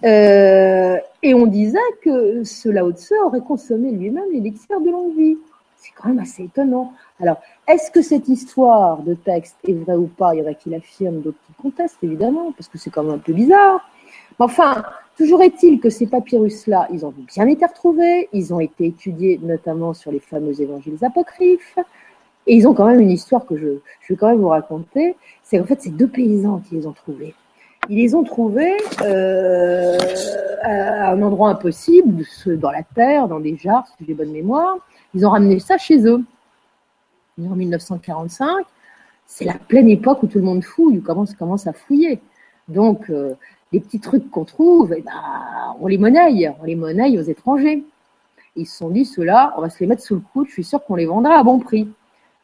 [0.03, 5.38] Euh, et on disait que ce Lao Tse aurait consommé lui-même l'élixir de longue vie.
[5.78, 6.94] C'est quand même assez étonnant.
[7.22, 10.36] Alors, est-ce que cette histoire de texte est vraie ou pas?
[10.36, 13.16] Il y en a qui l'affirment, d'autres qui contestent, évidemment, parce que c'est quand même
[13.16, 13.90] un peu bizarre.
[14.40, 14.84] Mais enfin,
[15.18, 19.94] toujours est-il que ces papyrus-là, ils ont bien été retrouvés, ils ont été étudiés notamment
[19.94, 21.78] sur les fameux évangiles apocryphes,
[22.48, 25.16] et ils ont quand même une histoire que je, je vais quand même vous raconter.
[25.44, 27.36] C'est en fait, c'est deux paysans qui les ont trouvés.
[27.90, 29.98] Ils les ont trouvés euh,
[30.61, 34.78] à un endroit impossible, dans la terre, dans des jars, si j'ai bonne mémoire.
[35.16, 36.24] Ils ont ramené ça chez eux.
[37.40, 38.66] En 1945,
[39.26, 42.20] c'est la pleine époque où tout le monde fouille, où commence, commence à fouiller.
[42.68, 43.34] Donc, euh,
[43.72, 45.11] les petits trucs qu'on trouve, eh ben,
[45.80, 47.84] on les monnaie, on les monnaie aux étrangers.
[48.56, 50.64] Ils se sont dit, ceux-là, on va se les mettre sous le coude, je suis
[50.64, 51.90] sûr qu'on les vendra à bon prix.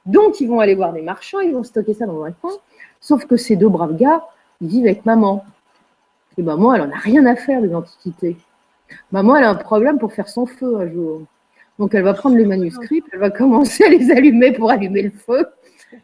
[0.08, 2.54] Donc, ils vont aller voir des marchands, ils vont stocker ça dans un coin.
[3.00, 4.24] Sauf que ces deux braves gars,
[4.68, 5.46] vivent avec maman.
[6.38, 8.38] Et maman, elle en a rien à faire des antiquités.
[9.12, 11.22] Maman, elle a un problème pour faire son feu un jour.
[11.80, 15.12] Donc, elle va prendre les manuscrits, elle va commencer à les allumer pour allumer le
[15.12, 15.48] feu.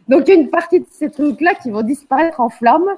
[0.08, 2.90] Donc, il y a une partie de ces trucs-là qui vont disparaître en flammes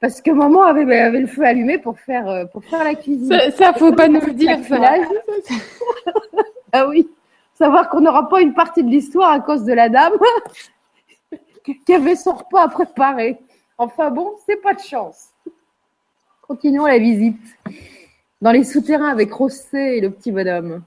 [0.00, 3.28] parce que maman avait, le feu allumé pour faire, euh, pour faire la cuisine.
[3.28, 4.78] Ça, ça faut pas nous le dire, ça.
[6.72, 7.08] ah oui
[7.54, 10.12] savoir qu'on n'aura pas une partie de l'histoire à cause de la dame
[11.86, 13.38] qui avait son repas à préparer.
[13.78, 15.30] Enfin bon, c'est pas de chance.
[16.42, 17.40] Continuons la visite
[18.40, 20.82] dans les souterrains avec Rosset et le petit bonhomme.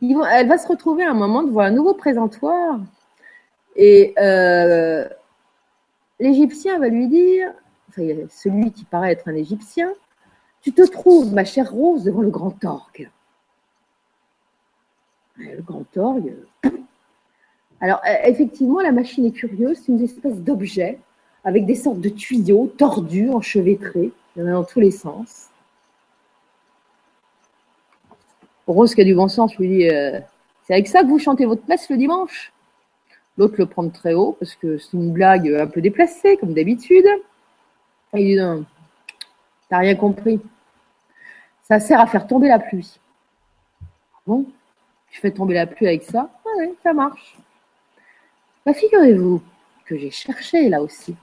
[0.00, 2.80] elle va se retrouver à un moment devant un nouveau présentoir
[3.76, 5.08] et euh,
[6.18, 7.52] l'Égyptien va lui dire,
[7.94, 9.92] celui qui paraît être un Égyptien,
[10.60, 13.10] tu te trouves, ma chère Rose, devant le grand orgue
[15.48, 16.34] le grand orgue.
[17.80, 19.78] Alors, euh, effectivement, la machine est curieuse.
[19.78, 20.98] C'est une espèce d'objet
[21.44, 24.12] avec des sortes de tuyaux tordus, enchevêtrés.
[24.36, 25.48] Il y en a dans tous les sens.
[28.66, 30.20] Rose qui a du bon sens lui dit euh,
[30.64, 32.52] C'est avec ça que vous chantez votre messe le dimanche?
[33.36, 37.06] L'autre le prend très haut parce que c'est une blague un peu déplacée, comme d'habitude.
[38.14, 38.64] Il dit Non,
[39.68, 40.40] t'as rien compris.
[41.62, 42.98] Ça sert à faire tomber la pluie.
[44.26, 44.44] Bon,
[45.10, 46.30] je fais tomber la pluie avec ça?
[46.44, 47.36] Ah ça marche.
[48.70, 49.42] Bah, figurez-vous
[49.84, 51.16] que j'ai cherché là aussi.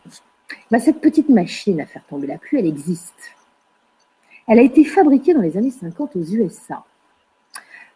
[0.69, 3.37] Bah, cette petite machine à faire tomber la pluie, elle existe.
[4.49, 6.83] Elle a été fabriquée dans les années 50 aux USA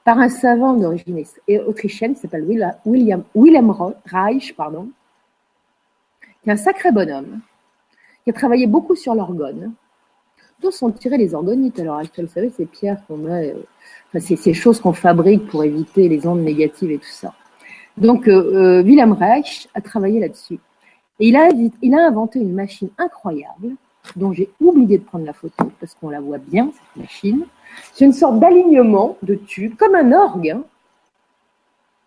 [0.06, 1.22] par un savant d'origine
[1.68, 3.26] autrichienne qui s'appelle William,
[4.06, 7.42] Reich, qui est un sacré bonhomme,
[8.24, 9.74] qui a travaillé beaucoup sur l'orgone,
[10.62, 12.28] dont sont tirés les orgonites à l'heure actuelle.
[12.28, 13.54] Vous savez, ces pierres qu'on a euh,
[14.18, 17.34] ces choses qu'on fabrique pour éviter les ondes négatives et tout ça.
[17.98, 20.60] Donc, euh, euh, Wilhelm Reich a travaillé là-dessus.
[21.20, 23.76] Et il a, inventé une machine incroyable,
[24.16, 27.46] dont j'ai oublié de prendre la photo, parce qu'on la voit bien, cette machine.
[27.94, 30.50] C'est une sorte d'alignement de tubes, comme un orgue.
[30.50, 30.64] Hein.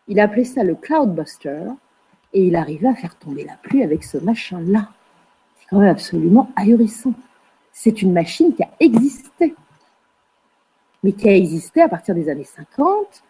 [0.09, 1.63] Il a appelé ça le Cloudbuster,
[2.33, 4.89] et il arrivait à faire tomber la pluie avec ce machin-là.
[5.61, 7.15] C'est quand même absolument ahurissant.
[7.73, 9.55] C'est une machine qui a existé
[11.05, 13.23] mais qui a existé à partir des années 50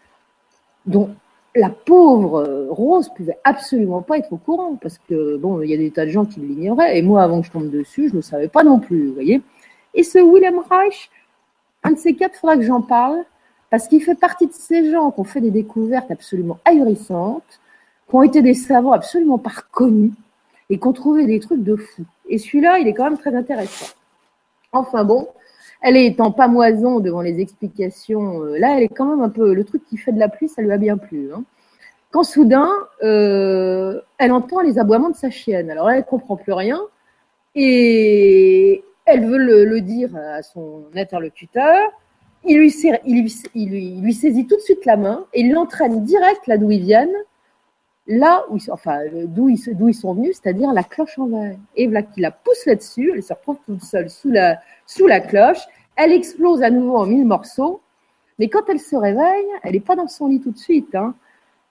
[0.85, 1.13] dont
[1.55, 5.77] la pauvre Rose pouvait absolument pas être au courant parce que bon, il y a
[5.77, 8.17] des tas de gens qui l'ignoraient et moi, avant que je tombe dessus, je ne
[8.17, 9.41] le savais pas non plus, voyez.
[9.93, 11.09] Et ce William Reich,
[11.83, 13.23] un de ces quatre, faudra que j'en parle
[13.69, 17.61] parce qu'il fait partie de ces gens qui ont fait des découvertes absolument ahurissantes,
[18.09, 20.11] qui ont été des savants absolument pas reconnus
[20.69, 22.03] et qui ont trouvé des trucs de fou.
[22.27, 23.93] Et celui-là, il est quand même très intéressant.
[24.73, 25.29] Enfin bon,
[25.85, 28.41] elle est en pamoison devant les explications.
[28.41, 29.53] Euh, là, elle est quand même un peu.
[29.53, 31.29] Le truc qui fait de la pluie, ça lui a bien plu.
[31.31, 31.43] Hein.
[32.09, 32.71] Quand soudain,
[33.03, 35.69] euh, elle entend les aboiements de sa chienne.
[35.69, 36.81] Alors là, elle comprend plus rien
[37.53, 41.91] et elle veut le, dire à son interlocuteur.
[42.45, 47.15] Il lui, saisit tout de suite la main et l'entraîne direct là d'où ils viennent,
[48.07, 51.57] là où, enfin, d'où ils, d'où ils sont venus, c'est-à-dire la cloche en verre.
[51.75, 55.19] Et voilà qu'il la pousse là-dessus, elle se retrouve toute seule sous la, sous la
[55.19, 55.61] cloche,
[55.95, 57.81] elle explose à nouveau en mille morceaux,
[58.37, 60.93] mais quand elle se réveille, elle n'est pas dans son lit tout de suite.
[60.93, 61.15] Hein.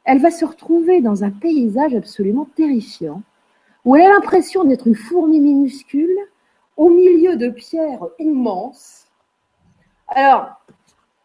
[0.05, 3.23] Elle va se retrouver dans un paysage absolument terrifiant,
[3.85, 6.17] où elle a l'impression d'être une fourmi minuscule
[6.77, 9.07] au milieu de pierres immenses.
[10.09, 10.61] Alors,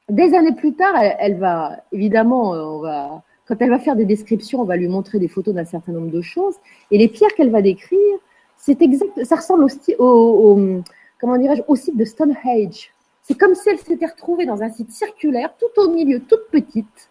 [0.10, 4.06] des années plus tard, elle, va, évidemment, euh, on va, quand elle va faire des
[4.06, 6.54] descriptions, on va lui montrer des photos d'un certain nombre de choses.
[6.92, 8.20] Et les pierres qu'elle va décrire,
[8.56, 9.66] c'est exact, ça ressemble
[9.98, 10.84] au, au,
[11.20, 12.92] comment dirais-je, au site de Stonehenge.
[13.24, 17.10] C'est comme si elle s'était retrouvée dans un site circulaire, tout au milieu, toute petite,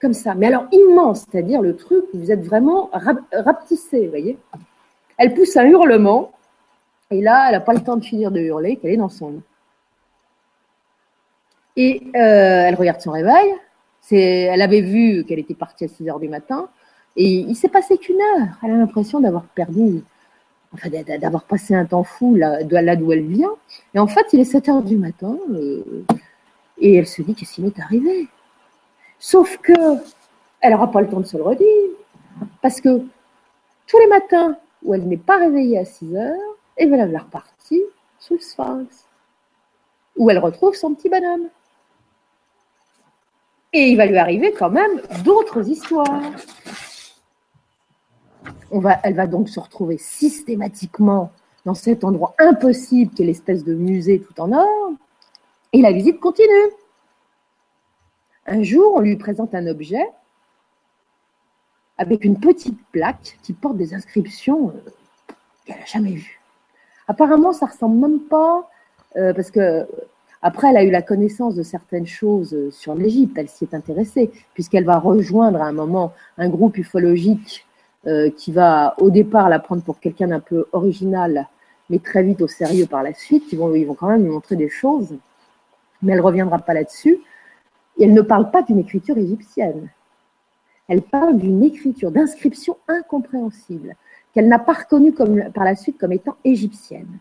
[0.00, 0.34] comme ça.
[0.34, 2.90] Mais alors immense, c'est-à-dire le truc vous êtes vraiment
[3.32, 4.38] rapetissé, vous voyez.
[5.18, 6.32] Elle pousse un hurlement,
[7.12, 9.30] et là, elle n'a pas le temps de finir de hurler, qu'elle est dans son
[9.30, 9.42] lit.
[11.76, 13.54] Et euh, elle regarde son réveil.
[14.10, 16.68] Elle avait vu qu'elle était partie à 6 heures du matin.
[17.16, 18.48] Et il s'est passé qu'une heure.
[18.62, 20.02] Elle a l'impression d'avoir perdu,
[20.72, 20.88] enfin,
[21.20, 23.54] d'avoir passé un temps fou là, d'où elle vient.
[23.94, 25.36] Et en fait, il est 7 heures du matin.
[25.50, 26.04] Euh,
[26.78, 28.28] et elle se dit qu'est-ce qui m'est arrivé?
[29.18, 29.72] Sauf que
[30.60, 31.66] elle n'aura pas le temps de se le redire.
[32.62, 33.00] Parce que
[33.86, 37.20] tous les matins où elle n'est pas réveillée à 6 heures, et bien elle la
[37.20, 37.82] repartie
[38.18, 39.06] sous le sphinx,
[40.16, 41.48] où elle retrouve son petit bonhomme.
[43.72, 46.22] Et il va lui arriver quand même d'autres histoires.
[49.02, 51.32] Elle va donc se retrouver systématiquement
[51.64, 54.92] dans cet endroit impossible qu'est l'espèce de musée tout en or,
[55.72, 56.72] et la visite continue.
[58.46, 60.08] Un jour, on lui présente un objet
[61.98, 64.90] avec une petite plaque qui porte des inscriptions euh,
[65.66, 66.40] qu'elle n'a jamais vues.
[67.06, 68.70] Apparemment, ça ressemble même pas,
[69.16, 69.86] euh, parce que
[70.42, 73.74] après, elle a eu la connaissance de certaines choses euh, sur l'Égypte, elle s'y est
[73.74, 77.64] intéressée, puisqu'elle va rejoindre à un moment un groupe ufologique
[78.36, 81.46] qui va au départ la prendre pour quelqu'un d'un peu original,
[81.90, 83.44] mais très vite au sérieux par la suite.
[83.52, 85.14] Ils vont, quand même lui montrer des choses,
[86.00, 87.18] mais elle reviendra pas là-dessus.
[87.98, 89.90] Et elle ne parle pas d'une écriture égyptienne.
[90.88, 93.94] Elle parle d'une écriture, d'inscription incompréhensible,
[94.32, 97.18] qu'elle n'a pas reconnue par la suite comme étant égyptienne.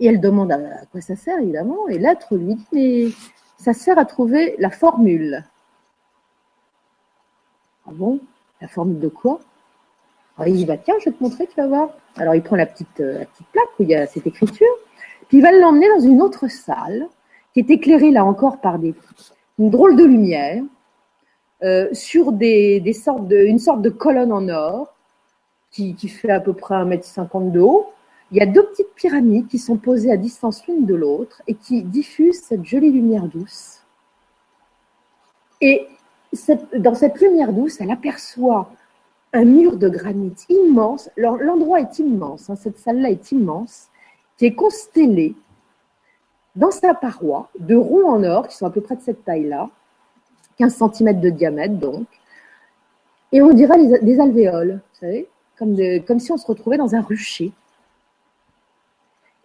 [0.00, 0.58] Et elle demande à,
[0.92, 3.06] quoi ça sert, évidemment, et l'être lui dit, mais
[3.56, 5.44] ça sert à trouver la formule.
[7.86, 8.20] Ah bon?
[8.60, 9.40] La formule de quoi?
[10.36, 11.90] Alors il dit, bah, tiens, je vais te montrer, tu vas voir.
[12.16, 14.66] Alors il prend la petite, euh, la petite plaque où il y a cette écriture,
[15.28, 17.08] puis il va l'emmener dans une autre salle,
[17.52, 18.94] qui est éclairée là encore par des,
[19.58, 20.62] une drôle de lumière,
[21.62, 24.94] euh, sur des, des, sortes de, une sorte de colonne en or
[25.70, 27.86] qui, qui fait à peu près 1m50 de haut.
[28.32, 31.54] Il y a deux petites pyramides qui sont posées à distance l'une de l'autre et
[31.54, 33.82] qui diffusent cette jolie lumière douce.
[35.60, 35.86] Et
[36.78, 38.70] dans cette lumière douce, elle aperçoit
[39.32, 41.08] un mur de granit immense.
[41.16, 43.88] L'endroit est immense, hein, cette salle-là est immense,
[44.36, 45.34] qui est constellé
[46.56, 49.70] dans sa paroi de ronds en or qui sont à peu près de cette taille-là,
[50.58, 52.06] 15 cm de diamètre donc.
[53.30, 57.52] Et on dirait des alvéoles, vous savez, comme si on se retrouvait dans un rucher.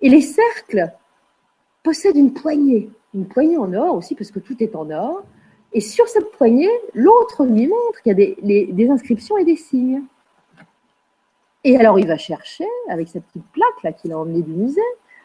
[0.01, 0.91] Et les cercles
[1.83, 5.23] possèdent une poignée, une poignée en or aussi, parce que tout est en or.
[5.73, 10.03] Et sur cette poignée, l'autre lui montre qu'il y a des, inscriptions et des signes.
[11.63, 14.81] Et alors il va chercher, avec cette petite plaque là qu'il a emmenée du musée,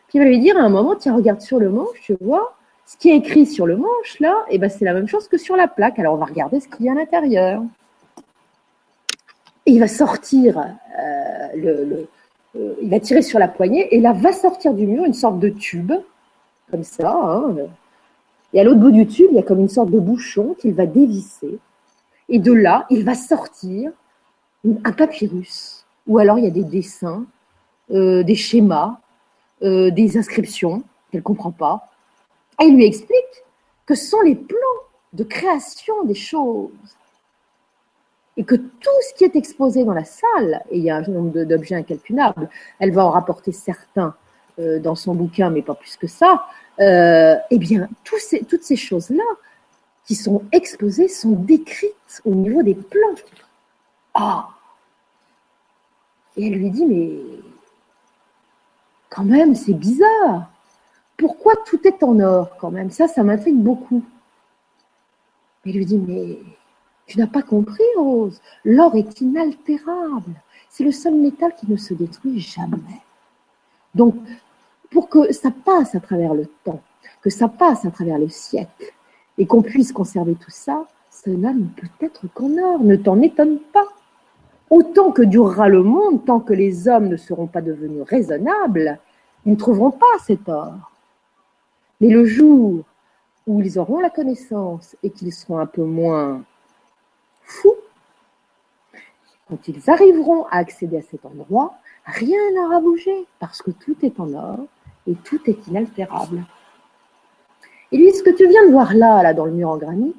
[0.09, 2.57] puis il va lui dire à un moment, tiens, regarde sur le manche, tu vois,
[2.87, 5.39] ce qui est écrit sur le manche, là, eh ben, c'est la même chose que
[5.39, 5.99] sur la plaque.
[5.99, 7.63] Alors, on va regarder ce qu'il y a à l'intérieur.
[9.67, 12.09] Et il va sortir, euh, le,
[12.57, 15.39] euh, il va tirer sur la poignée, et là va sortir du mur une sorte
[15.39, 15.93] de tube,
[16.71, 17.11] comme ça.
[17.11, 17.57] Hein.
[18.53, 20.75] et à l'autre bout du tube, il y a comme une sorte de bouchon qu'il
[20.75, 21.59] va dévisser.
[22.29, 23.93] Et de là, il va sortir
[24.85, 27.25] un papyrus, où alors il y a des dessins,
[27.93, 28.99] euh, des schémas,
[29.63, 31.89] des inscriptions qu'elle ne comprend pas,
[32.59, 33.45] elle lui explique
[33.87, 34.59] que ce sont les plans
[35.15, 36.71] de création des choses.
[38.37, 41.03] Et que tout ce qui est exposé dans la salle, et il y a un
[41.03, 42.49] nombre d'objets incalculables,
[42.79, 44.15] elle va en rapporter certains
[44.59, 46.45] euh, dans son bouquin, mais pas plus que ça,
[46.81, 49.25] euh, eh bien, toutes ces choses-là
[50.07, 53.15] qui sont exposées sont décrites au niveau des plans.
[54.15, 54.49] Ah
[56.37, 57.19] Et elle lui dit, mais
[59.11, 60.51] quand même, c'est bizarre.
[61.17, 62.91] Pourquoi tout est en or quand même?
[62.91, 64.05] Ça, ça m'intrigue beaucoup.
[65.65, 66.39] Il lui dit, mais
[67.07, 68.41] tu n'as pas compris, Rose.
[68.65, 70.35] L'or est inaltérable.
[70.69, 73.01] C'est le seul métal qui ne se détruit jamais.
[73.95, 74.17] Donc,
[74.91, 76.81] pour que ça passe à travers le temps,
[77.23, 78.93] que ça passe à travers le siècle,
[79.39, 82.81] et qu'on puisse conserver tout ça, cela ne peut être qu'en or.
[82.81, 83.87] Ne t'en étonne pas.
[84.71, 88.99] Autant que durera le monde, tant que les hommes ne seront pas devenus raisonnables,
[89.45, 90.75] ils ne trouveront pas cet or.
[92.01, 92.83] Mais le jour
[93.47, 96.43] où ils auront la connaissance et qu'ils seront un peu moins
[97.47, 97.77] fous,
[99.49, 101.75] quand ils arriveront à accéder à cet endroit,
[102.05, 104.59] rien n'aura bougé parce que tout est en or
[105.07, 106.45] et tout est inaltérable.
[107.93, 110.17] Et lui, ce que tu viens de voir là, là, dans le mur en granit,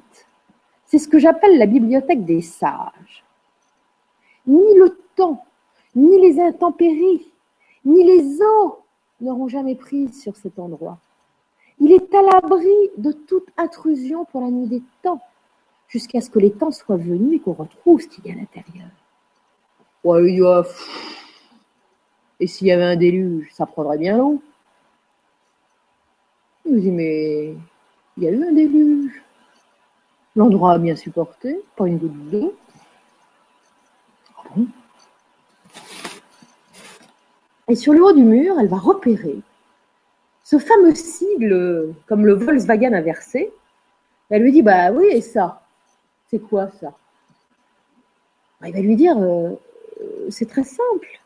[0.85, 3.25] c'est ce que j'appelle la bibliothèque des sages.
[4.45, 5.45] Ni le temps,
[5.95, 7.29] ni les intempéries,
[7.83, 8.79] ni les eaux
[9.19, 10.97] n'auront jamais prise sur cet endroit.
[11.79, 15.21] Il est à l'abri de toute intrusion pour la nuit des temps,
[15.87, 18.37] jusqu'à ce que les temps soient venus et qu'on retrouve ce qu'il y a à
[18.37, 18.87] l'intérieur.
[22.39, 24.41] Et s'il y avait un déluge, ça prendrait bien long.
[26.65, 27.55] Il me dit, mais
[28.17, 29.21] il y a eu un déluge.
[30.35, 32.55] L'endroit a bien supporté, pas une goutte d'eau.
[34.37, 34.49] Ah
[37.69, 39.41] et sur le haut du mur, elle va repérer
[40.43, 43.51] ce fameux sigle, comme le Volkswagen inversé.
[44.29, 45.66] Elle lui dit, bah oui, et ça
[46.29, 46.93] C'est quoi ça?
[48.65, 49.51] Il va lui dire, euh,
[50.01, 51.19] euh, c'est très simple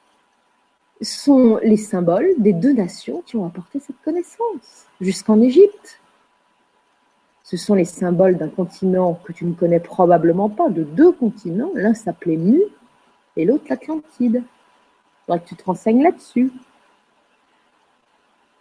[1.03, 5.99] sont les symboles des deux nations qui ont apporté cette connaissance jusqu'en Égypte.
[7.43, 11.71] Ce sont les symboles d'un continent que tu ne connais probablement pas, de deux continents.
[11.75, 12.61] L'un s'appelait Mu
[13.35, 14.43] et l'autre l'Atlantide.
[14.43, 16.51] Il faudrait que tu te renseignes là-dessus.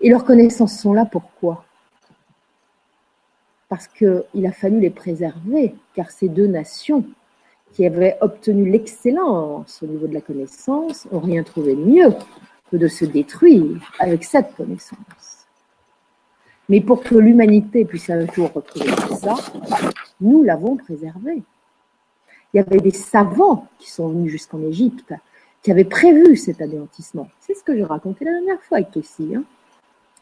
[0.00, 1.64] Et leurs connaissances sont là pourquoi?
[3.70, 7.04] Parce qu'il a fallu les préserver, car ces deux nations
[7.72, 12.12] qui avaient obtenu l'excellence au niveau de la connaissance n'ont rien trouvé de mieux
[12.70, 15.46] que de se détruire avec cette connaissance.
[16.68, 19.34] Mais pour que l'humanité puisse un jour retrouver ça,
[20.20, 21.42] nous l'avons préservé.
[22.52, 25.14] Il y avait des savants qui sont venus jusqu'en Égypte,
[25.62, 27.28] qui avaient prévu cet anéantissement.
[27.40, 29.34] C'est ce que je racontais la dernière fois avec Kessie.
[29.34, 29.44] Hein.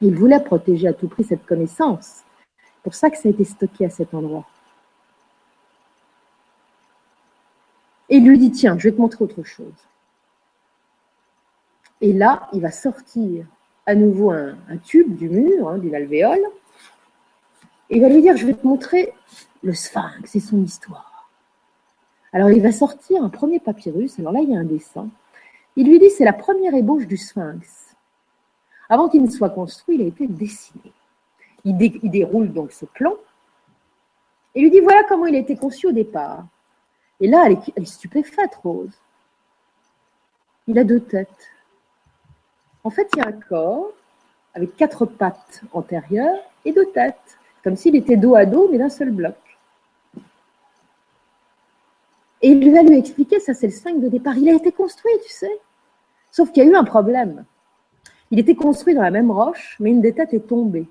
[0.01, 2.23] Ils voulaient protéger à tout prix cette connaissance.
[2.89, 4.47] C'est pour ça que ça a été stocké à cet endroit.
[8.09, 9.75] Et il lui dit, tiens, je vais te montrer autre chose.
[12.01, 13.45] Et là, il va sortir
[13.85, 16.41] à nouveau un, tube du mur, hein, d'une alvéole,
[17.91, 19.13] et il va lui dire, je vais te montrer
[19.63, 21.29] le sphinx et son histoire.
[22.33, 25.11] Alors il va sortir un premier papyrus, alors là il y a un dessin.
[25.77, 27.95] Il lui dit, c'est la première ébauche du sphinx.
[28.89, 30.91] Avant qu'il ne soit construit, il a été dessiné.
[31.69, 33.15] Il, déroule donc ce plan,
[34.55, 36.47] et lui dit, voilà comment il a été conçu au départ.
[37.21, 38.99] Et là, elle est, stupéfaite, Rose.
[40.67, 41.51] Il a deux têtes.
[42.85, 43.93] En fait, il y a un corps
[44.55, 48.89] avec quatre pattes antérieures et deux têtes, comme s'il était dos à dos, mais d'un
[48.89, 49.37] seul bloc.
[52.41, 55.13] Et il va lui expliquer, ça c'est le 5 de départ, il a été construit,
[55.25, 55.61] tu sais.
[56.31, 57.45] Sauf qu'il y a eu un problème.
[58.31, 60.87] Il était construit dans la même roche, mais une des têtes est tombée.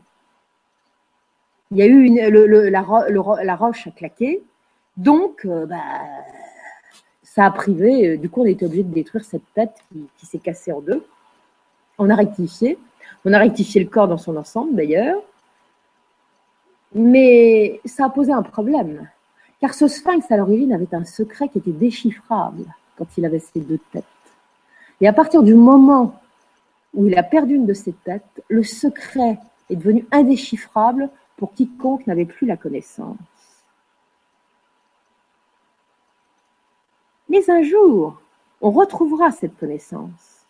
[1.71, 4.41] Il y a eu une, la, roche a claqué,
[4.97, 5.77] donc, euh, bah,
[7.23, 8.07] ça a privé.
[8.07, 9.75] Euh, du coup, on été obligé de détruire cette tête
[10.17, 11.05] qui, s'est cassée en deux.
[11.99, 12.77] On a rectifié.
[13.23, 15.21] On a rectifié le corps dans son ensemble, d'ailleurs.
[16.95, 19.07] Mais ça a posé un problème.
[19.61, 22.65] Car ce sphinx, à l'origine, avait un secret qui était déchiffrable
[22.97, 24.03] quand il avait ses deux têtes.
[24.99, 26.19] Et à partir du moment
[26.93, 29.37] où il a perdu une de ses têtes, le secret
[29.69, 33.17] est devenu indéchiffrable pour quiconque n'avait plus la connaissance.
[37.29, 38.19] Mais un jour,
[38.61, 40.45] on retrouvera cette connaissance.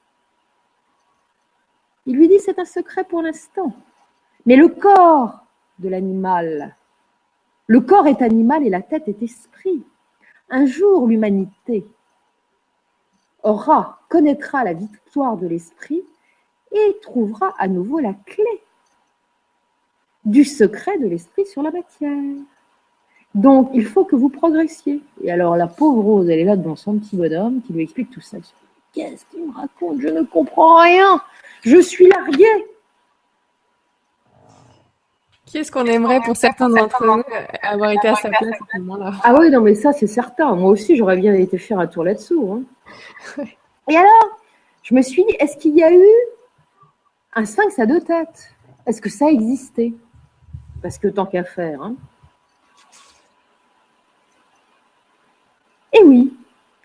[2.05, 3.73] Il lui dit, c'est un secret pour l'instant.
[4.45, 5.39] Mais le corps
[5.79, 6.75] de l'animal,
[7.67, 9.83] le corps est animal et la tête est esprit.
[10.49, 11.85] Un jour, l'humanité
[13.43, 16.03] aura, connaîtra la victoire de l'esprit
[16.71, 18.63] et trouvera à nouveau la clé
[20.25, 22.11] du secret de l'esprit sur la matière.
[23.35, 25.01] Donc, il faut que vous progressiez.
[25.23, 28.09] Et alors, la pauvre Rose, elle est là devant son petit bonhomme qui lui explique
[28.09, 28.37] tout ça.
[28.93, 30.01] Qu'est-ce qu'il me raconte?
[30.01, 31.21] Je ne comprends rien.
[31.61, 32.65] Je suis larguée.
[35.45, 37.23] Qui est-ce qu'on aimerait pour certains d'entre nous
[37.61, 39.13] avoir été à sa place à ce moment-là?
[39.23, 40.55] Ah oui, non, mais ça, c'est certain.
[40.55, 42.63] Moi aussi, j'aurais bien été faire un tour là-dessous.
[43.37, 43.43] Hein.
[43.87, 44.39] Et alors,
[44.83, 46.05] je me suis dit, est-ce qu'il y a eu
[47.33, 48.49] un sphinx à deux têtes?
[48.85, 49.93] Est-ce que ça existait
[50.81, 51.81] Parce que tant qu'à faire.
[51.81, 51.95] Hein.
[55.93, 56.33] Et oui,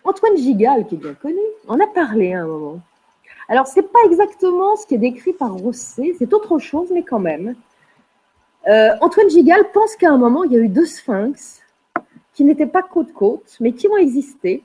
[0.05, 2.81] Antoine Gigal, qui est bien connu, en a parlé à un moment.
[3.49, 7.03] Alors, ce n'est pas exactement ce qui est décrit par Rosset, c'est autre chose, mais
[7.03, 7.55] quand même.
[8.69, 11.61] Euh, Antoine Gigal pense qu'à un moment, il y a eu deux sphinx
[12.33, 14.63] qui n'étaient pas côte-côte, mais qui ont existé.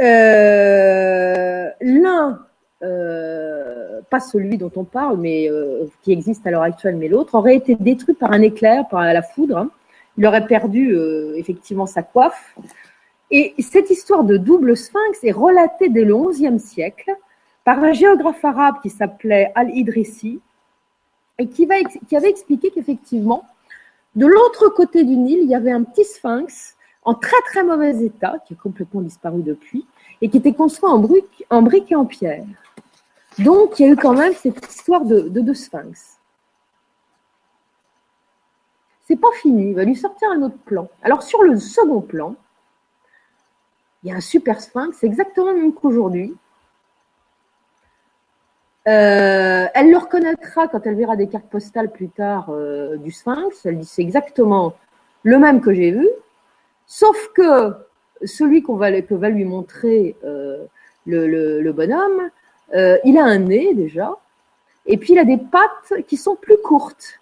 [0.00, 2.46] Euh, l'un,
[2.82, 5.50] euh, pas celui dont on parle, mais
[6.02, 9.22] qui existe à l'heure actuelle, mais l'autre, aurait été détruit par un éclair, par la
[9.22, 9.66] foudre.
[10.16, 10.96] Il aurait perdu
[11.36, 12.56] effectivement sa coiffe.
[13.30, 17.14] Et cette histoire de double sphinx est relatée dès le XIe siècle
[17.64, 20.40] par un géographe arabe qui s'appelait Al-Idrissi,
[21.38, 21.76] et qui, va,
[22.08, 23.44] qui avait expliqué qu'effectivement,
[24.16, 28.04] de l'autre côté du Nil, il y avait un petit sphinx en très très mauvais
[28.04, 29.86] état, qui a complètement disparu depuis,
[30.20, 32.44] et qui était construit en briques, en et en pierre.
[33.38, 36.18] Donc, il y a eu quand même cette histoire de, deux sphinx.
[39.06, 40.88] C'est pas fini, il va lui sortir un autre plan.
[41.02, 42.34] Alors, sur le second plan,
[44.02, 46.36] il y a un super sphinx, exactement le même qu'aujourd'hui,
[48.88, 53.66] euh, elle le reconnaîtra quand elle verra des cartes postales plus tard euh, du Sphinx.
[53.66, 54.76] Elle dit c'est exactement
[55.24, 56.08] le même que j'ai vu,
[56.86, 57.74] sauf que
[58.24, 60.64] celui que va lui montrer euh,
[61.04, 62.30] le, bonhomme,
[62.72, 64.16] il a un nez déjà,
[64.86, 67.20] et puis il a des pattes qui sont plus courtes.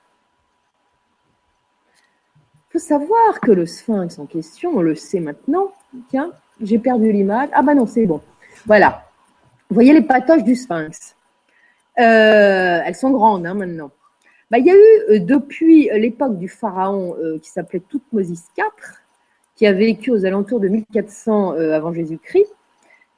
[2.68, 5.72] Il faut savoir que le Sphinx en question, on le sait maintenant.
[6.10, 7.48] Tiens, j'ai perdu l'image.
[7.52, 8.20] Ah bah non, c'est bon.
[8.66, 9.04] Voilà.
[9.68, 11.16] Vous voyez les patoches du Sphinx.
[11.98, 13.90] Euh, elles sont grandes hein, maintenant.
[14.50, 18.64] Bah, il y a eu euh, depuis l'époque du pharaon euh, qui s'appelait Toutmosis IV,
[19.56, 22.54] qui a vécu aux alentours de 1400 avant Jésus-Christ,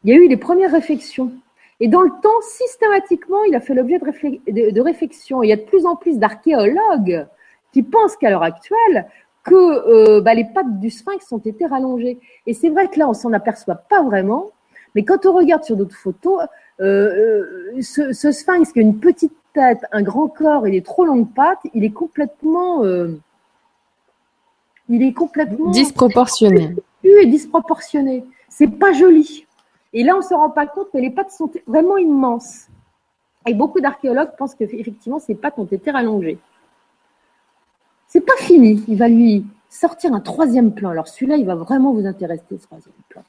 [0.05, 1.33] il y a eu les premières réflexions.
[1.81, 5.43] Et dans le temps, systématiquement, il a fait l'objet de, de, réflexions.
[5.43, 7.27] il y a de plus en plus d'archéologues
[7.73, 9.07] qui pensent qu'à l'heure actuelle,
[9.45, 12.19] que bah, les pattes du sphinx ont été rallongées.
[12.47, 14.51] Et c'est vrai que là, on s'en aperçoit pas vraiment,
[14.95, 16.41] mais quand on regarde sur d'autres photos,
[16.81, 21.05] euh, euh, ce, sphinx qui a une petite tête, un grand corps et des trop
[21.05, 23.19] longues pattes, il est complètement, euh,
[24.89, 26.75] il est complètement disproportionné.
[27.05, 28.25] Et disproportionné.
[28.49, 29.47] C'est pas joli.
[29.93, 32.69] Et là, on se rend pas compte que les pattes sont vraiment immenses.
[33.47, 36.39] Et beaucoup d'archéologues pensent que effectivement ces pattes ont été rallongées.
[38.07, 38.85] C'est pas fini.
[38.89, 40.91] Il va lui sortir un troisième plan.
[40.91, 43.23] Alors celui-là, il va vraiment vous intéresser, ce troisième plan.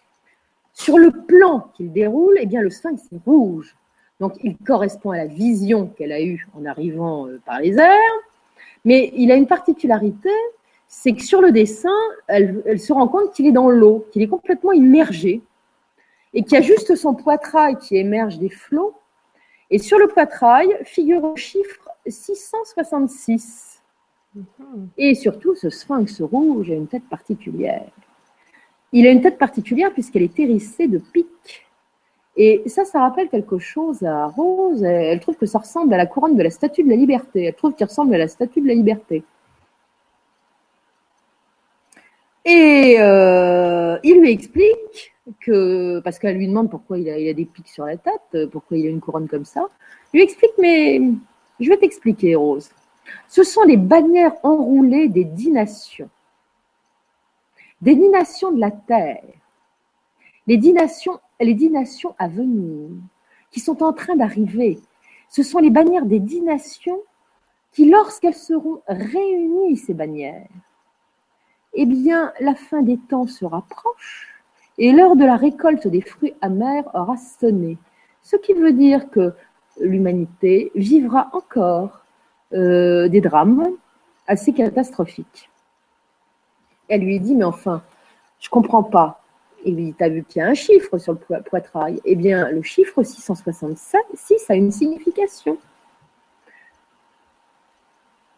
[0.73, 3.75] Sur le plan qu'il déroule, eh bien, le sphinx est rouge.
[4.19, 8.19] Donc, il correspond à la vision qu'elle a eue en arrivant euh, par les airs.
[8.85, 10.29] Mais il a une particularité,
[10.87, 11.89] c'est que sur le dessin,
[12.27, 15.41] elle, se rend compte qu'il est dans l'eau, qu'il est complètement immergé,
[16.33, 18.95] et qu'il y a juste son poitrail qui émerge des flots.
[19.71, 23.81] Et sur le poitrail figure le chiffre 666.
[24.97, 27.89] Et surtout, ce sphinx rouge a une tête particulière.
[28.91, 31.65] Il a une tête particulière puisqu'elle est hérissée de pics.
[32.35, 34.83] Et ça, ça rappelle quelque chose à Rose.
[34.83, 37.45] Elle trouve que ça ressemble à la couronne de la statue de la liberté.
[37.45, 39.23] Elle trouve qu'il ressemble à la statue de la liberté.
[42.45, 47.67] Et euh, il lui explique que, parce qu'elle lui demande pourquoi il a, des pics
[47.67, 49.67] sur la tête, pourquoi il a une couronne comme ça.
[50.13, 51.01] Il lui explique, mais
[51.59, 52.69] je vais t'expliquer, Rose.
[53.27, 56.09] Ce sont les bannières enroulées des dix nations
[57.81, 59.23] des dix nations de la terre,
[60.47, 62.89] les dix nations, les dix nations à venir,
[63.51, 64.79] qui sont en train d'arriver.
[65.29, 66.99] Ce sont les bannières des dix nations
[67.71, 70.47] qui, lorsqu'elles seront réunies, ces bannières,
[71.73, 74.38] eh bien, la fin des temps se rapproche
[74.79, 77.77] et l'heure de la récolte des fruits amers aura sonné.
[78.21, 79.33] Ce qui veut dire que
[79.79, 82.01] l'humanité vivra encore
[82.53, 83.67] euh, des drames
[84.25, 85.49] assez catastrophiques.
[86.87, 87.83] Elle lui dit, mais enfin,
[88.39, 89.21] je comprends pas.
[89.65, 91.99] Il lui dit, t'as vu qu'il y a un chiffre sur le poitrail?
[92.05, 95.57] Eh bien, le chiffre 666 a une signification.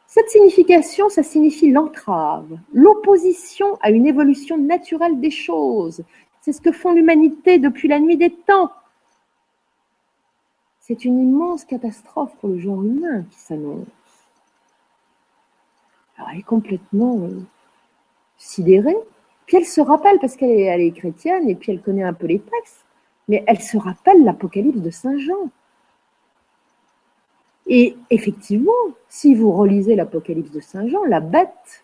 [0.07, 6.03] Cette signification, ça signifie l'entrave, l'opposition à une évolution naturelle des choses.
[6.41, 8.72] C'est ce que font l'humanité depuis la nuit des temps.
[10.80, 13.88] C'est une immense catastrophe pour le genre humain qui s'annonce.
[16.18, 17.41] Elle est complètement euh,
[18.38, 18.97] sidérée.
[19.45, 22.13] Puis elle se rappelle, parce qu'elle est, elle est chrétienne, et puis elle connaît un
[22.13, 22.85] peu les textes,
[23.27, 25.49] mais elle se rappelle l'Apocalypse de Saint Jean.
[27.68, 28.72] Et effectivement,
[29.07, 31.84] si vous relisez l'Apocalypse de Saint Jean, la bête,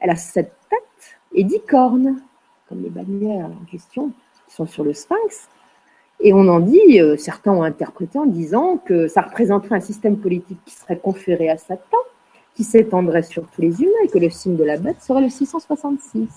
[0.00, 2.20] elle a sept têtes et dix cornes,
[2.74, 4.10] les bannières en question
[4.48, 5.48] qui sont sur le sphinx.
[6.20, 10.16] Et on en dit, euh, certains ont interprété en disant que ça représenterait un système
[10.16, 11.98] politique qui serait conféré à Satan,
[12.54, 15.28] qui s'étendrait sur tous les humains, et que le signe de la bête serait le
[15.28, 16.28] 666.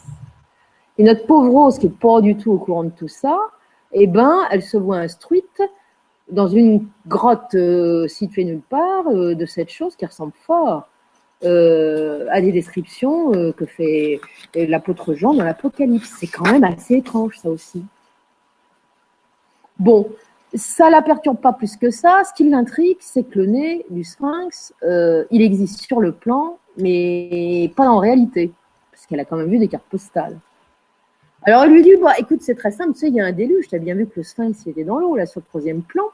[0.98, 3.38] Et notre pauvre Rose, qui n'est pas du tout au courant de tout ça,
[3.92, 5.62] eh ben, elle se voit instruite
[6.32, 10.88] dans une grotte euh, située nulle part euh, de cette chose qui ressemble fort
[11.44, 14.20] euh, à des descriptions que fait
[14.56, 16.14] l'apôtre Jean dans l'Apocalypse.
[16.20, 17.84] C'est quand même assez étrange ça aussi.
[19.78, 20.10] Bon,
[20.54, 22.22] ça la perturbe pas plus que ça.
[22.24, 27.72] Ce qui l'intrigue, c'est que le nez du sphinx, il existe sur le plan, mais
[27.76, 28.52] pas en réalité,
[28.92, 30.40] parce qu'elle a quand même vu des cartes postales.
[31.44, 33.32] Alors elle lui dit, bah, écoute, c'est très simple, tu sais, il y a un
[33.32, 35.84] déluge, tu as bien vu que le sphinx était dans l'eau, là, sur le troisième
[35.84, 36.06] plan.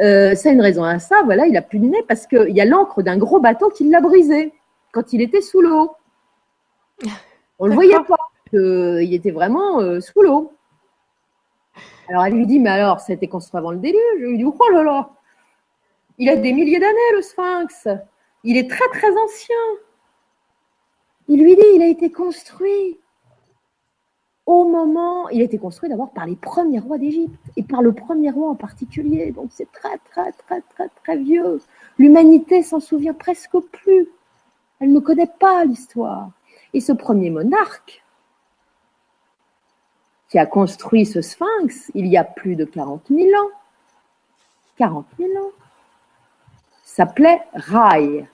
[0.00, 2.60] Euh, c'est une raison à ça, voilà, il a plus de nez parce qu'il y
[2.60, 4.52] a l'encre d'un gros bateau qui l'a brisé
[4.92, 5.92] quand il était sous l'eau.
[7.58, 8.18] On le voyait pas,
[8.52, 10.52] il était vraiment euh, sous l'eau.
[12.08, 14.00] Alors elle lui dit, mais alors, ça a été construit avant le déluge?
[14.20, 15.10] Je lui dis, oh là là,
[16.18, 17.88] il a des milliers d'années, le sphinx.
[18.44, 19.56] Il est très très ancien.
[21.28, 22.98] Il lui dit, il a été construit
[24.46, 27.92] au moment, il a été construit d'abord par les premiers rois d'Égypte et par le
[27.92, 29.32] premier roi en particulier.
[29.32, 31.60] Donc c'est très très très très très vieux.
[31.98, 34.08] L'humanité s'en souvient presque plus.
[34.78, 36.30] Elle ne connaît pas l'histoire.
[36.72, 38.04] Et ce premier monarque
[40.28, 43.50] qui a construit ce sphinx il y a plus de 40 000 ans,
[44.76, 45.50] 40 000 ans,
[46.84, 48.28] s'appelait Rai.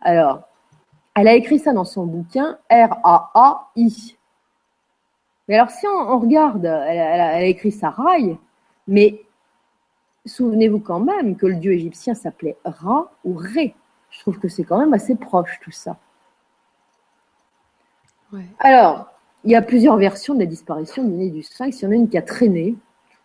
[0.00, 0.42] Alors,
[1.16, 4.15] elle a écrit ça dans son bouquin R-A-A-I.
[5.48, 8.36] Mais alors, si on, regarde, elle, a écrit Sarai,
[8.88, 9.20] mais
[10.24, 13.74] souvenez-vous quand même que le dieu égyptien s'appelait Ra ou Ré.
[14.10, 15.96] Je trouve que c'est quand même assez proche tout ça.
[18.58, 19.08] Alors,
[19.44, 21.80] il y a plusieurs versions de la disparition du nez du sphinx.
[21.80, 22.74] Il y en a une qui a traîné,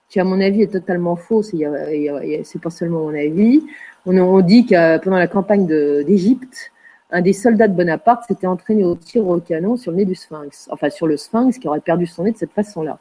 [0.10, 1.52] qui à mon avis est totalement fausse.
[1.52, 3.65] C'est pas seulement mon avis.
[4.06, 6.72] On, on dit que pendant la campagne d'Égypte,
[7.12, 10.16] un des soldats de Bonaparte s'était entraîné au tir au canon sur le nez du
[10.16, 12.98] sphinx, enfin sur le sphinx qui aurait perdu son nez de cette façon-là.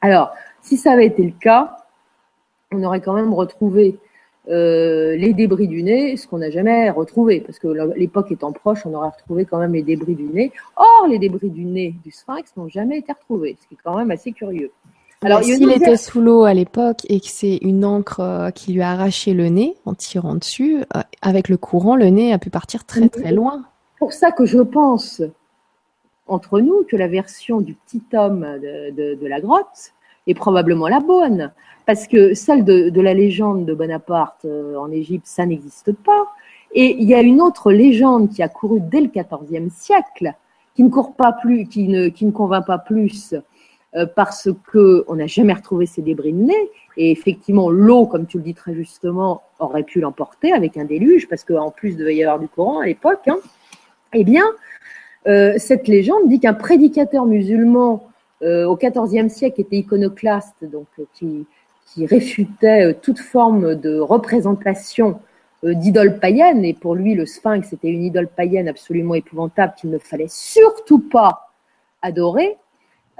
[0.00, 1.76] Alors, si ça avait été le cas,
[2.72, 3.98] on aurait quand même retrouvé
[4.48, 8.84] euh, les débris du nez, ce qu'on n'a jamais retrouvé, parce que l'époque étant proche,
[8.84, 10.52] on aurait retrouvé quand même les débris du nez.
[10.76, 13.96] Or, les débris du nez du sphinx n'ont jamais été retrouvés, ce qui est quand
[13.96, 14.72] même assez curieux.
[15.22, 18.82] Alors, s'il était sous l'eau à l'époque et que c'est une encre euh, qui lui
[18.82, 22.50] a arraché le nez en tirant dessus, euh, avec le courant, le nez a pu
[22.50, 23.64] partir très très loin.
[23.98, 25.22] Pour ça que je pense,
[26.26, 29.92] entre nous, que la version du petit homme de, la grotte
[30.26, 31.52] est probablement la bonne.
[31.86, 36.26] Parce que celle de, la légende de Bonaparte euh, en Égypte, ça n'existe pas.
[36.74, 40.34] Et il y a une autre légende qui a couru dès le XIVe siècle,
[40.74, 43.34] qui ne court pas plus, qui ne, qui ne convainc pas plus
[44.14, 46.70] parce que on n'a jamais retrouvé ces débris de nez.
[46.96, 51.28] Et effectivement, l'eau, comme tu le dis très justement, aurait pu l'emporter avec un déluge,
[51.28, 53.28] parce qu'en plus devait y avoir du courant à l'époque.
[53.28, 53.38] Hein.
[54.14, 54.44] Eh bien,
[55.26, 58.08] euh, cette légende dit qu'un prédicateur musulman
[58.42, 61.46] euh, au XIVe siècle était iconoclaste, donc qui,
[61.86, 65.20] qui réfutait toute forme de représentation
[65.62, 66.64] d'idole païenne.
[66.64, 70.98] Et pour lui, le sphinx était une idole païenne absolument épouvantable qu'il ne fallait surtout
[70.98, 71.52] pas
[72.02, 72.56] adorer.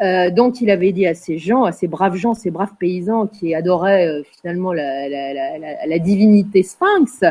[0.03, 3.29] Euh, dont il avait dit à ces gens, à ces braves gens, ces braves paysans
[3.29, 7.23] qui adoraient euh, finalement la, divinité sphinx,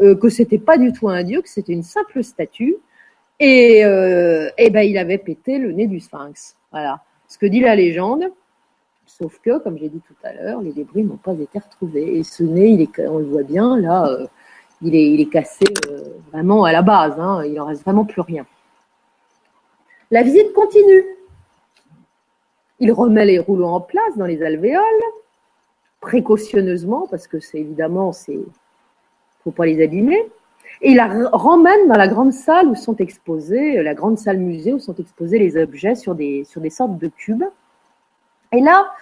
[0.00, 2.74] euh, que c'était pas du tout un dieu, que c'était une simple statue,
[3.38, 6.56] et, et ben il avait pété le nez du sphinx.
[6.72, 8.24] Voilà, ce que dit la légende.
[9.06, 12.18] Sauf que, comme j'ai dit tout à l'heure, les débris n'ont pas été retrouvés.
[12.18, 14.18] Et ce nez, il est, on le voit bien, là,
[14.82, 15.64] il, est, cassé
[16.32, 17.14] vraiment à la base.
[17.18, 18.44] Hein, il en reste vraiment plus rien.
[20.10, 21.04] La visite continue.
[22.80, 24.82] Il remet les rouleaux en place dans les alvéoles,
[26.00, 28.38] précautionneusement, parce que c'est évidemment, c'est,
[29.42, 30.30] faut pas les abîmer.
[30.80, 34.72] Et il la ramène dans la grande salle où sont exposés, la grande salle musée
[34.72, 37.44] où sont exposés les objets sur des, sortes de cubes.
[38.52, 38.92] Et là,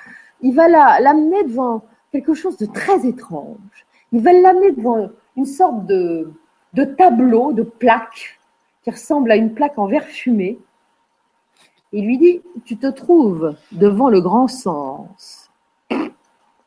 [0.41, 1.83] il va l'amener devant
[2.13, 3.87] quelque chose de très étrange.
[4.13, 6.33] Il va l'amener devant une sorte de
[6.97, 8.39] tableau, de plaque,
[8.87, 10.61] qui ressemble à une plaque en verre fumé,
[11.93, 15.51] il lui dit, tu te trouves devant le grand sens.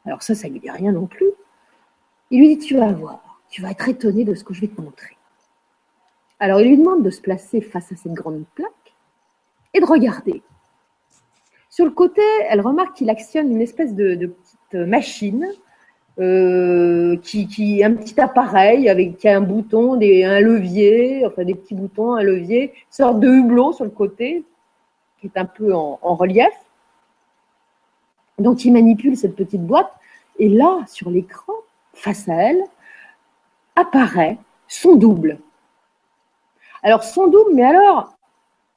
[0.06, 1.32] Alors ça, ça lui dit rien non plus.
[2.32, 4.68] Il lui dit, tu vas voir, tu vas être étonné de ce que je vais
[4.68, 5.18] te montrer.
[6.40, 8.70] Alors, il lui demande de se placer face à cette grande plaque
[9.74, 10.42] et de regarder.
[11.70, 15.48] Sur le côté, elle remarque qu'il actionne une espèce de, petite machine,
[16.20, 21.76] euh, qui, un petit appareil avec qui a un bouton, un levier, enfin des petits
[21.76, 24.44] boutons, un levier, une sorte de hublot sur le côté,
[25.20, 26.54] qui est un peu en, relief.
[28.38, 29.92] Donc il manipule cette petite boîte,
[30.38, 31.54] et là, sur l'écran,
[31.94, 32.64] face à elle,
[33.76, 34.38] apparaît
[34.68, 35.40] son double.
[36.84, 38.14] Alors son double, mais alors,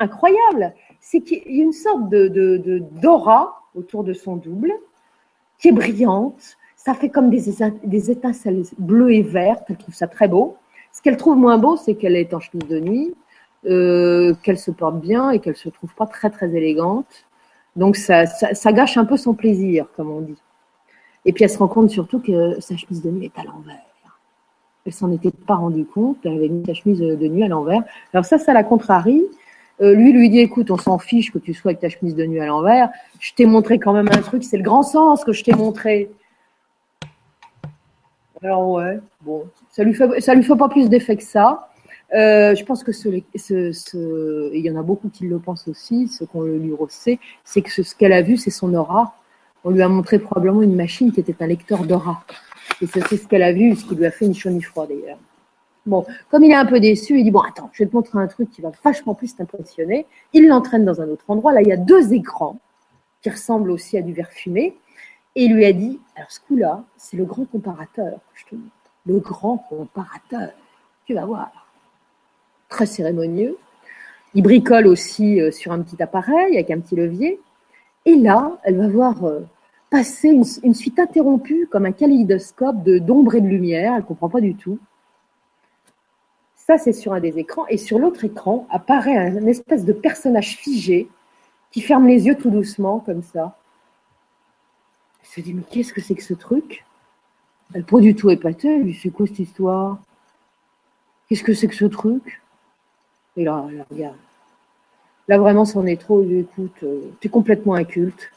[0.01, 4.73] incroyable, c'est qu'il y a une sorte de, d'aura autour de son double
[5.59, 6.57] qui est brillante.
[6.77, 7.55] Ça fait comme des,
[7.85, 9.65] des étincelles bleues et vertes.
[9.69, 10.57] Elle trouve ça très beau.
[10.93, 13.15] Ce qu'elle trouve moins beau, c'est qu'elle est en chemise de nuit,
[13.67, 17.27] euh, qu'elle se porte bien et qu'elle se trouve pas très très élégante.
[17.77, 20.39] Donc ça, ça, gâche un peu son plaisir, comme on dit.
[21.25, 23.79] Et puis elle se rend compte surtout que sa chemise de nuit est à l'envers.
[24.85, 26.19] Elle s'en était pas rendue compte.
[26.25, 27.83] Elle avait mis sa chemise de nuit à l'envers.
[28.13, 29.23] Alors ça, ça la contrarie.
[29.81, 32.25] Euh, lui lui dit écoute, on s'en fiche que tu sois avec ta chemise de
[32.25, 32.91] nuit à l'envers.
[33.19, 36.11] Je t'ai montré quand même un truc, c'est le grand sens que je t'ai montré.
[38.43, 41.72] Alors ouais, bon, ça lui fait ça lui fait pas plus d'effet que ça.
[42.15, 46.25] Euh, je pense que ce, il y en a beaucoup qui le pensent aussi, ce
[46.25, 49.17] qu'on lui sait, c'est que ce, qu'elle a vu, c'est son aura.
[49.65, 52.25] On lui a montré probablement une machine qui était un lecteur d'aura.
[52.81, 54.87] Et c'est ce qu'elle a vu, ce qui lui a fait ni chaud ni froid
[54.87, 55.19] d'ailleurs.
[55.87, 58.19] Bon, comme il est un peu déçu, il dit bon attends, je vais te montrer
[58.19, 60.07] un truc qui va vachement plus t'impressionner.
[60.33, 61.53] Il l'entraîne dans un autre endroit.
[61.53, 62.61] Là, il y a deux écrans
[63.21, 64.77] qui ressemblent aussi à du verre fumé.
[65.35, 68.55] Et il lui a dit alors ce coup-là, c'est le grand comparateur que je te
[68.55, 68.71] montre.
[69.07, 70.51] Le grand comparateur.
[71.05, 71.62] Tu vas voir.
[72.73, 73.59] Très cérémonieux.
[74.33, 77.39] Il bricole aussi euh, sur un petit appareil avec un petit levier.
[78.07, 79.41] Et là, elle va voir euh,
[79.91, 83.95] passer une, suite interrompue comme un kaléidoscope d'ombre et de lumière.
[83.95, 84.79] Elle comprend pas du tout.
[86.57, 87.67] Ça, c'est sur un des écrans.
[87.69, 91.11] Et sur l'autre écran apparaît un espèce de personnage figé
[91.73, 93.59] qui ferme les yeux tout doucement, comme ça.
[95.21, 96.87] Elle se dit, mais qu'est-ce que c'est que ce truc?
[97.75, 98.77] Elle n'est pas du tout épatée.
[98.77, 99.99] Elle dit, c'est quoi cette histoire?
[101.29, 102.42] Qu'est-ce que c'est que ce truc?
[103.37, 104.17] Et là, regarde.
[105.29, 106.23] Là, vraiment, c'en est trop.
[106.23, 108.31] écoute, euh, tu es complètement inculte.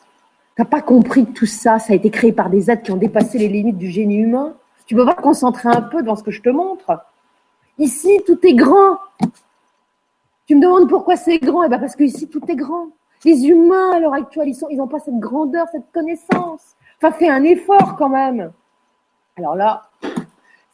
[0.55, 2.97] T'as pas compris que tout ça, ça a été créé par des êtres qui ont
[2.97, 4.53] dépassé les limites du génie humain.
[4.85, 7.03] Tu peux pas te concentrer un peu dans ce que je te montre
[7.77, 8.99] Ici, tout est grand.
[10.47, 11.63] Tu me demandes pourquoi c'est grand?
[11.63, 12.87] Eh bien, parce que ici, tout est grand.
[13.25, 16.75] Les humains, à l'heure actuelle, ils n'ont pas cette grandeur, cette connaissance.
[17.01, 18.51] Enfin, fais un effort quand même.
[19.37, 19.89] Alors là,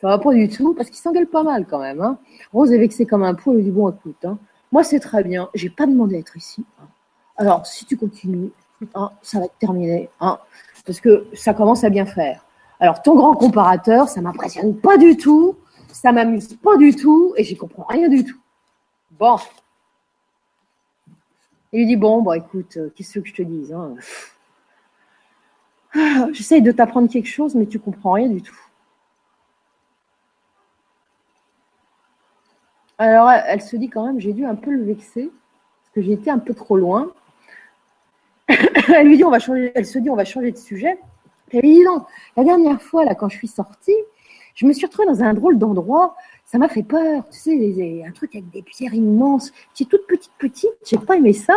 [0.01, 2.01] ça va pas du tout, parce qu'ils s'engueulent pas mal quand même.
[2.01, 2.17] Hein.
[2.51, 4.37] Rose est vexée comme un pou, elle lui dit, bon, écoute, hein,
[4.71, 6.65] moi c'est très bien, j'ai pas demandé à être ici.
[6.81, 6.87] Hein.
[7.37, 8.51] Alors, si tu continues,
[9.21, 12.45] ça va être terminé, parce que ça commence à bien faire.
[12.79, 15.55] Alors, ton grand comparateur, ça m'impressionne pas du tout
[15.93, 18.39] ça m'amuse pas du tout et j'y comprends rien du tout.
[19.11, 19.37] Bon.
[21.71, 23.75] Il lui dit Bon, bah écoute, euh, qu'est-ce que je te dise
[25.93, 28.57] ah, J'essaye de t'apprendre quelque chose, mais tu comprends rien du tout.
[33.01, 36.11] Alors, elle se dit quand même J'ai dû un peu le vexer, parce que j'ai
[36.11, 37.11] été un peu trop loin.
[38.47, 40.99] elle lui dit on va changer, elle se dit on va changer de sujet.
[41.51, 42.05] Elle lui dit non,
[42.37, 43.95] la dernière fois, là, quand je suis sortie,
[44.53, 46.15] je me suis retrouvée dans un drôle d'endroit.
[46.45, 47.23] Ça m'a fait peur.
[47.31, 49.51] Tu sais, un truc avec des pierres immenses.
[49.73, 50.69] Qui est toute petite, petite.
[50.85, 51.55] J'ai pas aimé ça.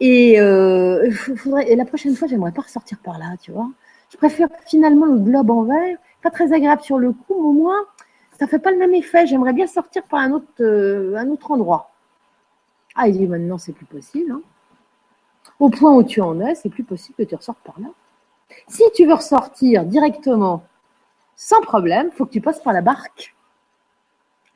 [0.00, 3.70] Et, euh, faudrait, la prochaine fois, j'aimerais pas ressortir par là, tu vois.
[4.10, 5.96] Je préfère finalement le globe en verre.
[6.22, 7.86] Pas très agréable sur le coup, mais au moins,
[8.38, 9.26] ça fait pas le même effet.
[9.26, 11.90] J'aimerais bien sortir par un autre, euh, endroit.
[12.94, 14.32] Ah, il dit maintenant, c'est plus possible.
[14.32, 14.42] Hein.
[15.58, 17.88] Au point où tu en es, c'est plus possible que tu ressortes par là.
[18.68, 20.64] Si tu veux ressortir directement
[21.34, 23.34] sans problème, faut que tu passes par la barque.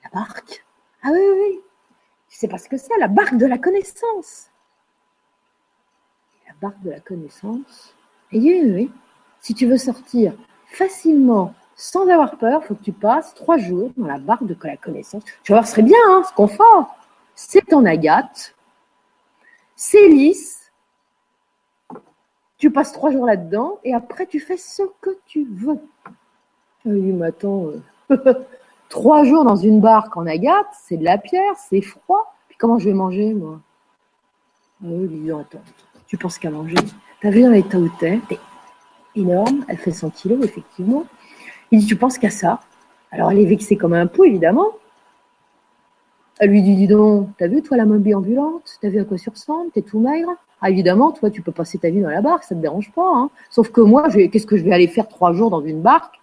[0.05, 0.65] La barque?
[1.03, 1.61] Ah oui, oui, oui.
[2.29, 4.51] Tu sais pas ce que c'est, la barque de la connaissance.
[6.47, 7.95] La barque de la connaissance.
[8.33, 8.91] Et oui, oui.
[9.41, 10.35] Si tu veux sortir
[10.67, 14.77] facilement, sans avoir peur, faut que tu passes trois jours dans la barque de la
[14.77, 15.25] connaissance.
[15.43, 16.95] Tu vas voir, ce serait bien, hein, ce confort.
[17.35, 18.55] C'est en agate.
[19.77, 20.71] C'est lisse.
[22.59, 25.79] Tu passes trois jours là-dedans et après tu fais ce que tu veux.
[27.25, 27.69] Attends,
[28.11, 28.35] euh,
[28.91, 32.35] trois jours dans une barque en agate, c'est de la pierre, c'est froid.
[32.49, 33.59] Puis comment je vais manger, moi?
[34.83, 35.63] Ah Oui, lui attends,
[36.07, 36.77] tu penses qu'à manger?
[37.23, 38.21] T'as vu dans l'état où T'es
[39.17, 41.07] énorme, elle fait 100 kilos, effectivement.
[41.71, 42.61] Il dit, tu penses qu'à ça?
[43.11, 44.69] Alors elle est vexée comme un pot, évidemment.
[46.39, 48.79] Elle lui dit, dis donc, t'as vu, toi, la mobile ambulante?
[48.81, 49.71] T'as vu à quoi tu ressembles?
[49.73, 50.31] T'es tout maigre?
[50.63, 53.11] Ah, évidemment, toi, tu peux passer ta vie dans la barque, ça te dérange pas.
[53.15, 56.21] Hein Sauf que moi, qu'est-ce que je vais aller faire trois jours dans une barque?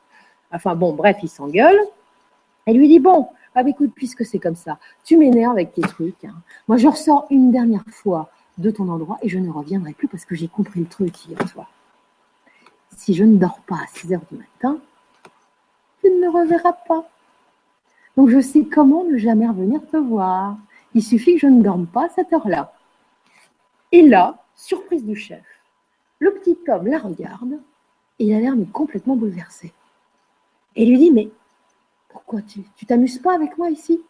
[0.51, 1.79] Enfin bon, bref, il s'engueule.
[2.65, 6.25] Elle lui dit, bon, Ah, écoute, puisque c'est comme ça, tu m'énerves avec tes trucs.
[6.25, 6.35] Hein.
[6.67, 10.25] Moi, je ressors une dernière fois de ton endroit et je ne reviendrai plus parce
[10.25, 11.71] que j'ai compris le truc hier soir.
[12.95, 14.79] Si je ne dors pas à 6 heures du matin,
[16.09, 17.07] ne me reverras pas.
[18.15, 20.57] Donc, je sais comment ne jamais revenir te voir.
[20.93, 22.73] Il suffit que je ne dorme pas à cette heure-là.
[23.91, 25.43] Et là, surprise du chef,
[26.19, 27.59] le petit homme la regarde
[28.19, 29.71] et il a l'air complètement bouleversé.
[30.75, 31.29] Et lui dit, mais
[32.09, 34.01] pourquoi tu t'amuses pas avec moi ici?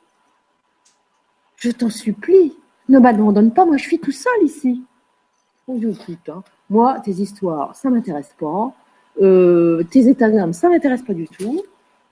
[1.57, 2.55] Je t'en supplie,
[2.87, 4.83] ne m'abandonne pas, moi je suis tout seul ici.
[5.67, 8.73] On dit, écoute, hein, moi, tes histoires, ça m'intéresse pas.
[9.21, 11.61] Euh, tes états d'âme, ça m'intéresse pas du tout.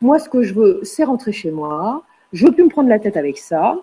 [0.02, 2.04] Moi, ce que je veux, c'est rentrer chez moi.
[2.34, 3.78] Je veux plus me prendre la tête avec ça.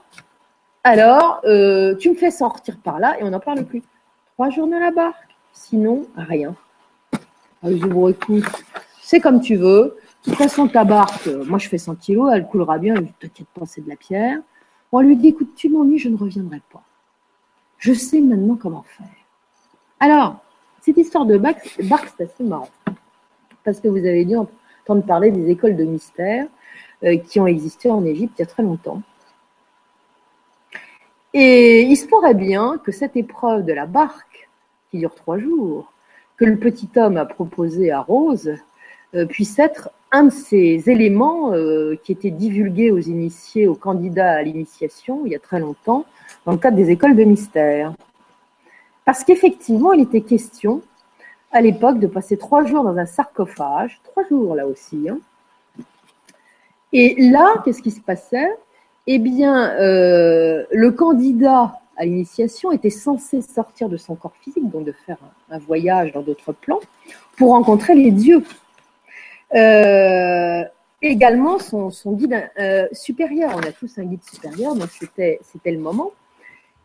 [0.84, 3.82] Alors, euh, tu me fais sortir par là et on n'en parle plus.
[4.34, 6.54] Trois jours dans la barque, sinon rien.
[7.62, 8.44] Alors, je vous écoute,
[9.00, 9.96] c'est comme tu veux.
[10.24, 13.48] De toute façon, ta barque, euh, moi je fais 100 kilos, elle coulera bien, t'inquiète
[13.54, 14.40] pas, c'est de la pierre.
[14.92, 16.82] On lui dit, écoute, tu m'ennuies, je ne reviendrai pas.
[17.78, 19.06] Je sais maintenant comment faire.
[19.98, 20.36] Alors,
[20.80, 22.68] cette histoire de barque, c'est assez marrant.
[23.64, 24.36] Parce que vous avez dû
[24.82, 26.46] entendre parler des écoles de mystère
[27.04, 29.02] euh, qui ont existé en Égypte il y a très longtemps.
[31.34, 34.48] Et il se pourrait bien que cette épreuve de la barque,
[34.90, 35.92] qui dure trois jours,
[36.36, 38.54] que le petit homme a proposé à Rose,
[39.14, 44.32] euh, puisse être un de ces éléments euh, qui étaient divulgués aux initiés, aux candidats
[44.32, 46.04] à l'initiation il y a très longtemps,
[46.44, 47.94] dans le cadre des écoles de mystère.
[49.04, 50.82] Parce qu'effectivement, il était question
[51.52, 55.08] à l'époque de passer trois jours dans un sarcophage, trois jours là aussi.
[55.08, 55.18] Hein.
[56.92, 58.50] Et là, qu'est-ce qui se passait?
[59.06, 64.84] Eh bien, euh, le candidat à l'initiation était censé sortir de son corps physique, donc
[64.84, 65.18] de faire
[65.50, 66.80] un voyage dans d'autres plans,
[67.36, 68.44] pour rencontrer les dieux.
[69.54, 70.64] Euh,
[71.02, 73.52] également son, guide euh, supérieur.
[73.56, 76.12] On a tous un guide supérieur, donc c'était le moment.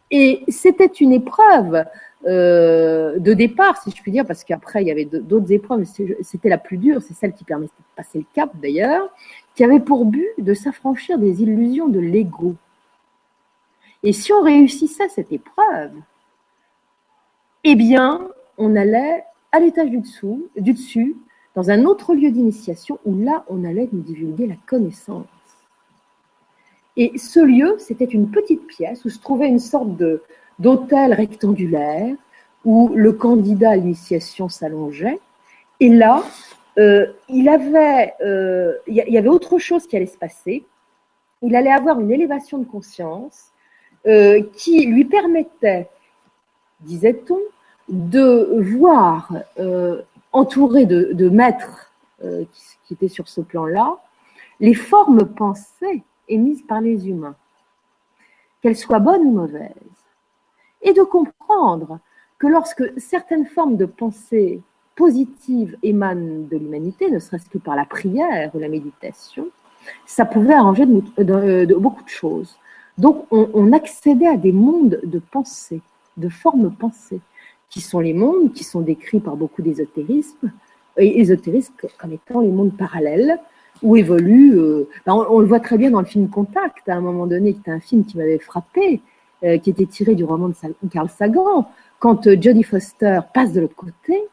[0.09, 1.83] Et c'était une épreuve
[2.25, 5.83] euh, de départ, si je puis dire, parce qu'après il y avait d'autres épreuves,
[6.21, 9.09] c'était la plus dure, c'est celle qui permettait de passer le cap d'ailleurs,
[9.55, 12.55] qui avait pour but de s'affranchir des illusions de l'ego.
[14.03, 15.91] Et si on réussissait cette épreuve,
[17.63, 18.27] eh bien,
[18.57, 21.15] on allait à l'étage du dessous, du dessus,
[21.55, 25.25] dans un autre lieu d'initiation où là, on allait nous divulguer la connaissance.
[26.95, 30.23] Et ce lieu, c'était une petite pièce où se trouvait une sorte de,
[30.59, 32.15] d'hôtel rectangulaire
[32.65, 35.19] où le candidat à l'initiation s'allongeait.
[35.79, 36.23] Et là,
[36.79, 40.65] euh, il avait, euh, il y avait autre chose qui allait se passer.
[41.41, 43.51] Il allait avoir une élévation de conscience
[44.05, 45.87] euh, qui lui permettait,
[46.81, 47.39] disait-on,
[47.87, 49.31] de voir
[50.37, 51.91] entouré de, maîtres
[52.23, 52.45] euh,
[52.85, 53.97] qui, étaient sur ce plan-là,
[54.59, 57.35] les formes pensées émises par les humains,
[58.61, 59.96] qu'elles soient bonnes ou mauvaises,
[60.81, 61.99] et de comprendre
[62.39, 64.61] que lorsque certaines formes de pensée
[64.95, 69.47] positives émanent de l'humanité, ne serait-ce que par la prière ou la méditation,
[70.05, 72.57] ça pouvait arranger de, beaucoup de choses.
[72.97, 75.81] Donc on, accédait à des mondes de pensée,
[76.17, 77.21] de formes pensées
[77.69, 80.51] qui sont les mondes qui sont décrits par beaucoup d'ésotérisme,
[80.97, 83.39] et ésotérisme comme étant les mondes parallèles
[83.83, 84.57] où évolue.
[84.57, 87.53] Euh, ben, on, le voit très bien dans le film Contact, à un moment donné,
[87.53, 89.01] qui était un film qui m'avait frappé,
[89.43, 90.55] euh, qui était tiré du roman de
[90.91, 91.69] Carl Sagan.
[91.99, 94.23] Quand euh, Jodie Foster passe de l'autre côté,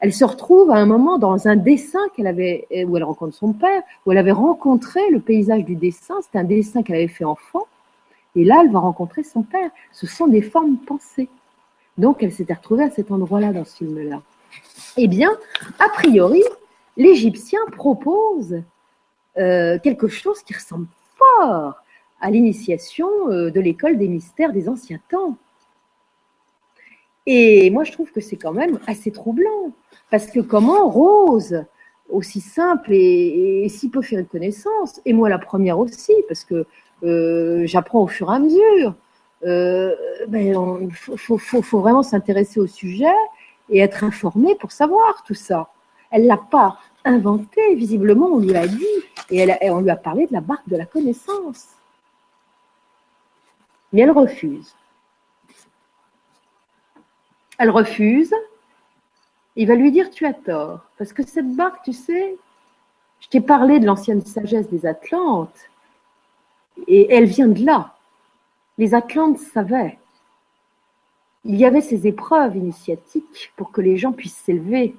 [0.00, 3.52] elle se retrouve à un moment dans un dessin qu'elle avait, où elle rencontre son
[3.52, 6.14] père, où elle avait rencontré le paysage du dessin.
[6.22, 7.66] C'était un dessin qu'elle avait fait enfant.
[8.36, 9.70] Et là, elle va rencontrer son père.
[9.92, 11.28] Ce sont des formes pensées.
[11.96, 14.22] Donc, elle s'était retrouvée à cet endroit-là dans ce film-là.
[14.96, 15.30] Eh bien,
[15.80, 16.44] a priori,
[16.96, 18.62] l'Égyptien propose
[19.36, 21.74] euh, quelque chose qui ressemble fort
[22.20, 25.36] à l'initiation euh, de l'école des mystères des anciens temps.
[27.26, 29.72] Et moi, je trouve que c'est quand même assez troublant,
[30.10, 31.62] parce que comment Rose,
[32.08, 36.64] aussi simple et, si peu faire de connaissance, et moi la première aussi, parce que
[37.04, 38.94] euh, j'apprends au fur et à mesure,
[39.44, 39.94] euh,
[40.26, 41.38] ben, il faut,
[41.78, 43.06] vraiment s'intéresser au sujet
[43.68, 45.68] et être informé pour savoir tout ça.
[46.10, 48.86] Elle l'a pas inventé, visiblement, on lui a dit,
[49.30, 51.77] et, elle, on lui a parlé de la barque de la connaissance.
[53.92, 54.74] Mais elle refuse.
[57.58, 58.34] Elle refuse.
[59.56, 62.36] Il va lui dire tu as tort, parce que cette barque, tu sais,
[63.20, 65.58] je t'ai parlé de l'ancienne sagesse des Atlantes,
[66.86, 67.94] et elle vient de là
[68.78, 69.98] les Atlantes savaient.
[71.44, 74.94] Il y avait ces épreuves initiatiques pour que les gens puissent s'élever.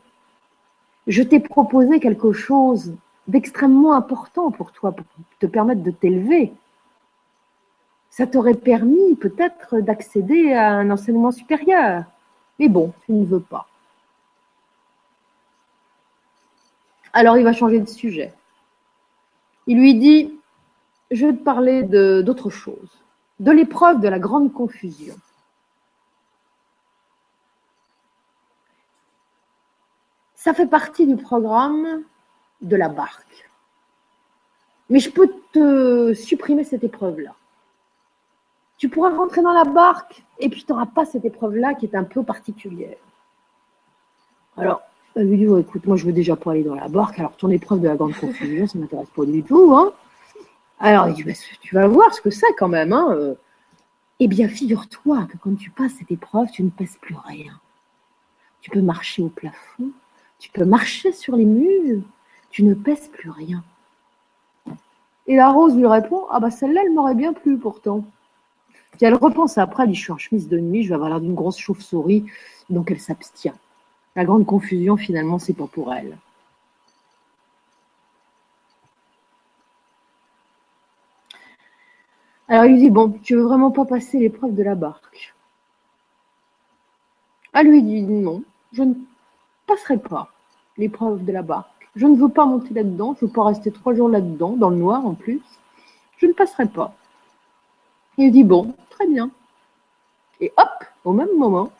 [1.07, 2.93] Je t'ai proposé quelque chose
[3.27, 5.05] d'extrêmement important pour toi, pour
[5.39, 6.51] te permettre de t'élever.
[8.09, 12.03] Ça t'aurait permis peut-être d'accéder à un enseignement supérieur.
[12.57, 13.67] Mais bon, tu ne veux pas.
[17.13, 18.33] Alors il va changer de sujet.
[19.67, 20.39] Il lui dit,
[21.11, 22.89] je vais te parler d'autre chose,
[23.39, 25.15] de l'épreuve de la grande confusion.
[30.35, 32.03] Ça fait partie du programme
[32.61, 33.49] de la barque.
[34.89, 37.35] Mais je peux te supprimer cette épreuve-là.
[38.79, 41.95] Tu pourras rentrer dans la barque et puis tu n'auras pas cette épreuve-là qui est
[41.95, 42.97] un peu particulière.
[44.57, 44.81] Alors,
[45.15, 47.49] elle lui dit, écoute, moi je veux déjà pas aller dans la barque, alors ton
[47.49, 49.75] épreuve de la grande confusion, ça ne m'intéresse pas du tout.
[49.75, 49.91] Hein.
[50.79, 52.93] Alors, il dit, bah, tu vas voir ce que c'est quand même.
[52.93, 53.09] Hein.
[53.11, 53.35] Euh.
[54.21, 57.59] Eh bien, figure-toi que quand tu passes cette épreuve, tu ne pèses plus rien.
[58.61, 59.91] Tu peux marcher au plafond,
[60.39, 62.01] tu peux marcher sur les murs,
[62.49, 63.63] tu ne pèses plus rien.
[65.27, 68.05] Et la rose lui répond Ah, bah celle-là, elle m'aurait bien plu pourtant.
[68.99, 71.07] Puis elle repense après, elle dit Je suis en chemise de nuit, je vais avoir
[71.07, 72.25] l'air d'une grosse chauve-souris,
[72.69, 73.53] donc elle s'abstient.
[74.17, 76.17] La grande confusion, finalement, c'est pas pour elle.
[82.49, 85.33] Alors il lui dit Bon, tu veux vraiment pas passer l'épreuve de la barque?
[87.53, 88.43] Elle lui dit Non,
[88.73, 88.95] je ne
[89.65, 90.29] passerai pas
[90.77, 91.89] l'épreuve de la barque.
[91.95, 94.69] Je ne veux pas monter là-dedans, je ne veux pas rester trois jours là-dedans, dans
[94.69, 95.41] le noir en plus.
[96.17, 96.93] Je ne passerai pas.
[98.21, 99.31] Il dit bon, très bien.
[100.41, 101.71] Et hop, au même moment,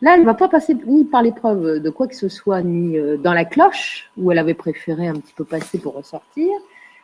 [0.00, 2.96] là, elle ne va pas passer ni par l'épreuve de quoi que ce soit, ni
[2.96, 6.48] euh, dans la cloche, où elle avait préféré un petit peu passer pour ressortir.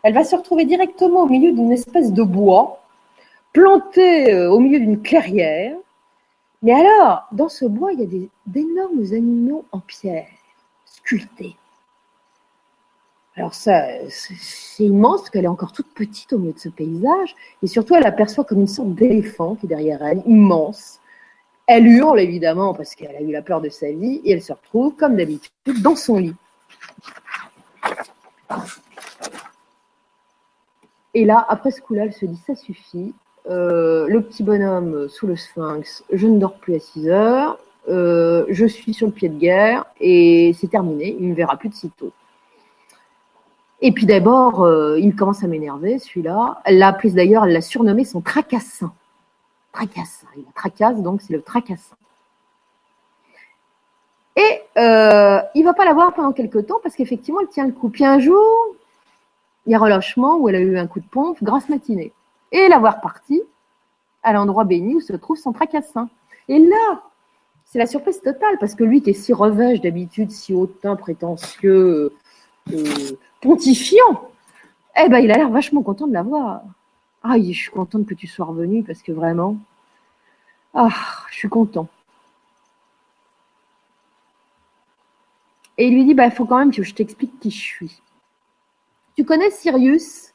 [0.04, 2.80] Elle va se retrouver directement au milieu d'une espèce de bois,
[3.52, 5.76] planté euh, au milieu d'une clairière,
[6.62, 10.28] mais alors, dans ce bois, il y a d'énormes animaux en pierre,
[10.84, 11.56] sculptés.
[13.36, 17.36] Alors ça, c'est immense qu'elle est encore toute petite au milieu de ce paysage.
[17.62, 21.00] Et surtout, elle aperçoit comme une sorte d'éléphant qui est derrière elle, immense.
[21.66, 24.52] Elle hurle évidemment parce qu'elle a eu la peur de sa vie et elle se
[24.52, 25.52] retrouve, comme d'habitude,
[25.82, 26.34] dans son lit.
[31.12, 33.12] Et là, après ce coup-là, elle se dit, ça suffit,
[33.50, 37.58] euh, le petit bonhomme sous le sphinx, je ne dors plus à 6 heures,
[37.88, 41.56] euh, je suis sur le pied de guerre et c'est terminé, il ne me verra
[41.56, 42.12] plus de sitôt.
[43.80, 46.62] Et puis d'abord, euh, il commence à m'énerver, celui-là.
[46.64, 48.92] Elle l'a appelé d'ailleurs, elle l'a surnommé son tracassin.
[49.72, 51.96] Tracassin, il tracasse, donc c'est le tracassin.
[54.36, 57.72] Et euh, il va pas la voir pendant quelques temps parce qu'effectivement, elle tient le
[57.72, 57.88] coup.
[57.88, 58.44] Puis un jour,
[59.66, 62.12] il y a relâchement où elle a eu un coup de pompe, grasse matinée
[62.52, 63.42] et la voir partie
[64.22, 66.08] à l'endroit béni où se trouve son tracassin.
[66.48, 67.02] Et là,
[67.64, 72.12] c'est la surprise totale parce que lui qui est si revêche d'habitude, si hautain, prétentieux,
[72.72, 73.10] euh,
[73.46, 74.30] pontifiant,
[74.96, 76.62] eh ben il a l'air vachement content de la voir.
[77.22, 79.56] Ah, je suis contente que tu sois revenu parce que vraiment,
[80.74, 80.90] ah,
[81.30, 81.88] je suis content.
[85.78, 88.02] Et il lui dit, bah, il faut quand même que je t'explique qui je suis.
[89.14, 90.32] Tu connais Sirius?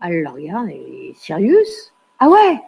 [0.00, 0.70] Alors regarde,
[1.14, 2.60] Sirius Ah ouais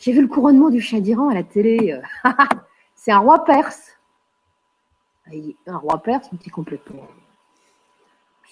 [0.00, 2.00] J'ai vu le couronnement du chat d'Iran à la télé.
[2.94, 3.98] C'est un roi perse.
[5.66, 7.06] Un roi perse, un petit complètement.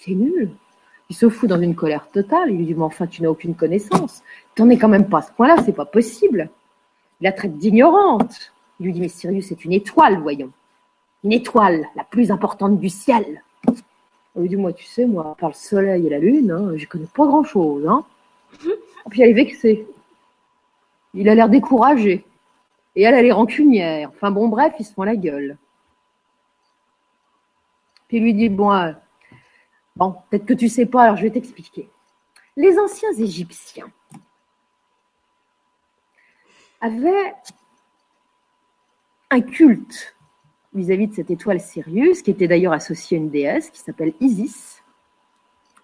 [0.03, 0.51] C'est nul.
[1.09, 2.51] Il se fout dans une colère totale.
[2.51, 4.21] Il lui dit Mais enfin, tu n'as aucune connaissance.
[4.55, 6.49] T'en es quand même pas à ce point-là, c'est pas possible.
[7.21, 8.51] Il la traite d'ignorante.
[8.79, 10.51] Il lui dit Mais Sirius, c'est une étoile, voyons.
[11.23, 13.43] Une étoile, la plus importante du ciel.
[14.35, 16.87] On lui dit, moi, tu sais, moi, par le soleil et la lune, hein, je
[16.87, 17.87] connais pas grand-chose.
[17.87, 18.03] Hein.
[19.09, 19.87] Puis elle est vexée.
[21.13, 22.25] Il a l'air découragé.
[22.95, 24.09] Et elle, elle est rancunière.
[24.13, 25.57] Enfin bon, bref, ils se font la gueule.
[28.07, 28.91] Puis il lui dit, bon, euh,
[29.95, 31.89] bon peut-être que tu sais pas, alors je vais t'expliquer.
[32.55, 33.91] Les anciens Égyptiens
[36.81, 37.33] avaient
[39.31, 40.15] un culte
[40.73, 44.83] vis-à-vis de cette étoile Sirius, qui était d'ailleurs associée à une déesse qui s'appelle Isis.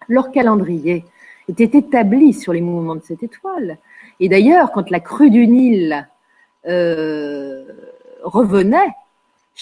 [0.08, 1.04] Leur calendrier
[1.48, 3.78] était établi sur les mouvements de cette étoile.
[4.18, 6.08] Et d'ailleurs, quand la crue du Nil
[6.66, 7.64] euh,
[8.22, 8.94] revenait,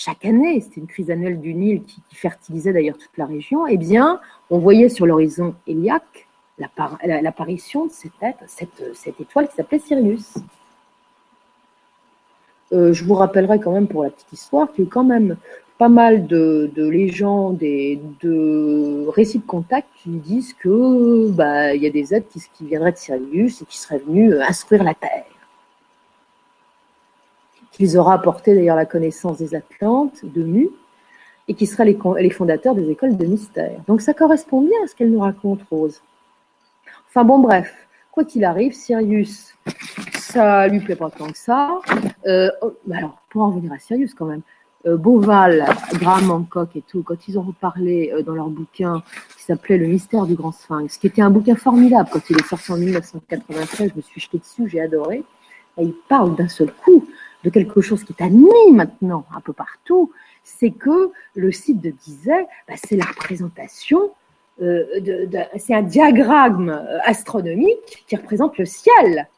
[0.00, 3.76] chaque année, c'était une crise annuelle du Nil qui, fertilisait d'ailleurs toute la région, eh
[3.76, 10.34] bien, on voyait sur l'horizon héliaque l'apparition de cette, cette étoile qui s'appelait Sirius.
[12.72, 15.36] Euh, je vous rappellerai quand même pour la petite histoire qu'il y a quand même
[15.78, 21.86] pas mal de, légendes et de récits de contact qui disent que bah il y
[21.86, 25.24] a des êtres qui, viendraient de Sirius et qui seraient venus euh, instruire la Terre.
[27.78, 30.68] Qu'ils auraient apporté d'ailleurs la connaissance des Atlantes, de Mu,
[31.48, 33.80] et qui les, les fondateurs des écoles de mystère.
[33.86, 36.02] Donc ça correspond bien à ce qu'elle nous raconte, Rose.
[37.08, 37.74] Enfin bon, bref.
[38.12, 39.54] quoi qu'il arrive, Sirius,
[40.18, 41.80] ça lui plaît pas tant que ça.
[42.26, 44.42] Euh, oh, alors, pour en revenir à Sirius quand même,
[44.86, 45.64] euh, Beauval,
[45.94, 49.02] Graham Hancock et tout, quand ils ont reparlé euh, dans leur bouquin
[49.36, 52.46] qui s'appelait Le mystère du grand sphinx, qui était un bouquin formidable quand il est
[52.46, 55.24] sorti en 1993, je me suis jeté dessus, j'ai adoré.
[55.78, 57.06] Et ils parlent d'un seul coup
[57.44, 60.12] de quelque chose qui est admis maintenant un peu partout,
[60.42, 64.10] c'est que le site de Gizeh, bah, c'est la représentation,
[64.60, 64.84] euh,
[65.56, 69.28] c'est un diagramme euh, astronomique qui représente le ciel.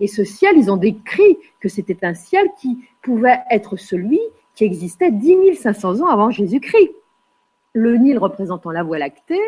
[0.00, 4.20] Et ce ciel, ils ont décrit que c'était un ciel qui pouvait être celui
[4.54, 6.90] qui existait 10 500 ans avant Jésus-Christ.
[7.72, 9.40] Le Nil représentant la Voie lactée,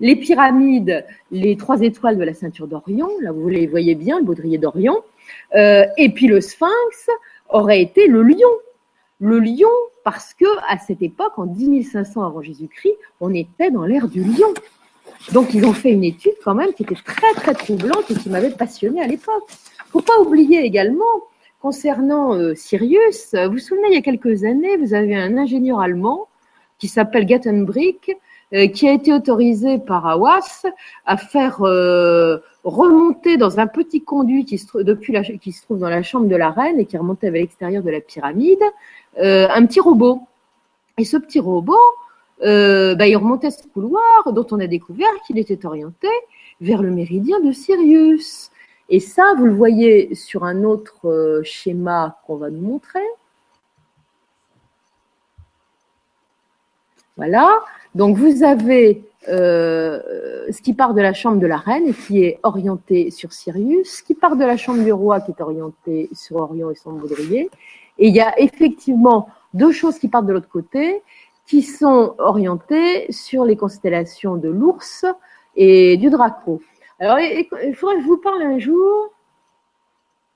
[0.00, 4.24] les pyramides, les trois étoiles de la ceinture d'Orion, là vous les voyez bien, le
[4.24, 5.02] baudrier d'Orion,
[5.54, 7.10] euh, et puis le Sphinx
[7.48, 8.50] aurait été le lion.
[9.20, 9.70] Le lion,
[10.04, 14.22] parce que à cette époque, en 10 500 avant Jésus-Christ, on était dans l'ère du
[14.22, 14.52] lion.
[15.32, 18.28] Donc ils ont fait une étude quand même qui était très très troublante et qui
[18.28, 19.44] m'avait passionné à l'époque.
[19.90, 21.04] Faut pas oublier également
[21.60, 25.80] concernant euh, Sirius, vous vous souvenez il y a quelques années, vous avez un ingénieur
[25.80, 26.28] allemand
[26.78, 28.16] qui s'appelle Gattenbrick
[28.52, 30.64] qui a été autorisé par Awas
[31.04, 35.78] à faire euh, remonter dans un petit conduit qui se, depuis la, qui se trouve
[35.78, 38.62] dans la chambre de la reine et qui remontait vers l'extérieur de la pyramide,
[39.18, 40.20] euh, un petit robot.
[40.98, 41.74] Et ce petit robot,
[42.40, 46.08] bah, il remontait ce couloir dont on a découvert qu'il était orienté
[46.60, 48.50] vers le méridien de Sirius.
[48.88, 53.02] Et ça, vous le voyez sur un autre schéma qu'on va nous montrer.
[57.16, 57.48] Voilà.
[57.96, 60.02] Donc vous avez euh,
[60.50, 63.88] ce qui part de la chambre de la reine et qui est orienté sur Sirius,
[63.88, 66.92] ce qui part de la chambre du roi qui est orienté sur Orion et son
[66.92, 67.48] baudrier.
[67.96, 71.02] Et il y a effectivement deux choses qui partent de l'autre côté
[71.46, 75.06] qui sont orientées sur les constellations de l'ours
[75.54, 76.60] et du Draco.
[77.00, 79.10] Alors il faudrait que je vous parle un jour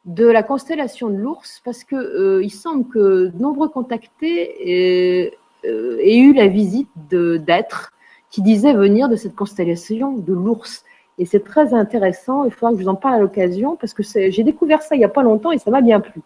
[0.06, 5.98] de la constellation de l'ours parce que euh, il semble que de nombreux contactés euh,
[6.00, 7.92] et eu la visite d'êtres
[8.30, 10.84] qui disaient venir de cette constellation de l'ours.
[11.18, 14.02] Et c'est très intéressant, il faudra que je vous en parle à l'occasion, parce que
[14.02, 16.22] j'ai découvert ça il n'y a pas longtemps et ça m'a bien plu.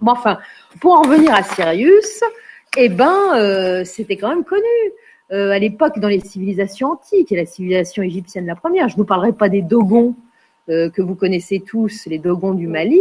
[0.00, 0.38] Bon, enfin,
[0.80, 2.20] pour en revenir à Sirius,
[2.76, 4.62] eh ben, euh, c'était quand même connu.
[5.32, 8.98] Euh, à l'époque, dans les civilisations antiques, et la civilisation égyptienne la première, je ne
[8.98, 10.20] vous parlerai pas des Dogons, euh,
[10.66, 13.00] que vous connaissez tous, les Dogons du Mali,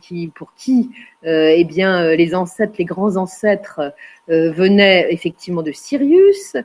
[0.00, 0.90] qui, pour qui,
[1.26, 3.92] euh, eh bien, euh, les ancêtres, les grands ancêtres
[4.28, 6.56] venaient effectivement de Sirius,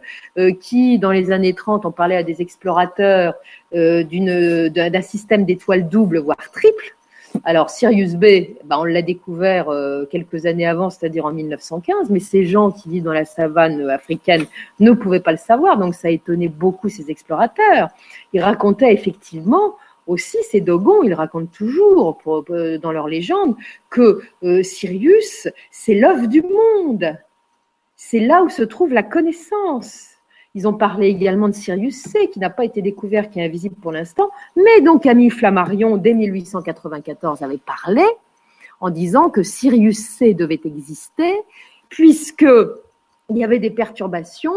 [0.62, 3.34] qui, dans les années 30, on parlait à des explorateurs
[3.74, 6.96] d'une, d'un système d'étoiles doubles, voire triples.
[7.44, 8.26] Alors Sirius B,
[8.66, 9.68] bah, on l'a découvert
[10.12, 14.46] quelques années avant, c'est-à-dire en 1915, mais ces gens qui vivent dans la savane africaine
[14.80, 17.88] ne pouvaient pas le savoir, donc ça a étonné beaucoup ces explorateurs.
[18.34, 19.76] Ils racontaient effectivement
[20.08, 22.22] aussi, ces Dogons, ils racontent toujours
[22.82, 23.56] dans leur légende
[23.90, 27.18] que euh, Sirius, c'est l'œuvre du monde.
[27.96, 30.10] C'est là où se trouve la connaissance.
[30.54, 33.76] Ils ont parlé également de Sirius C, qui n'a pas été découvert, qui est invisible
[33.76, 38.04] pour l'instant, mais dont Camille Flammarion, dès 1894, avait parlé
[38.80, 41.34] en disant que Sirius C devait exister,
[41.90, 42.46] puisque
[43.30, 44.56] il y avait des perturbations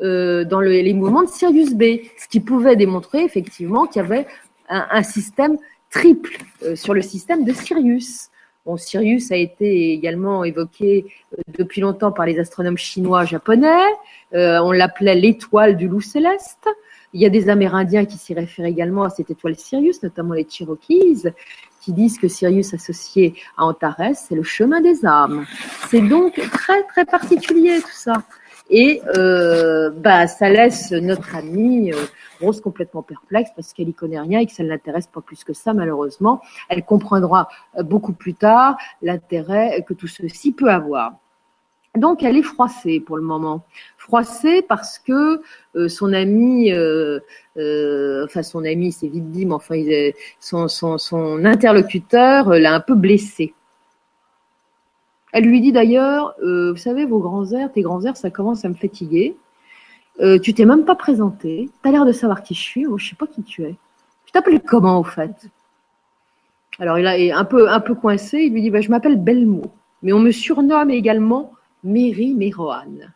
[0.00, 4.26] euh, dans les mouvements de Sirius B, ce qui pouvait démontrer effectivement qu'il y avait
[4.68, 5.56] un, système
[5.90, 8.30] triple euh, sur le système de Sirius.
[8.76, 13.86] Sirius a été également évoqué euh, depuis longtemps par les astronomes chinois, japonais.
[14.34, 16.68] Euh, on l'appelait l'étoile du loup céleste.
[17.14, 20.46] Il y a des Amérindiens qui s'y réfèrent également à cette étoile Sirius, notamment les
[20.48, 21.32] Cherokees,
[21.80, 25.46] qui disent que Sirius associé à Antares, c'est le chemin des âmes.
[25.88, 28.22] C'est donc très très particulier tout ça.
[28.70, 31.96] Et euh, bah, ça laisse notre amie euh,
[32.40, 35.44] Rose complètement perplexe parce qu'elle y connaît rien et que ça ne l'intéresse pas plus
[35.44, 36.40] que ça, malheureusement.
[36.68, 41.14] Elle comprendra euh, beaucoup plus tard l'intérêt que tout ceci peut avoir.
[41.96, 43.64] Donc, elle est froissée pour le moment.
[43.96, 45.40] Froissée parce que
[45.74, 47.20] euh, son ami, euh,
[48.24, 49.82] enfin son ami, c'est vite dit, mais enfin,
[50.40, 53.54] son interlocuteur l'a un peu blessée.
[55.32, 58.64] Elle lui dit d'ailleurs, euh, vous savez, vos grands airs, tes grands airs, ça commence
[58.64, 59.36] à me fatiguer.
[60.20, 61.70] Euh, tu t'es même pas présenté.
[61.82, 62.86] Tu as l'air de savoir qui je suis.
[62.86, 63.76] Moi, je sais pas qui tu es.
[64.24, 65.48] Tu t'appelles comment, au fait?
[66.78, 68.38] Alors, il est un peu, un peu coincé.
[68.38, 69.62] Il lui dit, bah, je m'appelle Belmo.
[70.02, 71.52] Mais on me surnomme également
[71.84, 73.12] Mary Méroane.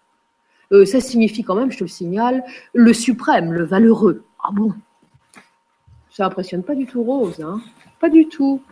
[0.73, 4.25] Euh, ça signifie quand même, je te le signale, le suprême, le valeureux.
[4.43, 4.73] Ah bon?
[6.11, 7.61] Ça impressionne pas du tout Rose, hein
[8.01, 8.63] Pas du tout.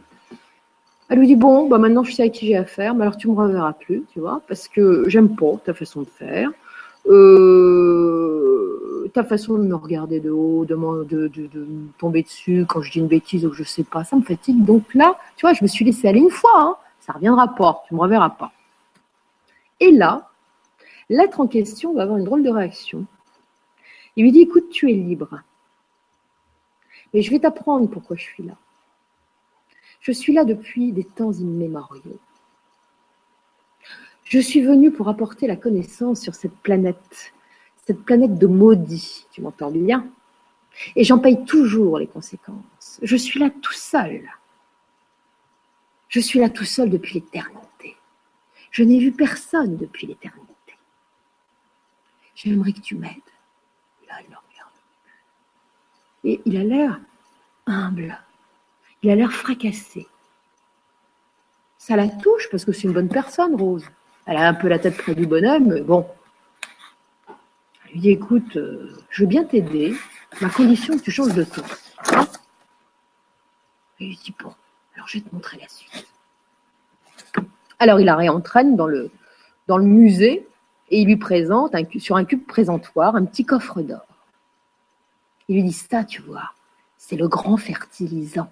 [1.11, 3.29] Elle lui dit bon, bah maintenant je sais à qui j'ai affaire, mais alors tu
[3.29, 6.51] me reverras plus, tu vois, parce que j'aime pas ta façon de faire.
[7.09, 8.61] Euh,
[9.13, 12.93] ta façon de me regarder de haut, de, de, de- me tomber dessus quand je
[12.93, 14.65] dis une bêtise ou que je sais pas, ça me fatigue.
[14.65, 16.53] Donc là, tu vois, je me suis laissée aller une fois.
[16.55, 16.77] Hein.
[17.01, 18.53] Ça reviendra pas, tu me reverras pas.
[19.81, 20.31] Et là,
[21.09, 23.05] l'être en question va avoir une drôle de réaction.
[24.15, 25.41] Il lui dit, écoute, tu es libre.
[27.13, 28.55] Mais je vais t'apprendre pourquoi je suis là.
[30.01, 32.19] Je suis là depuis des temps immémoriaux.
[34.25, 37.33] Je suis venu pour apporter la connaissance sur cette planète,
[37.85, 40.07] cette planète de maudits, tu m'entends bien?
[40.95, 43.01] Et j'en paye toujours les conséquences.
[43.03, 44.31] Je suis là tout seul.
[46.09, 47.97] Je suis là tout seul depuis l'éternité.
[48.71, 50.47] Je n'ai vu personne depuis l'éternité.
[52.35, 53.17] J'aimerais que tu m'aides.
[56.25, 57.01] Et il a l'air
[57.67, 58.19] humble.
[59.03, 60.07] Il a l'air fracassé.
[61.79, 63.85] Ça la touche parce que c'est une bonne personne, Rose.
[64.27, 66.07] Elle a un peu la tête près du bonhomme, mais bon.
[67.87, 69.95] Elle lui dit écoute, euh, je veux bien t'aider,
[70.41, 71.63] ma condition que tu changes de ton.
[73.99, 74.53] Et il dit bon,
[74.95, 76.07] alors je vais te montrer la suite.
[77.79, 79.11] Alors il la réentraîne dans le,
[79.69, 80.47] musée
[80.91, 84.07] et il lui présente sur un cube présentoir un petit coffre d'or.
[85.49, 86.53] Il lui dit ça, tu vois,
[86.99, 88.51] c'est le grand fertilisant.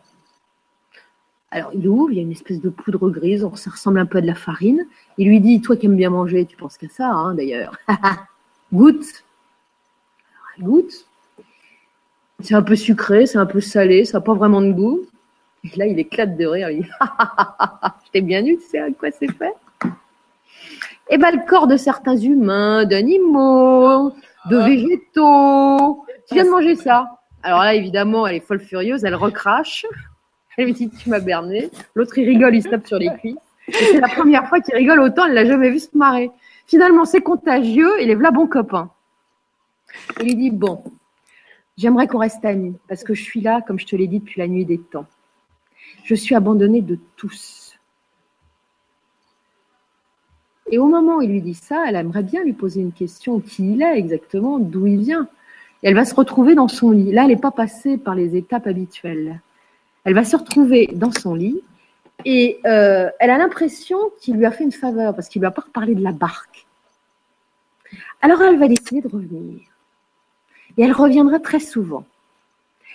[1.51, 4.19] Alors il ouvre, il y a une espèce de poudre grise, ça ressemble un peu
[4.19, 4.87] à de la farine.
[5.17, 7.77] Il lui dit, toi qui aimes bien manger, tu penses qu'à ça, hein, d'ailleurs.
[8.73, 9.25] goûte.
[10.35, 11.07] Alors, elle goûte.
[12.41, 15.01] C'est un peu sucré, c'est un peu salé, ça n'a pas vraiment de goût.
[15.65, 16.71] Et là, il éclate de rire.
[16.71, 16.89] Il dit,
[18.07, 19.55] je t'ai bien eu, tu sais à quoi c'est fait
[21.09, 24.13] Eh ben, le corps de certains humains, d'animaux,
[24.51, 26.05] de végétaux.
[26.29, 27.19] Tu viens de manger ça.
[27.43, 29.87] Alors là, évidemment, elle est folle furieuse, elle recrache.
[30.59, 31.71] Elle lui dit, tu m'as berné.
[31.95, 33.37] L'autre, il rigole, il se tape sur les cuisses.
[33.71, 36.33] C'est la première fois qu'il rigole autant, elle l'a jamais vu se marrer.
[36.67, 38.91] Finalement, c'est contagieux et les voilà bons copains.
[40.19, 40.83] Il lui dit, bon,
[41.77, 44.41] j'aimerais qu'on reste amis, parce que je suis là, comme je te l'ai dit, depuis
[44.41, 45.07] la nuit des temps.
[46.03, 47.79] Je suis abandonnée de tous.
[50.71, 53.39] Et au moment où il lui dit ça, elle aimerait bien lui poser une question,
[53.39, 55.29] qui il est exactement, d'où il vient?
[55.85, 57.13] Elle va se retrouver dans son lit.
[57.13, 59.41] Là, elle n'est pas passée par les étapes habituelles.
[60.09, 61.61] Elle va se retrouver dans son lit
[62.25, 65.51] et euh, elle a l'impression qu'il lui a fait une faveur parce qu'il lui a
[65.51, 66.67] pas reparlé de la barque.
[68.23, 69.61] Alors elle va décider de revenir.
[70.79, 72.07] Et elle reviendra très souvent.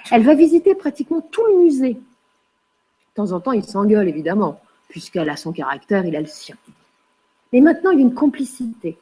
[0.10, 1.94] Elle va visiter pratiquement tout le musée.
[1.94, 4.60] De temps en temps, il s'engueule, évidemment,
[4.90, 6.56] puisqu'elle a son caractère, il a le sien.
[7.52, 8.98] Mais maintenant, il y a une complicité.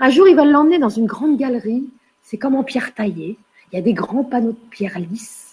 [0.00, 1.88] Un jour, il va l'emmener dans une grande galerie.
[2.24, 3.38] C'est comme en pierre taillée.
[3.70, 5.45] Il y a des grands panneaux de pierre lisse.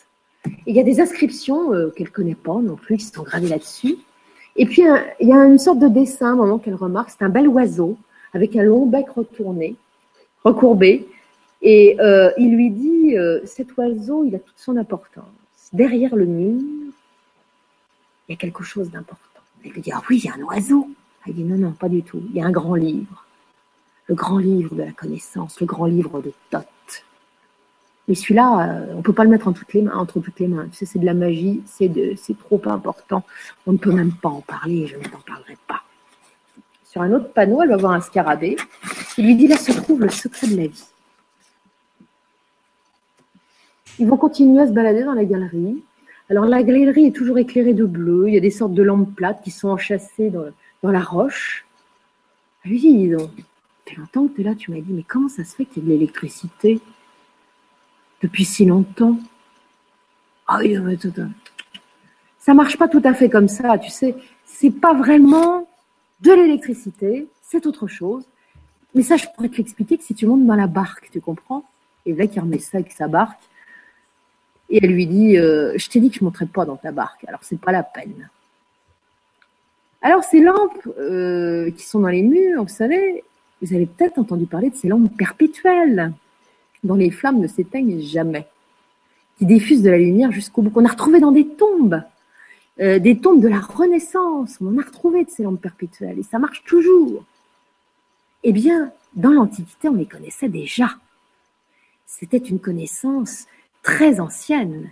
[0.65, 3.47] Il y a des inscriptions euh, qu'elle ne connaît pas non plus, qui sont gravées
[3.47, 3.97] là-dessus.
[4.55, 4.83] Et puis,
[5.19, 7.97] il y a une sorte de dessin, un moment qu'elle remarque, c'est un bel oiseau
[8.33, 9.75] avec un long bec retourné,
[10.43, 11.07] recourbé.
[11.61, 15.25] Et euh, il lui dit, euh, cet oiseau, il a toute son importance.
[15.71, 16.61] Derrière le mur,
[18.27, 19.41] il y a quelque chose d'important.
[19.63, 20.87] Elle lui dit, ah oui, il y a un oiseau.
[21.25, 22.21] Elle dit, non, non, pas du tout.
[22.29, 23.25] Il y a un grand livre.
[24.07, 26.67] Le grand livre de la connaissance, le grand livre de Thoth.
[28.07, 29.73] Mais celui-là, euh, on peut pas le mettre entre toutes
[30.39, 30.67] les mains.
[30.71, 31.89] Tu sais, c'est de la magie, c'est
[32.37, 33.23] trop important.
[33.65, 35.83] On ne peut même pas en parler et je ne t'en parlerai pas.
[36.83, 38.57] Sur un autre panneau, elle va voir un scarabée.
[39.17, 40.85] Il lui dit là se trouve le secret de la vie.
[43.99, 45.83] Ils vont continuer à se balader dans la galerie.
[46.29, 48.27] Alors la galerie est toujours éclairée de bleu.
[48.27, 50.45] Il y a des sortes de lampes plates qui sont enchâssées dans,
[50.81, 51.65] dans la roche.
[52.63, 53.31] Elle lui dit, dis donc,
[53.85, 55.83] fait longtemps que tu es là, tu m'as dit, mais comment ça se fait qu'il
[55.83, 56.79] y ait de l'électricité?
[58.23, 59.17] Depuis si longtemps
[60.47, 60.75] Ah oui,
[62.39, 64.15] ça marche pas tout à fait comme ça, tu sais.
[64.45, 65.67] C'est pas vraiment
[66.21, 68.23] de l'électricité, c'est autre chose.
[68.95, 71.65] Mais ça, je pourrais te l'expliquer que si tu montes dans la barque, tu comprends?
[72.05, 73.41] Et là, qui remet ça avec sa barque.
[74.69, 76.91] Et elle lui dit, euh, je t'ai dit que je ne monterais pas dans ta
[76.91, 78.29] barque, alors c'est pas la peine.
[80.01, 83.23] Alors ces lampes euh, qui sont dans les murs, vous savez,
[83.61, 86.13] vous avez peut-être entendu parler de ces lampes perpétuelles,
[86.83, 88.47] dont les flammes ne s'éteignent jamais,
[89.37, 92.01] qui diffusent de la lumière jusqu'au bout, qu'on a retrouvé dans des tombes,
[92.79, 96.39] euh, des tombes de la Renaissance, on a retrouvé de ces lampes perpétuelles, et ça
[96.39, 97.23] marche toujours.
[98.43, 100.89] Eh bien, dans l'Antiquité, on les connaissait déjà.
[102.05, 103.45] C'était une connaissance
[103.81, 104.89] très ancienne.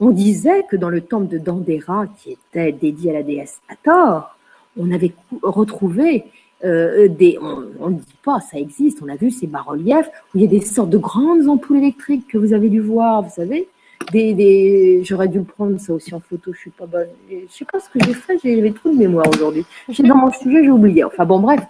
[0.00, 4.36] On disait que dans le temple de Dandera, qui était dédié à la déesse Hathor,
[4.76, 5.12] on avait
[5.42, 6.24] retrouvé
[6.64, 7.38] euh, des.
[7.40, 10.48] On ne dit pas, ça existe, on a vu ces bas-reliefs où il y a
[10.48, 13.68] des sortes de grandes ampoules électriques que vous avez dû voir, vous savez.
[14.12, 15.00] Des.
[15.04, 17.08] J'aurais dû prendre ça aussi en photo, je suis pas bonne.
[17.30, 19.64] Je sais pas ce que j'ai fait, j'avais trop de mémoire aujourd'hui.
[19.88, 21.04] J'ai dans mon sujet, j'ai oublié.
[21.04, 21.60] Enfin bon, bref.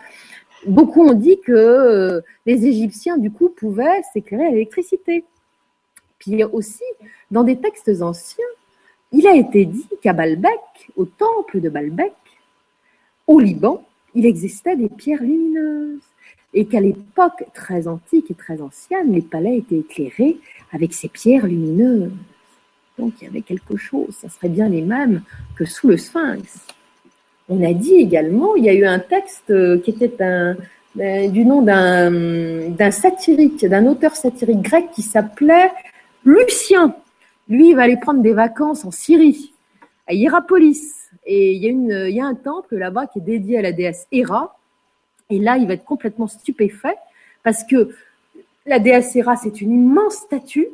[0.67, 5.25] beaucoup ont dit que euh, les Égyptiens, du coup, pouvaient s'éclairer à l'électricité.
[6.19, 6.85] Puis aussi,
[7.31, 8.45] dans des textes anciens,
[9.13, 12.13] il a été dit qu'à Baalbek, au temple de Baalbek,
[13.27, 16.01] au Liban, il existait des pierres lumineuses
[16.55, 20.39] et qu'à l'époque très antique et très ancienne, les palais étaient éclairés
[20.73, 22.13] avec ces pierres lumineuses.
[22.99, 25.23] Donc il y avait quelque chose, ça serait bien les mêmes
[25.57, 26.67] que sous le Sphinx.
[27.49, 30.57] On a dit également, il y a eu un texte euh, qui était un,
[31.01, 35.71] euh, du nom d'un satirique, d'un auteur satirique grec qui s'appelait
[36.25, 36.95] Lucien.
[37.49, 39.53] Lui, il va aller prendre des vacances en Syrie,
[40.09, 40.95] à Hierapolis.
[41.25, 44.57] Et il y, a un temple là-bas qui est dédié à la déesse Héra.
[45.31, 46.97] Et là, il va être complètement stupéfait
[47.43, 47.91] parce que
[48.67, 50.69] la déesse Héra, c'est une immense statue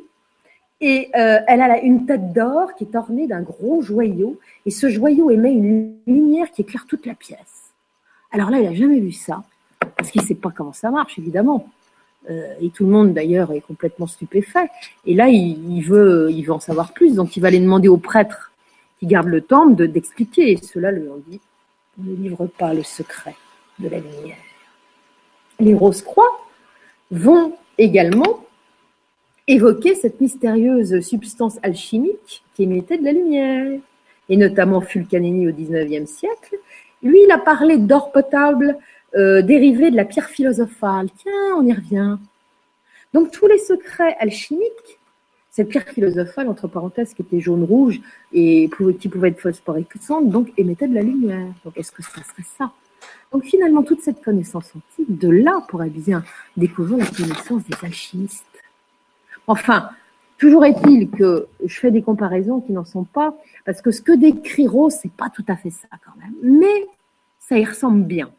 [0.81, 4.39] et euh, elle a une tête d'or qui est ornée d'un gros joyau.
[4.65, 7.71] Et ce joyau émet une lumière qui éclaire toute la pièce.
[8.31, 9.43] Alors là, il n'a jamais vu ça
[9.97, 11.67] parce qu'il ne sait pas comment ça marche, évidemment.
[12.29, 14.67] Euh, et tout le monde d'ailleurs est complètement stupéfait.
[15.05, 17.97] Et là, il, veut, il veut en savoir plus, donc il va aller demander au
[17.97, 18.51] prêtre
[19.05, 20.51] garde le temple d'expliquer.
[20.51, 21.39] et cela lui ont dit
[21.97, 23.35] ne livre pas le secret
[23.79, 24.37] de la lumière.
[25.59, 26.45] Les rose-croix
[27.11, 28.45] vont également
[29.47, 33.79] évoquer cette mystérieuse substance alchimique qui émettait de la lumière,
[34.27, 36.57] et notamment Fulcanini au XIXe siècle.
[37.03, 38.77] Lui, il a parlé d'or potable
[39.15, 41.07] euh, dérivé de la pierre philosophale.
[41.17, 42.17] Tiens, on y revient.
[43.13, 44.99] Donc tous les secrets alchimiques,
[45.55, 48.01] cette pierre philosophale, entre parenthèses, qui était jaune-rouge
[48.33, 48.69] et
[48.99, 51.47] qui pouvait être phosphorescente, donc émettait de la lumière.
[51.63, 52.73] Donc est-ce que ça serait ça?
[53.31, 56.25] Donc finalement, toute cette connaissance antique, de là pourrait bien
[56.57, 58.43] découvrir la connaissance des alchimistes.
[59.47, 59.91] Enfin,
[60.37, 63.33] toujours est-il que je fais des comparaisons qui n'en sont pas,
[63.63, 66.85] parce que ce que décrit Rose, c'est pas tout à fait ça quand même, mais
[67.39, 68.29] ça y ressemble bien.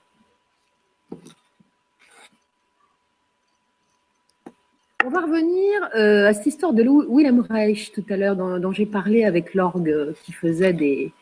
[5.06, 8.86] On va revenir euh, à cette histoire de William Reich tout à l'heure, dont, j'ai
[8.86, 11.12] parlé avec l'orgue qui faisait des,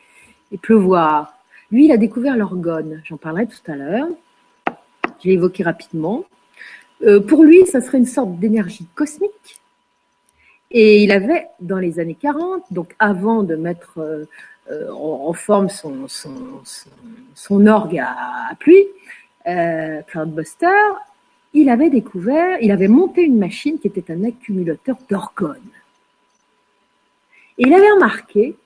[0.50, 1.34] des pleuvoirs.
[1.70, 3.02] Lui, il a découvert l'orgone.
[3.04, 4.08] J'en parlerai tout à l'heure.
[5.22, 6.24] Je l'ai évoqué rapidement.
[7.02, 9.60] Euh, pour lui, ça serait une sorte d'énergie cosmique.
[10.70, 14.24] Et il avait, dans les années 40, donc avant de mettre euh,
[14.70, 18.86] euh, en, forme son, son, orgue à, pluie,
[20.06, 20.70] Cloudbuster,
[21.54, 25.70] il avait découvert, il avait monté une machine qui était un accumulateur d'orgone.
[27.58, 28.56] Et il avait remarqué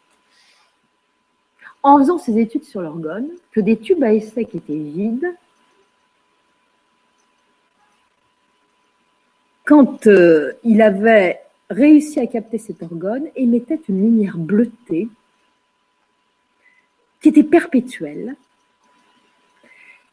[1.82, 5.34] en faisant ses études sur l'orgone, que des tubes à essai qui étaient vides,
[9.64, 15.08] quand euh, il avait réussi à capter cet orgone, émettait une lumière bleutée
[17.20, 18.34] qui était perpétuelle.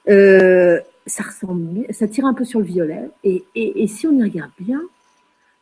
[0.10, 4.52] Euh, ça ressemble, ça tire un peu sur le violet, et, si on y regarde
[4.60, 4.82] bien,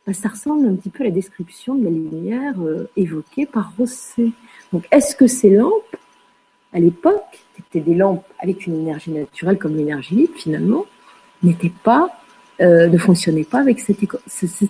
[0.06, 3.72] bah, ça ressemble un petit peu à la description de la lumière euh, évoquée par
[3.76, 4.30] Rosset.
[4.72, 5.96] Donc, est-ce que ces lampes
[6.72, 10.86] à l'époque, c'était des lampes avec une énergie naturelle comme l'énergie libre finalement,
[11.42, 12.10] n'étaient pas,
[12.60, 13.98] euh, ne fonctionnaient pas avec cet,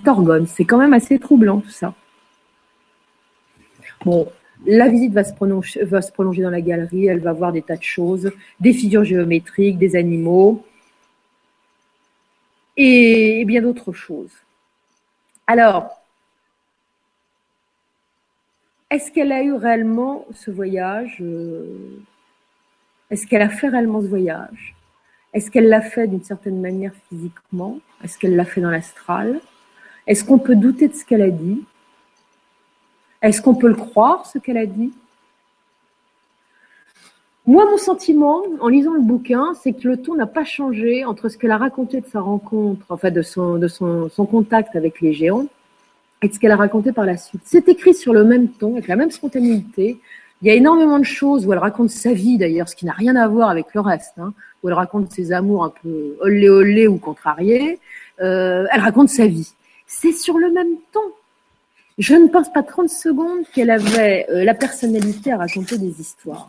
[0.07, 0.47] orgone?
[0.47, 1.95] C'est quand même assez troublant tout ça.
[4.05, 4.29] Bon,
[4.67, 8.31] la visite va se, prolonger, dans la galerie, elle va voir des tas de choses,
[8.61, 10.65] des figures géométriques, des animaux
[12.77, 14.33] et bien d'autres choses.
[15.47, 16.03] Alors,
[18.91, 22.01] est-ce qu'elle a eu réellement ce voyage euh,
[23.11, 24.75] Est-ce qu'elle a fait réellement ce voyage?
[25.33, 27.79] Est-ce qu'elle l'a fait d'une certaine manière physiquement?
[28.03, 29.41] Est-ce qu'elle l'a fait dans l'astral?
[30.07, 31.65] Est-ce qu'on peut douter de ce qu'elle a dit?
[33.25, 34.93] Est-ce qu'on peut le croire, ce qu'elle a dit?
[37.47, 41.31] Moi, mon sentiment, en lisant le bouquin, c'est que le ton n'a pas changé entre
[41.31, 45.15] ce qu'elle a raconté de sa rencontre, enfin de son, de son contact avec les
[45.15, 45.47] géants,
[46.21, 47.41] et ce qu'elle a raconté par la suite.
[47.47, 49.99] C'est écrit sur le même ton, avec la même spontanéité.
[50.43, 52.93] Il y a énormément de choses où elle raconte sa vie d'ailleurs, ce qui n'a
[52.93, 56.51] rien à voir avec le reste, hein, où elle raconte ses amours un peu olé
[56.51, 57.79] olé ou contrariés.
[58.21, 59.55] Euh, elle raconte sa vie.
[59.87, 61.01] C'est sur le même ton.
[61.99, 66.49] Je ne pense pas 30 secondes qu'elle avait euh, la personnalité à raconter des histoires.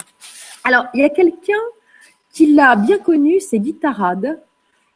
[0.64, 1.54] Alors, il y a quelqu'un
[2.34, 4.40] qui l'a bien connu, c'est Guitarade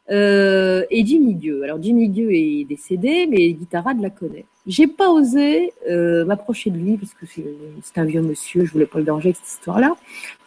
[0.09, 1.63] euh, et Jimmy Dieu.
[1.63, 4.45] Alors, Jimmy Dieu est décédé, mais Guitarade la connaît.
[4.65, 8.88] J'ai pas osé euh, m'approcher de lui parce que c'est un vieux monsieur, je voulais
[8.88, 9.95] pas le danger avec cette histoire-là.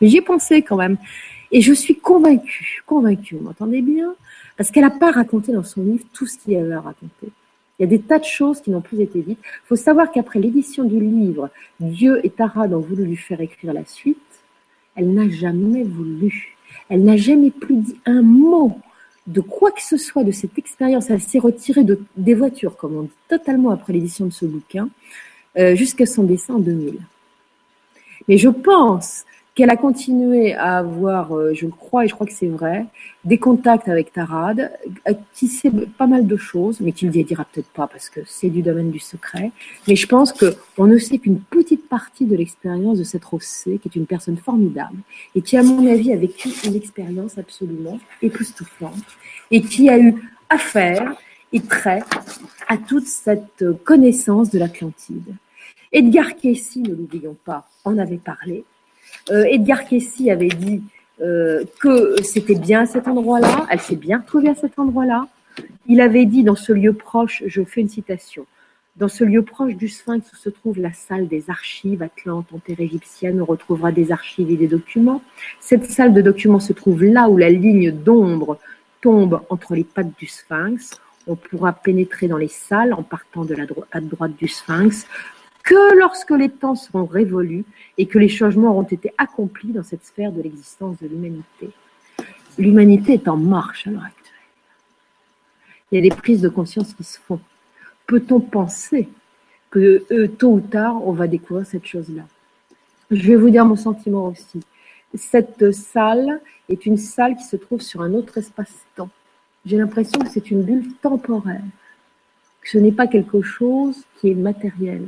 [0.01, 0.97] Mais j'y ai pensé quand même.
[1.53, 4.15] Et je suis convaincue, convaincue, vous m'entendez bien?
[4.57, 7.29] Parce qu'elle n'a pas raconté dans son livre tout ce qu'il y avait à raconter.
[7.83, 9.41] Il y a des tas de choses qui n'ont plus été dites.
[9.43, 11.51] Il faut savoir qu'après l'édition du livre,
[11.81, 14.19] Dieu et Tarad ont voulu lui faire écrire la suite.
[14.95, 16.57] Elle n'a jamais voulu.
[16.89, 18.79] Elle n'a jamais plus dit un mot
[19.27, 21.11] de quoi que ce soit de cette expérience.
[21.11, 24.89] Elle s'est retirée de, des voitures, comme on dit, totalement après l'édition de ce bouquin,
[25.59, 26.99] euh, jusqu'à son décès en 2000.
[28.29, 32.33] Mais je pense qu'elle a continué à avoir, euh, je crois et je crois que
[32.33, 32.87] c'est vrai,
[33.25, 34.73] des contacts avec Tarad,
[35.09, 38.21] euh, qui sait pas mal de choses, mais qui ne dira peut-être pas parce que
[38.27, 39.53] c'est du domaine du secret.
[39.87, 43.79] Mais je pense que on ne sait qu'une petite partie de l'expérience de cette Rossé,
[43.79, 44.99] qui est une personne formidable
[45.35, 48.95] et qui, à mon avis, a vécu une expérience absolument époustouflante
[49.51, 50.15] et qui a eu
[50.49, 51.15] affaire
[51.53, 52.03] et trait
[52.69, 55.35] à toute cette connaissance de l'Atlantide.
[55.93, 58.65] Edgar Cayce, ne l'oublions pas, en avait parlé.
[59.31, 60.83] Euh, Edgar Cayce avait dit
[61.21, 65.27] euh, que c'était bien cet endroit-là, elle s'est bien retrouvée à cet endroit-là.
[65.87, 68.47] Il avait dit dans ce lieu proche, je fais une citation,
[68.97, 72.59] dans ce lieu proche du Sphinx où se trouve la salle des archives atlantes en
[72.59, 75.23] terre égyptienne, on retrouvera des archives et des documents.
[75.61, 78.59] Cette salle de documents se trouve là où la ligne d'ombre
[79.01, 81.01] tombe entre les pattes du Sphinx.
[81.27, 85.07] On pourra pénétrer dans les salles en partant de la patte droite du Sphinx
[85.63, 87.65] que lorsque les temps seront révolus
[87.99, 91.71] et que les changements auront été accomplis dans cette sphère de l'existence de l'humanité.
[92.59, 94.23] L'humanité est en marche à l'heure actuelle.
[95.91, 97.41] Il y a des prises de conscience qui se font.
[98.07, 99.09] Peut-on penser
[99.71, 102.25] que euh, tôt ou tard, on va découvrir cette chose-là?
[103.11, 104.61] Je vais vous dire mon sentiment aussi.
[105.15, 109.11] Cette salle est une salle qui se trouve sur un autre espace-temps.
[109.67, 111.63] J'ai l'impression que c'est une bulle temporaire,
[112.63, 115.07] que ce n'est pas quelque chose qui est matériel.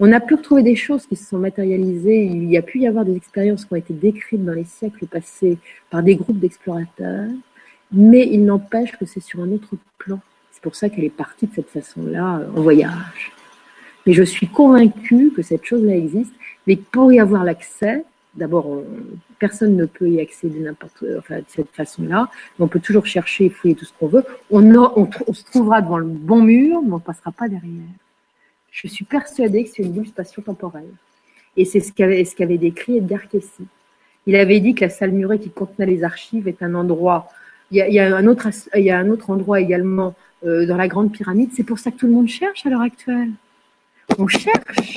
[0.00, 2.24] On a pu retrouver des choses qui se sont matérialisées.
[2.24, 5.06] Il y a pu y avoir des expériences qui ont été décrites dans les siècles
[5.06, 5.58] passés
[5.88, 7.30] par des groupes d'explorateurs,
[7.92, 10.20] mais il n'empêche que c'est sur un autre plan.
[10.50, 13.32] C'est pour ça qu'elle est partie de cette façon-là en voyage.
[14.06, 16.34] Mais je suis convaincue que cette chose-là existe,
[16.66, 18.04] mais pour y avoir l'accès,
[18.34, 18.82] d'abord,
[19.38, 22.28] personne ne peut y accéder n'importe, enfin, de cette façon-là.
[22.58, 24.24] On peut toujours chercher et fouiller tout ce qu'on veut.
[24.50, 27.84] On, on, se trouvera devant le bon mur, mais on ne passera pas derrière.
[28.74, 30.90] Je suis persuadée que c'est une bulle spatio-temporelle.
[31.56, 33.58] Et c'est ce qu'avait décrit Edgar Cayce.
[34.26, 37.28] Il avait dit que la salle murée qui contenait les archives est un endroit.
[37.70, 41.50] Il y a, un, autre, endroit également euh, dans la Grande Pyramide.
[41.54, 43.30] C'est pour ça que tout le monde cherche à l'heure actuelle.
[44.18, 44.96] On cherche.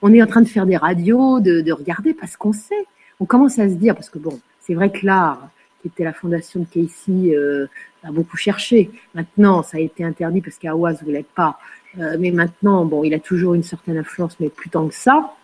[0.00, 2.86] On est en train de faire des radios, de, de regarder parce qu'on sait.
[3.20, 5.50] On commence à se dire, parce que bon, c'est vrai que l'art,
[5.82, 7.66] qui était la fondation de Casey, euh,
[8.02, 8.90] a beaucoup cherché.
[9.14, 11.58] Maintenant, ça a été interdit parce qu'Awaz voulait pas.
[11.98, 15.34] Euh, mais maintenant, bon, il a toujours une certaine influence, mais plus tant que ça.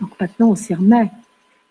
[0.00, 1.10] Donc maintenant, on s'y remet.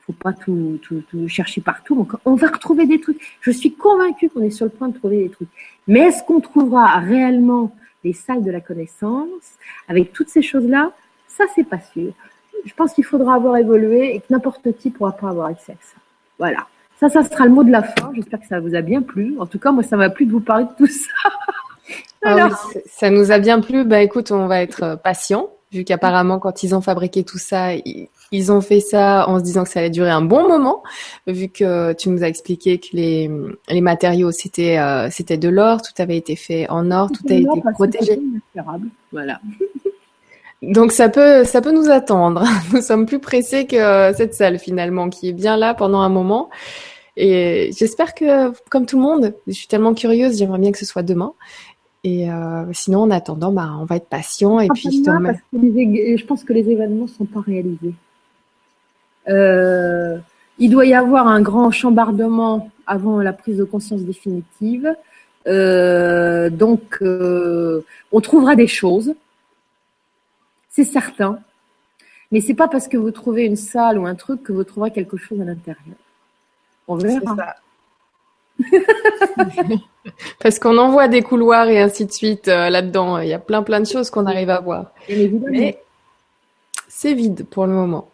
[0.06, 1.96] Faut pas tout, tout, tout, chercher partout.
[1.96, 3.22] Donc, on va retrouver des trucs.
[3.40, 5.50] Je suis convaincue qu'on est sur le point de trouver des trucs.
[5.88, 7.74] Mais est-ce qu'on trouvera réellement
[8.04, 9.54] les salles de la connaissance
[9.88, 10.92] avec toutes ces choses-là?
[11.28, 12.12] Ça, c'est pas sûr.
[12.66, 15.78] Je pense qu'il faudra avoir évolué et que n'importe qui pourra pas avoir accès à
[15.82, 15.98] ça.
[16.38, 16.68] Voilà.
[17.00, 18.12] Ça, ça sera le mot de la fin.
[18.14, 19.36] J'espère que ça vous a bien plu.
[19.40, 21.30] En tout cas, moi, ça m'a plu de vous parler de tout ça.
[22.26, 22.50] Ah
[22.86, 23.84] ça nous a bien plu.
[23.84, 27.70] Bah écoute, on va être euh, patient, vu qu'apparemment quand ils ont fabriqué tout ça,
[28.32, 30.84] ils ont fait ça en se disant que ça allait durer un bon moment,
[31.28, 33.30] vu que tu nous as expliqué que les,
[33.70, 37.34] les matériaux c'était euh, c'était de l'or, tout avait été fait en or, tout a
[37.34, 38.20] été protégé.
[39.12, 39.40] Voilà.
[40.62, 42.46] Donc ça peut ça peut nous attendre.
[42.74, 46.50] Nous sommes plus pressés que cette salle finalement qui est bien là pendant un moment.
[47.16, 50.86] Et j'espère que, comme tout le monde, je suis tellement curieuse, j'aimerais bien que ce
[50.86, 51.34] soit demain.
[52.04, 54.60] Et euh, sinon, en attendant, bah, on va être patient.
[54.60, 57.94] Et puis, je, je pense que les événements ne sont pas réalisés.
[59.30, 60.18] Euh,
[60.60, 64.94] il doit y avoir un grand chambardement avant la prise de conscience définitive.
[65.48, 69.14] Euh, donc, euh, on trouvera des choses,
[70.70, 71.40] c'est certain.
[72.32, 74.92] Mais c'est pas parce que vous trouvez une salle ou un truc que vous trouverez
[74.92, 75.98] quelque chose à l'intérieur.
[76.88, 77.56] On verra.
[80.40, 83.20] Parce qu'on envoie des couloirs et ainsi de suite euh, là-dedans.
[83.20, 84.92] Il y a plein plein de choses qu'on arrive à voir.
[85.10, 85.80] Mais
[86.88, 88.10] c'est vide pour le moment.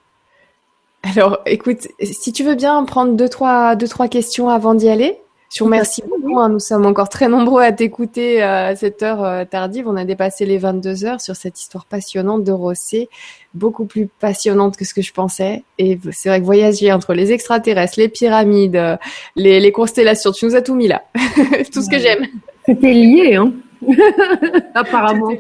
[1.03, 5.19] Alors, écoute, si tu veux bien prendre deux trois deux trois questions avant d'y aller.
[5.51, 6.39] Je vous remercie beaucoup.
[6.39, 6.49] Hein.
[6.49, 9.87] Nous sommes encore très nombreux à t'écouter euh, à cette heure euh, tardive.
[9.87, 13.09] On a dépassé les 22 heures sur cette histoire passionnante de Rossé,
[13.53, 15.63] beaucoup plus passionnante que ce que je pensais.
[15.77, 18.97] Et c'est vrai que voyager entre les extraterrestres, les pyramides, euh,
[19.35, 21.03] les, les, constellations, tu nous as tout mis là.
[21.73, 22.25] tout ce que j'aime.
[22.65, 23.53] C'était lié, hein
[24.75, 25.31] Apparemment.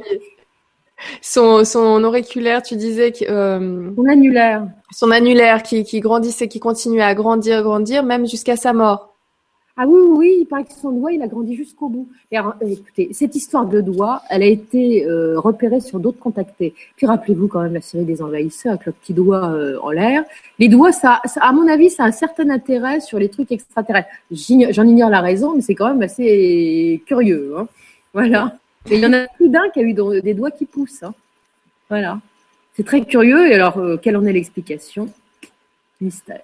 [1.21, 7.03] Son, son auriculaire, tu disais que son annulaire, son annulaire qui, qui grandissait, qui continuait
[7.03, 9.08] à grandir, grandir, même jusqu'à sa mort.
[9.81, 12.09] Ah oui, oui, il paraît que son doigt, il a grandi jusqu'au bout.
[12.31, 16.19] Et alors, euh, écoutez, cette histoire de doigt, elle a été euh, repérée sur d'autres
[16.19, 16.73] contactés.
[16.97, 20.25] Puis rappelez-vous quand même la série des envahisseurs avec le petit doigt euh, en l'air.
[20.59, 24.09] Les doigts, ça, à mon avis, ça a un certain intérêt sur les trucs extraterrestres.
[24.31, 27.53] J'en ignore la raison, mais c'est quand même assez curieux.
[27.57, 27.69] Hein.
[28.13, 28.57] Voilà.
[28.91, 31.03] Il y en a plus d'un qui a eu des doigts qui poussent.
[31.03, 31.13] Hein.
[31.87, 32.19] Voilà.
[32.73, 33.49] C'est très curieux.
[33.49, 35.07] Et alors, quelle en est l'explication?
[36.01, 36.41] Mystère.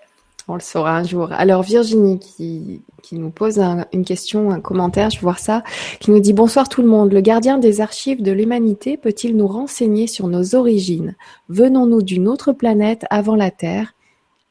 [0.48, 1.32] On le saura un jour.
[1.32, 2.82] Alors Virginie qui,
[3.12, 3.60] nous pose
[3.94, 5.64] une question, un commentaire, je vais voir ça,
[6.00, 7.12] qui nous dit Bonsoir tout le monde.
[7.12, 11.16] Le gardien des archives de l'humanité peut-il nous renseigner sur nos origines?
[11.50, 13.94] Venons-nous d'une autre planète avant la Terre?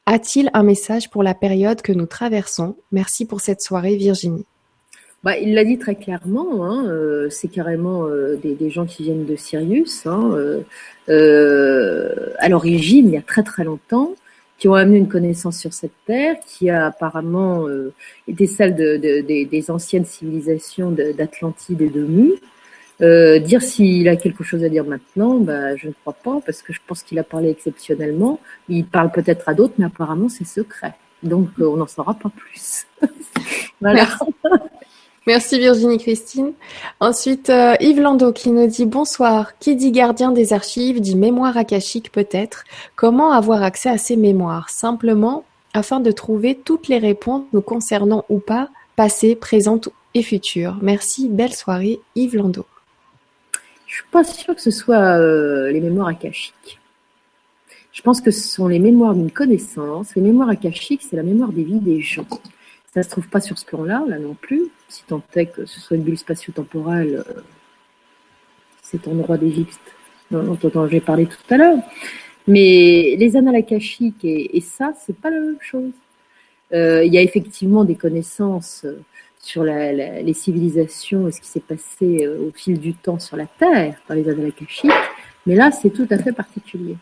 [0.05, 2.75] A-t-il un message pour la période que nous traversons?
[2.91, 4.45] Merci pour cette soirée Virginie.
[5.23, 9.25] Bah, il l'a dit très clairement, hein, euh, c'est carrément euh, des, gens qui viennent
[9.25, 10.05] de Sirius.
[10.05, 10.37] Hein,
[11.09, 14.13] euh, à l'origine, il y a très très longtemps,
[14.65, 17.93] qui ont amené une connaissance sur cette terre, qui a apparemment euh,
[18.27, 22.31] été celle de, des anciennes civilisations d'Atlantide et de Mu.
[22.99, 26.63] Euh, dire s'il a quelque chose à dire maintenant, bah, je ne crois pas, parce
[26.63, 28.39] que je pense qu'il a parlé exceptionnellement.
[28.67, 30.95] Il parle peut-être à d'autres, mais apparemment c'est secret.
[31.21, 32.87] Donc euh, on n'en saura pas plus.
[33.81, 34.07] voilà.
[35.27, 36.53] Merci Virginie Christine.
[36.99, 39.57] Ensuite, euh, Yves Landau qui nous dit bonsoir.
[39.57, 42.63] Qui dit gardien des archives dit mémoire akashique peut-être.
[42.95, 44.69] Comment avoir accès à ces mémoires?
[44.69, 45.43] Simplement
[45.73, 49.81] afin de trouver toutes les réponses nous concernant ou pas, passé, présent
[50.13, 50.77] et futur.
[50.83, 52.65] Merci, belle soirée Yves Landau.
[53.87, 56.79] Je suis pas sûre que ce soit euh, les mémoires akashiques.
[57.91, 60.13] Je pense que ce sont les mémoires d'une connaissance.
[60.15, 62.27] Les mémoires akashiques, c'est la mémoire des vies des gens.
[62.95, 65.81] Ça se trouve pas sur ce plan-là, là non plus, si tant est que ce
[65.81, 67.41] soit une bulle spatio-temporelle, euh,
[68.81, 69.81] cet endroit d'Égypte
[70.31, 70.57] dont,
[70.89, 71.77] j'ai parlé tout à l'heure.
[72.47, 75.91] Mais les annales akashiques et, et ça, c'est pas la même chose.
[76.73, 79.01] Euh, il y a effectivement des connaissances euh,
[79.39, 84.01] sur les civilisations et ce qui s'est passé au fil du temps sur la Terre
[84.07, 84.89] dans les annales akashiques,
[85.45, 86.95] mais là, c'est tout à fait particulier.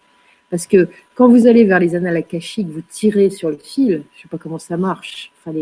[0.49, 4.21] Parce que quand vous allez vers les annales akashiques, vous tirez sur le fil, je
[4.21, 5.31] sais pas comment ça marche.
[5.39, 5.57] Enfin,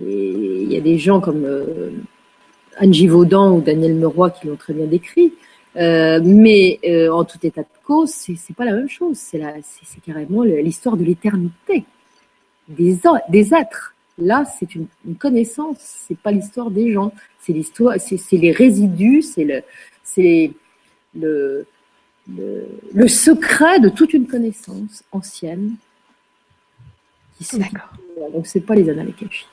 [0.00, 1.90] il y a des gens comme euh,
[2.80, 5.32] Angie Vaudan ou Daniel Meroy qui l'ont très bien décrit.
[5.76, 9.18] Euh, mais euh, en tout état de cause, c'est pas la même chose.
[9.18, 9.40] C'est
[10.04, 11.84] carrément l'histoire de l'éternité
[12.68, 12.98] des,
[13.28, 13.94] des êtres.
[14.18, 15.76] Là, c'est une, une, connaissance.
[15.80, 17.12] C'est pas l'histoire des gens.
[17.40, 19.62] C'est l'histoire, c'est les résidus, c'est le,
[20.02, 20.52] c'est
[21.14, 21.66] le,
[22.28, 25.74] le, secret de toute une connaissance ancienne.
[27.52, 27.90] D'accord.
[28.32, 29.46] Donc, c'est pas les annales akashiques.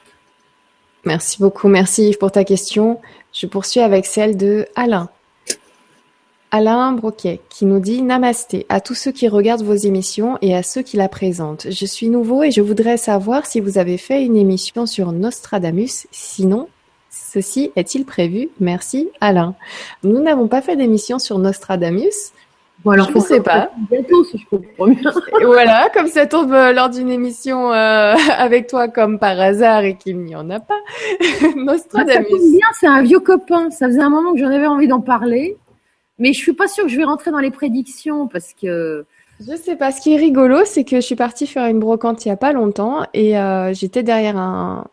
[1.06, 1.68] Merci beaucoup.
[1.68, 3.02] Merci Yves pour ta question.
[3.34, 5.10] Je poursuis avec celle de Alain.
[6.52, 10.62] Alain Broquet qui nous dit Namasté à tous ceux qui regardent vos émissions et à
[10.62, 11.66] ceux qui la présentent.
[11.70, 16.06] Je suis nouveau et je voudrais savoir si vous avez fait une émission sur Nostradamus.
[16.12, 16.70] Sinon,
[17.10, 18.50] ceci est-il prévu?
[18.60, 19.56] Merci Alain.
[20.04, 22.32] Nous n'avons pas fait d'émission sur Nostradamus.
[22.84, 23.72] Bon, alors, je ne sais pas.
[23.90, 25.12] Bientôt, si je comprends bien.
[25.46, 29.96] voilà, comme ça tombe euh, lors d'une émission euh, avec toi comme par hasard et
[29.96, 30.80] qu'il n'y en a pas.
[31.56, 32.30] Nostradamus.
[32.30, 33.70] Ça bien, c'est un vieux copain.
[33.72, 35.58] Ça faisait un moment que j'en avais envie d'en parler.
[36.20, 39.06] Mais je suis pas sûre que je vais rentrer dans les prédictions parce que.
[39.40, 39.92] Je sais pas.
[39.92, 42.38] Ce qui est rigolo, c'est que je suis partie faire une brocante il y a
[42.38, 44.86] pas longtemps et euh, j'étais derrière un,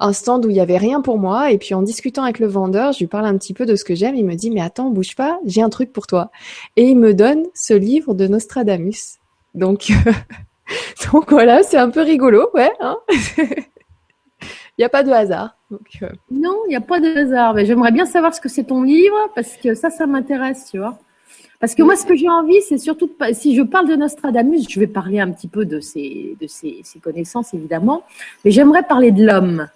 [0.00, 1.50] un stand où il y avait rien pour moi.
[1.50, 3.84] Et puis en discutant avec le vendeur, je lui parle un petit peu de ce
[3.84, 4.14] que j'aime.
[4.14, 6.30] Il me dit, mais attends, bouge pas, j'ai un truc pour toi.
[6.76, 9.18] Et il me donne ce livre de Nostradamus.
[9.54, 9.92] Donc,
[11.12, 12.72] donc voilà, c'est un peu rigolo, ouais.
[12.80, 12.96] Hein
[14.38, 15.56] il n'y a pas de hasard.
[15.72, 16.08] Euh.
[16.30, 17.54] Non, il n'y a pas de hasard.
[17.54, 20.78] Mais j'aimerais bien savoir ce que c'est ton livre parce que ça, ça m'intéresse, tu
[20.78, 20.98] vois.
[21.62, 24.66] Parce que moi, ce que j'ai envie, c'est surtout, de, si je parle de Nostradamus,
[24.68, 26.36] je vais parler un petit peu de ses,
[27.00, 28.02] connaissances, évidemment,
[28.44, 29.68] mais j'aimerais parler de l'homme.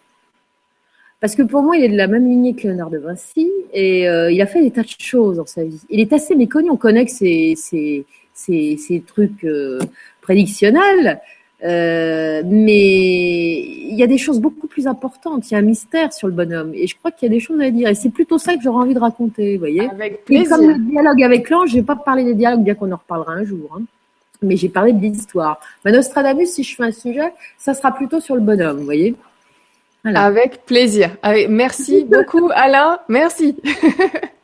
[1.20, 4.08] Parce que pour moi, il est de la même lignée que Léonard de Vinci et
[4.08, 5.80] euh, il a fait des tas de choses dans sa vie.
[5.88, 9.78] Il est assez méconnu, on connaît que ses, ses, trucs euh,
[10.22, 11.20] prédictionnels,
[11.66, 15.50] euh, mais il y a des choses beaucoup plus importantes.
[15.50, 16.72] Il y a un mystère sur le bonhomme.
[16.74, 17.88] Et je crois qu'il y a des choses à dire.
[17.88, 19.88] Et c'est plutôt ça que j'aurais envie de raconter, vous voyez.
[19.90, 20.56] Avec plaisir.
[20.56, 23.32] comme le dialogue avec l'ange, je vais pas parler des dialogues, bien qu'on en reparlera
[23.32, 23.76] un jour.
[23.76, 23.82] Hein.
[24.42, 25.60] Mais j'ai parlé de l'histoire.
[25.84, 29.16] Mais Nostradamus, si je fais un sujet, ça sera plutôt sur le bonhomme, vous voyez.
[30.04, 31.16] Avec plaisir.
[31.48, 32.98] Merci beaucoup, Alain.
[33.08, 33.56] Merci.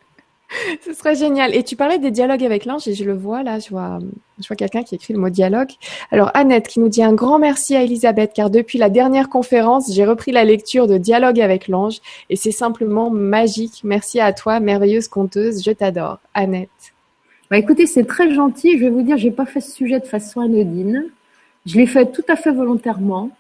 [0.85, 1.55] Ce serait génial.
[1.55, 3.99] Et tu parlais des dialogues avec l'ange et je le vois là, je vois,
[4.39, 5.71] je quelqu'un qui écrit le mot dialogue.
[6.11, 9.93] Alors Annette qui nous dit un grand merci à Elisabeth car depuis la dernière conférence,
[9.93, 12.01] j'ai repris la lecture de Dialogue avec l'ange
[12.31, 13.81] et c'est simplement magique.
[13.85, 16.19] Merci à toi, merveilleuse conteuse, je t'adore.
[16.35, 16.71] Annette.
[17.51, 18.79] Bah écoutez, c'est très gentil.
[18.79, 21.05] Je vais vous dire, j'ai pas fait ce sujet de façon anodine.
[21.67, 23.31] Je l'ai fait tout à fait volontairement.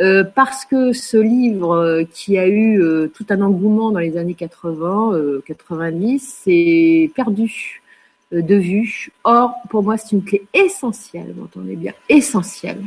[0.00, 4.16] Euh, parce que ce livre euh, qui a eu euh, tout un engouement dans les
[4.16, 7.82] années 80, 90, s'est perdu
[8.30, 9.10] de vue.
[9.24, 12.82] Or, pour moi, c'est une clé essentielle, vous entendez bien, essentielle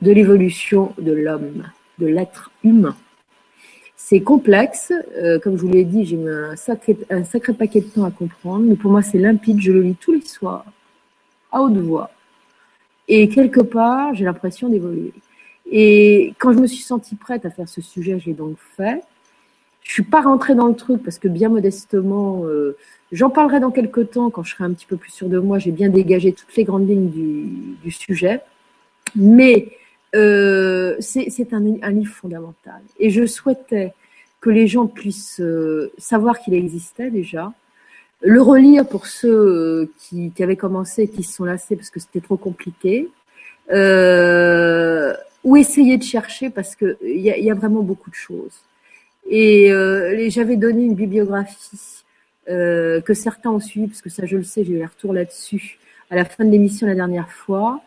[0.00, 1.64] de l'évolution de l'homme,
[1.98, 2.96] de l'être humain.
[3.96, 4.92] C'est complexe,
[5.42, 8.10] comme je vous l'ai dit, j'ai mis un sacré, un sacré paquet de temps à
[8.10, 10.64] comprendre, mais pour moi c'est limpide, je le lis tous les soirs,
[11.50, 12.10] à haute voix.
[13.08, 15.12] Et quelque part, j'ai l'impression d'évoluer.
[15.70, 19.02] Et quand je me suis sentie prête à faire ce sujet, j'ai donc fait.
[19.82, 22.76] Je suis pas rentrée dans le truc parce que bien modestement, euh,
[23.12, 25.58] j'en parlerai dans quelques temps quand je serai un petit peu plus sûre de moi.
[25.58, 28.40] J'ai bien dégagé toutes les grandes lignes du, du sujet,
[29.14, 29.68] mais
[30.14, 32.80] euh, c'est un, un, livre fondamental.
[32.98, 33.94] Et je souhaitais
[34.40, 37.52] que les gens puissent euh, savoir qu'il existait déjà,
[38.20, 41.90] le relire pour ceux euh, qui, qui, avaient commencé et qui se sont lassés parce
[41.90, 43.08] que c'était trop compliqué.
[43.70, 48.14] Euh, ou essayer de chercher parce que il y a, y a, vraiment beaucoup de
[48.14, 48.62] choses.
[49.28, 52.04] Et euh, j'avais donné une bibliographie
[52.48, 55.12] euh, que certains ont suivi parce que ça je le sais, j'ai eu un retour
[55.12, 55.78] là-dessus
[56.10, 57.82] à la fin de l'émission la dernière fois.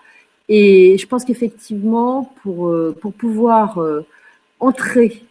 [0.49, 4.06] Et je pense qu'effectivement pour euh, pour pouvoir euh,
[4.60, 5.23] entrer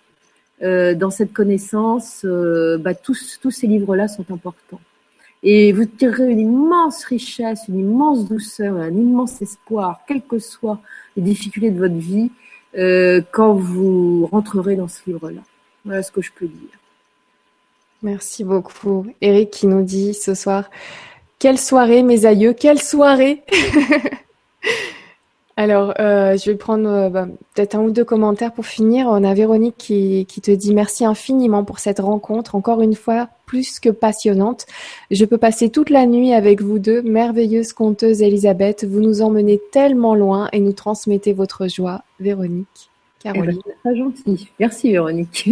[0.63, 4.81] euh, dans cette connaissance, bah, tous tous ces livres-là sont importants.
[5.43, 10.81] Et vous tirerez une immense richesse, une immense douceur, un immense espoir, quelles que soient
[11.17, 12.31] les difficultés de votre vie,
[12.77, 15.41] euh, quand vous rentrerez dans ce livre-là.
[15.85, 16.79] Voilà ce que je peux dire.
[18.03, 19.07] Merci beaucoup.
[19.21, 20.71] Eric qui nous dit ce soir,
[21.39, 23.43] quelle soirée mes aïeux, quelle soirée
[25.61, 29.09] Alors, euh, je vais prendre euh, bah, peut-être un ou deux commentaires pour finir.
[29.09, 33.29] On a Véronique qui, qui, te dit merci infiniment pour cette rencontre, encore une fois
[33.45, 34.65] plus que passionnante.
[35.11, 38.87] Je peux passer toute la nuit avec vous deux, merveilleuse conteuse Elisabeth.
[38.87, 42.05] Vous nous emmenez tellement loin et nous transmettez votre joie.
[42.21, 42.89] Véronique,
[43.23, 43.61] Caroline.
[43.67, 44.49] Eh ben, très gentil.
[44.61, 45.51] Merci Véronique.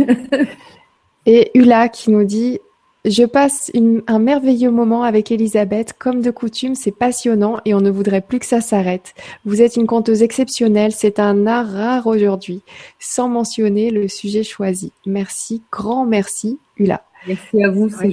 [1.26, 2.60] et Ula qui nous dit
[3.04, 5.94] je passe une, un merveilleux moment avec Elisabeth.
[5.98, 9.14] Comme de coutume, c'est passionnant et on ne voudrait plus que ça s'arrête.
[9.44, 10.92] Vous êtes une conteuse exceptionnelle.
[10.92, 12.62] C'est un art rare aujourd'hui.
[12.98, 14.92] Sans mentionner le sujet choisi.
[15.06, 17.02] Merci, grand merci, Ula.
[17.26, 18.10] Merci à vous, c'est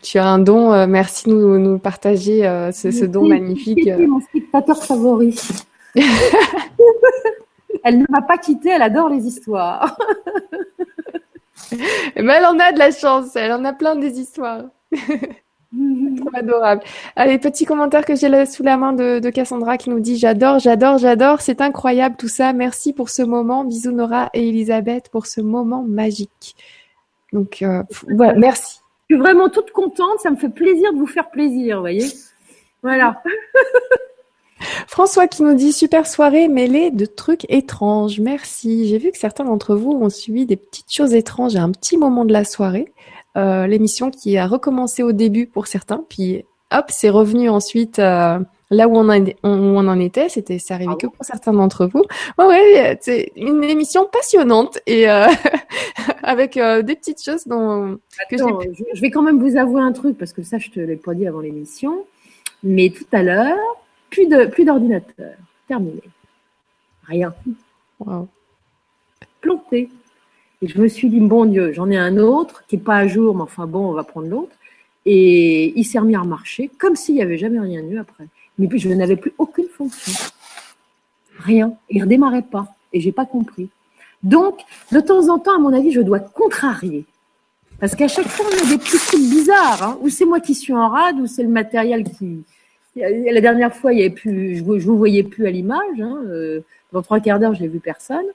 [0.00, 0.72] Tu as un don.
[0.72, 3.80] Euh, merci de nous, nous partager euh, ce, ce, don magnifique.
[3.84, 5.38] C'est mon spectateur favori.
[7.84, 8.70] elle ne m'a pas quitté.
[8.70, 9.96] Elle adore les histoires.
[12.16, 14.64] Mais elle en a de la chance, elle en a plein des histoires.
[16.16, 16.82] Trop adorable.
[17.16, 20.98] Allez, petit commentaire que j'ai sous la main de, Cassandra qui nous dit J'adore, j'adore,
[20.98, 22.52] j'adore, c'est incroyable tout ça.
[22.52, 23.64] Merci pour ce moment.
[23.64, 26.56] Bisous Nora et Elisabeth pour ce moment magique.
[27.32, 27.82] Donc, euh,
[28.14, 28.80] voilà, merci.
[29.08, 30.20] Je suis vraiment toute contente.
[30.22, 32.06] Ça me fait plaisir de vous faire plaisir, voyez.
[32.82, 33.22] Voilà.
[34.86, 38.20] François qui nous dit super soirée mêlée de trucs étranges.
[38.20, 38.88] Merci.
[38.88, 41.96] J'ai vu que certains d'entre vous ont suivi des petites choses étranges à un petit
[41.96, 42.92] moment de la soirée.
[43.36, 48.38] Euh, L'émission qui a recommencé au début pour certains, puis hop, c'est revenu ensuite euh,
[48.70, 50.28] là où on, a, où on en était.
[50.28, 52.04] C'était, c'est arrivé ah que pour certains d'entre vous.
[52.38, 55.26] Ouais, ouais, c'est une émission passionnante et euh,
[56.22, 57.98] avec des petites choses dont.
[58.30, 58.60] Attends,
[58.92, 61.14] je vais quand même vous avouer un truc parce que ça, je te l'ai pas
[61.14, 62.04] dit avant l'émission.
[62.62, 63.58] Mais tout à l'heure,
[64.12, 65.34] plus de plus d'ordinateur.
[65.66, 66.02] Terminé.
[67.08, 67.34] Rien.
[67.98, 68.28] Wow.
[69.40, 69.88] Planté.
[70.60, 73.06] Et je me suis dit, bon Dieu, j'en ai un autre qui est pas à
[73.08, 74.54] jour, mais enfin bon, on va prendre l'autre.
[75.04, 78.26] Et il s'est remis à marcher comme s'il n'y avait jamais rien eu après.
[78.58, 80.12] Mais puis je n'avais plus aucune fonction.
[81.38, 81.74] Rien.
[81.90, 82.68] Il redémarrait pas.
[82.92, 83.70] Et j'ai pas compris.
[84.22, 84.60] Donc,
[84.92, 87.06] de temps en temps, à mon avis, je dois contrarier.
[87.80, 89.82] Parce qu'à chaque fois, on a des petits trucs bizarres.
[89.82, 92.44] Hein, ou c'est moi qui suis en rade, ou c'est le matériel qui,
[92.96, 96.00] la dernière fois, je, je vous voyais plus à l'image.
[96.00, 96.60] Hein, euh,
[96.92, 98.26] dans trois quarts d'heure, je n'ai vu personne.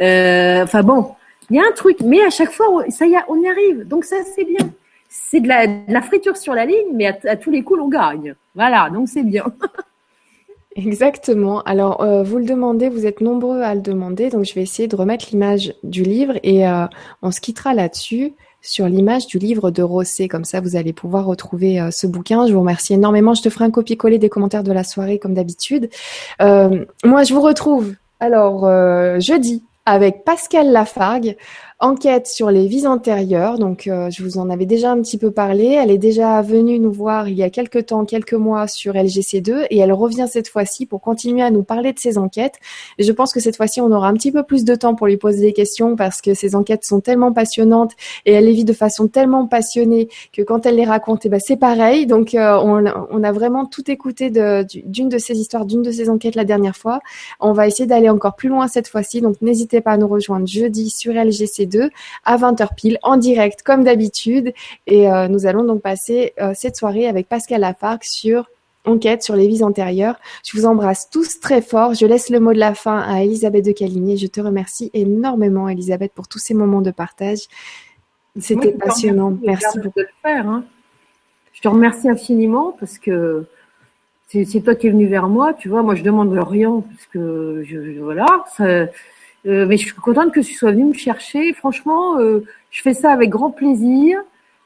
[0.00, 1.12] Euh, enfin bon,
[1.50, 3.86] il y a un truc, mais à chaque fois, ça y on y arrive.
[3.86, 4.70] Donc ça, c'est bien.
[5.08, 8.34] C'est de la, friture sur la ligne, mais à, tous les coups, on gagne.
[8.54, 9.46] Voilà, donc c'est bien.
[10.76, 11.62] Exactement.
[11.62, 14.88] Alors, euh, vous le demandez, vous êtes nombreux à le demander, donc je vais essayer
[14.88, 16.64] de remettre l'image du livre et
[17.22, 18.34] on se quittera là-dessus
[18.66, 20.28] sur l'image du livre de Rosset.
[20.28, 22.46] Comme ça, vous allez pouvoir retrouver euh, ce bouquin.
[22.46, 23.34] Je vous remercie énormément.
[23.34, 25.88] Je te ferai un copier-coller des commentaires de la soirée comme d'habitude.
[26.40, 31.36] Euh, moi, je vous retrouve alors euh, jeudi avec Pascal Lafargue
[31.78, 33.58] enquête sur les vies antérieures.
[33.58, 35.66] Donc, euh, je vous en avais déjà un petit peu parlé.
[35.66, 39.66] Elle est déjà venue nous voir il y a quelques temps, quelques mois sur LGC2
[39.68, 42.54] et elle revient cette fois-ci pour continuer à nous parler de ses enquêtes.
[42.98, 45.18] Je pense que cette fois-ci, on aura un petit peu plus de temps pour lui
[45.18, 47.92] poser des questions parce que ses enquêtes sont tellement passionnantes
[48.24, 51.40] et elle les vit de façon tellement passionnée que quand elle les raconte, eh ben,
[51.40, 52.06] c'est pareil.
[52.06, 55.90] Donc, euh, on, on, a vraiment tout écouté d'une de, de ces histoires, d'une de
[55.90, 57.00] ces enquêtes la dernière fois.
[57.38, 59.20] On va essayer d'aller encore plus loin cette fois-ci.
[59.20, 61.90] Donc, n'hésitez pas à nous rejoindre jeudi sur LGC 2
[62.24, 64.52] à 20h pile en direct comme d'habitude.
[64.86, 68.46] Et euh, nous allons donc passer euh, cette soirée avec Pascal Lafargue sur
[68.86, 70.16] enquête sur les vies antérieures.
[70.44, 71.94] Je vous embrasse tous très fort.
[71.94, 74.16] Je laisse le mot de la fin à Elisabeth de Caligné.
[74.16, 77.40] Je te remercie énormément, Elisabeth, pour tous ces moments de partage.
[78.38, 79.36] C'était passionnant.
[79.42, 79.98] Merci beaucoup.
[79.98, 80.64] De le faire, hein.
[81.52, 83.46] Je te remercie infiniment parce que
[84.28, 85.54] c'est toi qui es venu vers moi.
[85.54, 88.26] Tu vois, moi, je demande rien parce que je, voilà.
[88.54, 88.86] Ça,
[89.46, 91.52] euh, mais je suis contente que tu sois venu me chercher.
[91.52, 94.20] Franchement, euh, je fais ça avec grand plaisir.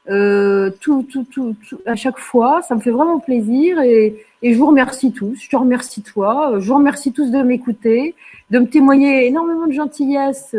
[0.09, 4.57] Euh, tout, tout, tout, à chaque fois, ça me fait vraiment plaisir et, et, je
[4.57, 5.39] vous remercie tous.
[5.39, 6.55] Je te remercie toi.
[6.59, 8.15] Je vous remercie tous de m'écouter,
[8.49, 10.55] de me témoigner énormément de gentillesse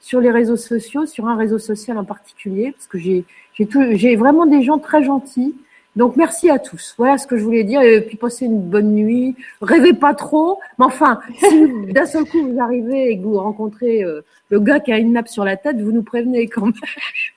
[0.00, 4.62] sur les réseaux sociaux, sur un réseau social en particulier, parce que j'ai vraiment des
[4.62, 5.54] gens très gentils
[5.96, 6.94] donc merci à tous.
[6.98, 7.80] Voilà ce que je voulais dire.
[7.82, 9.36] Et puis passez une bonne nuit.
[9.60, 10.58] Rêvez pas trop.
[10.78, 14.80] Mais enfin, si d'un seul coup vous arrivez et que vous rencontrez euh, le gars
[14.80, 16.66] qui a une nappe sur la tête, vous nous prévenez quand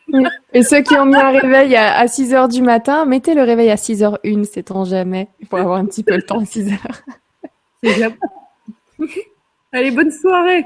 [0.07, 0.29] même.
[0.53, 3.69] Et ceux qui ont mis un réveil à, 6 heures du matin, mettez le réveil
[3.69, 5.27] à 6 h 1 c'est on jamais.
[5.39, 7.01] Il faut avoir un petit peu le temps à 6 heures.
[7.83, 8.03] C'est.
[9.71, 10.65] Allez, bonne soirée.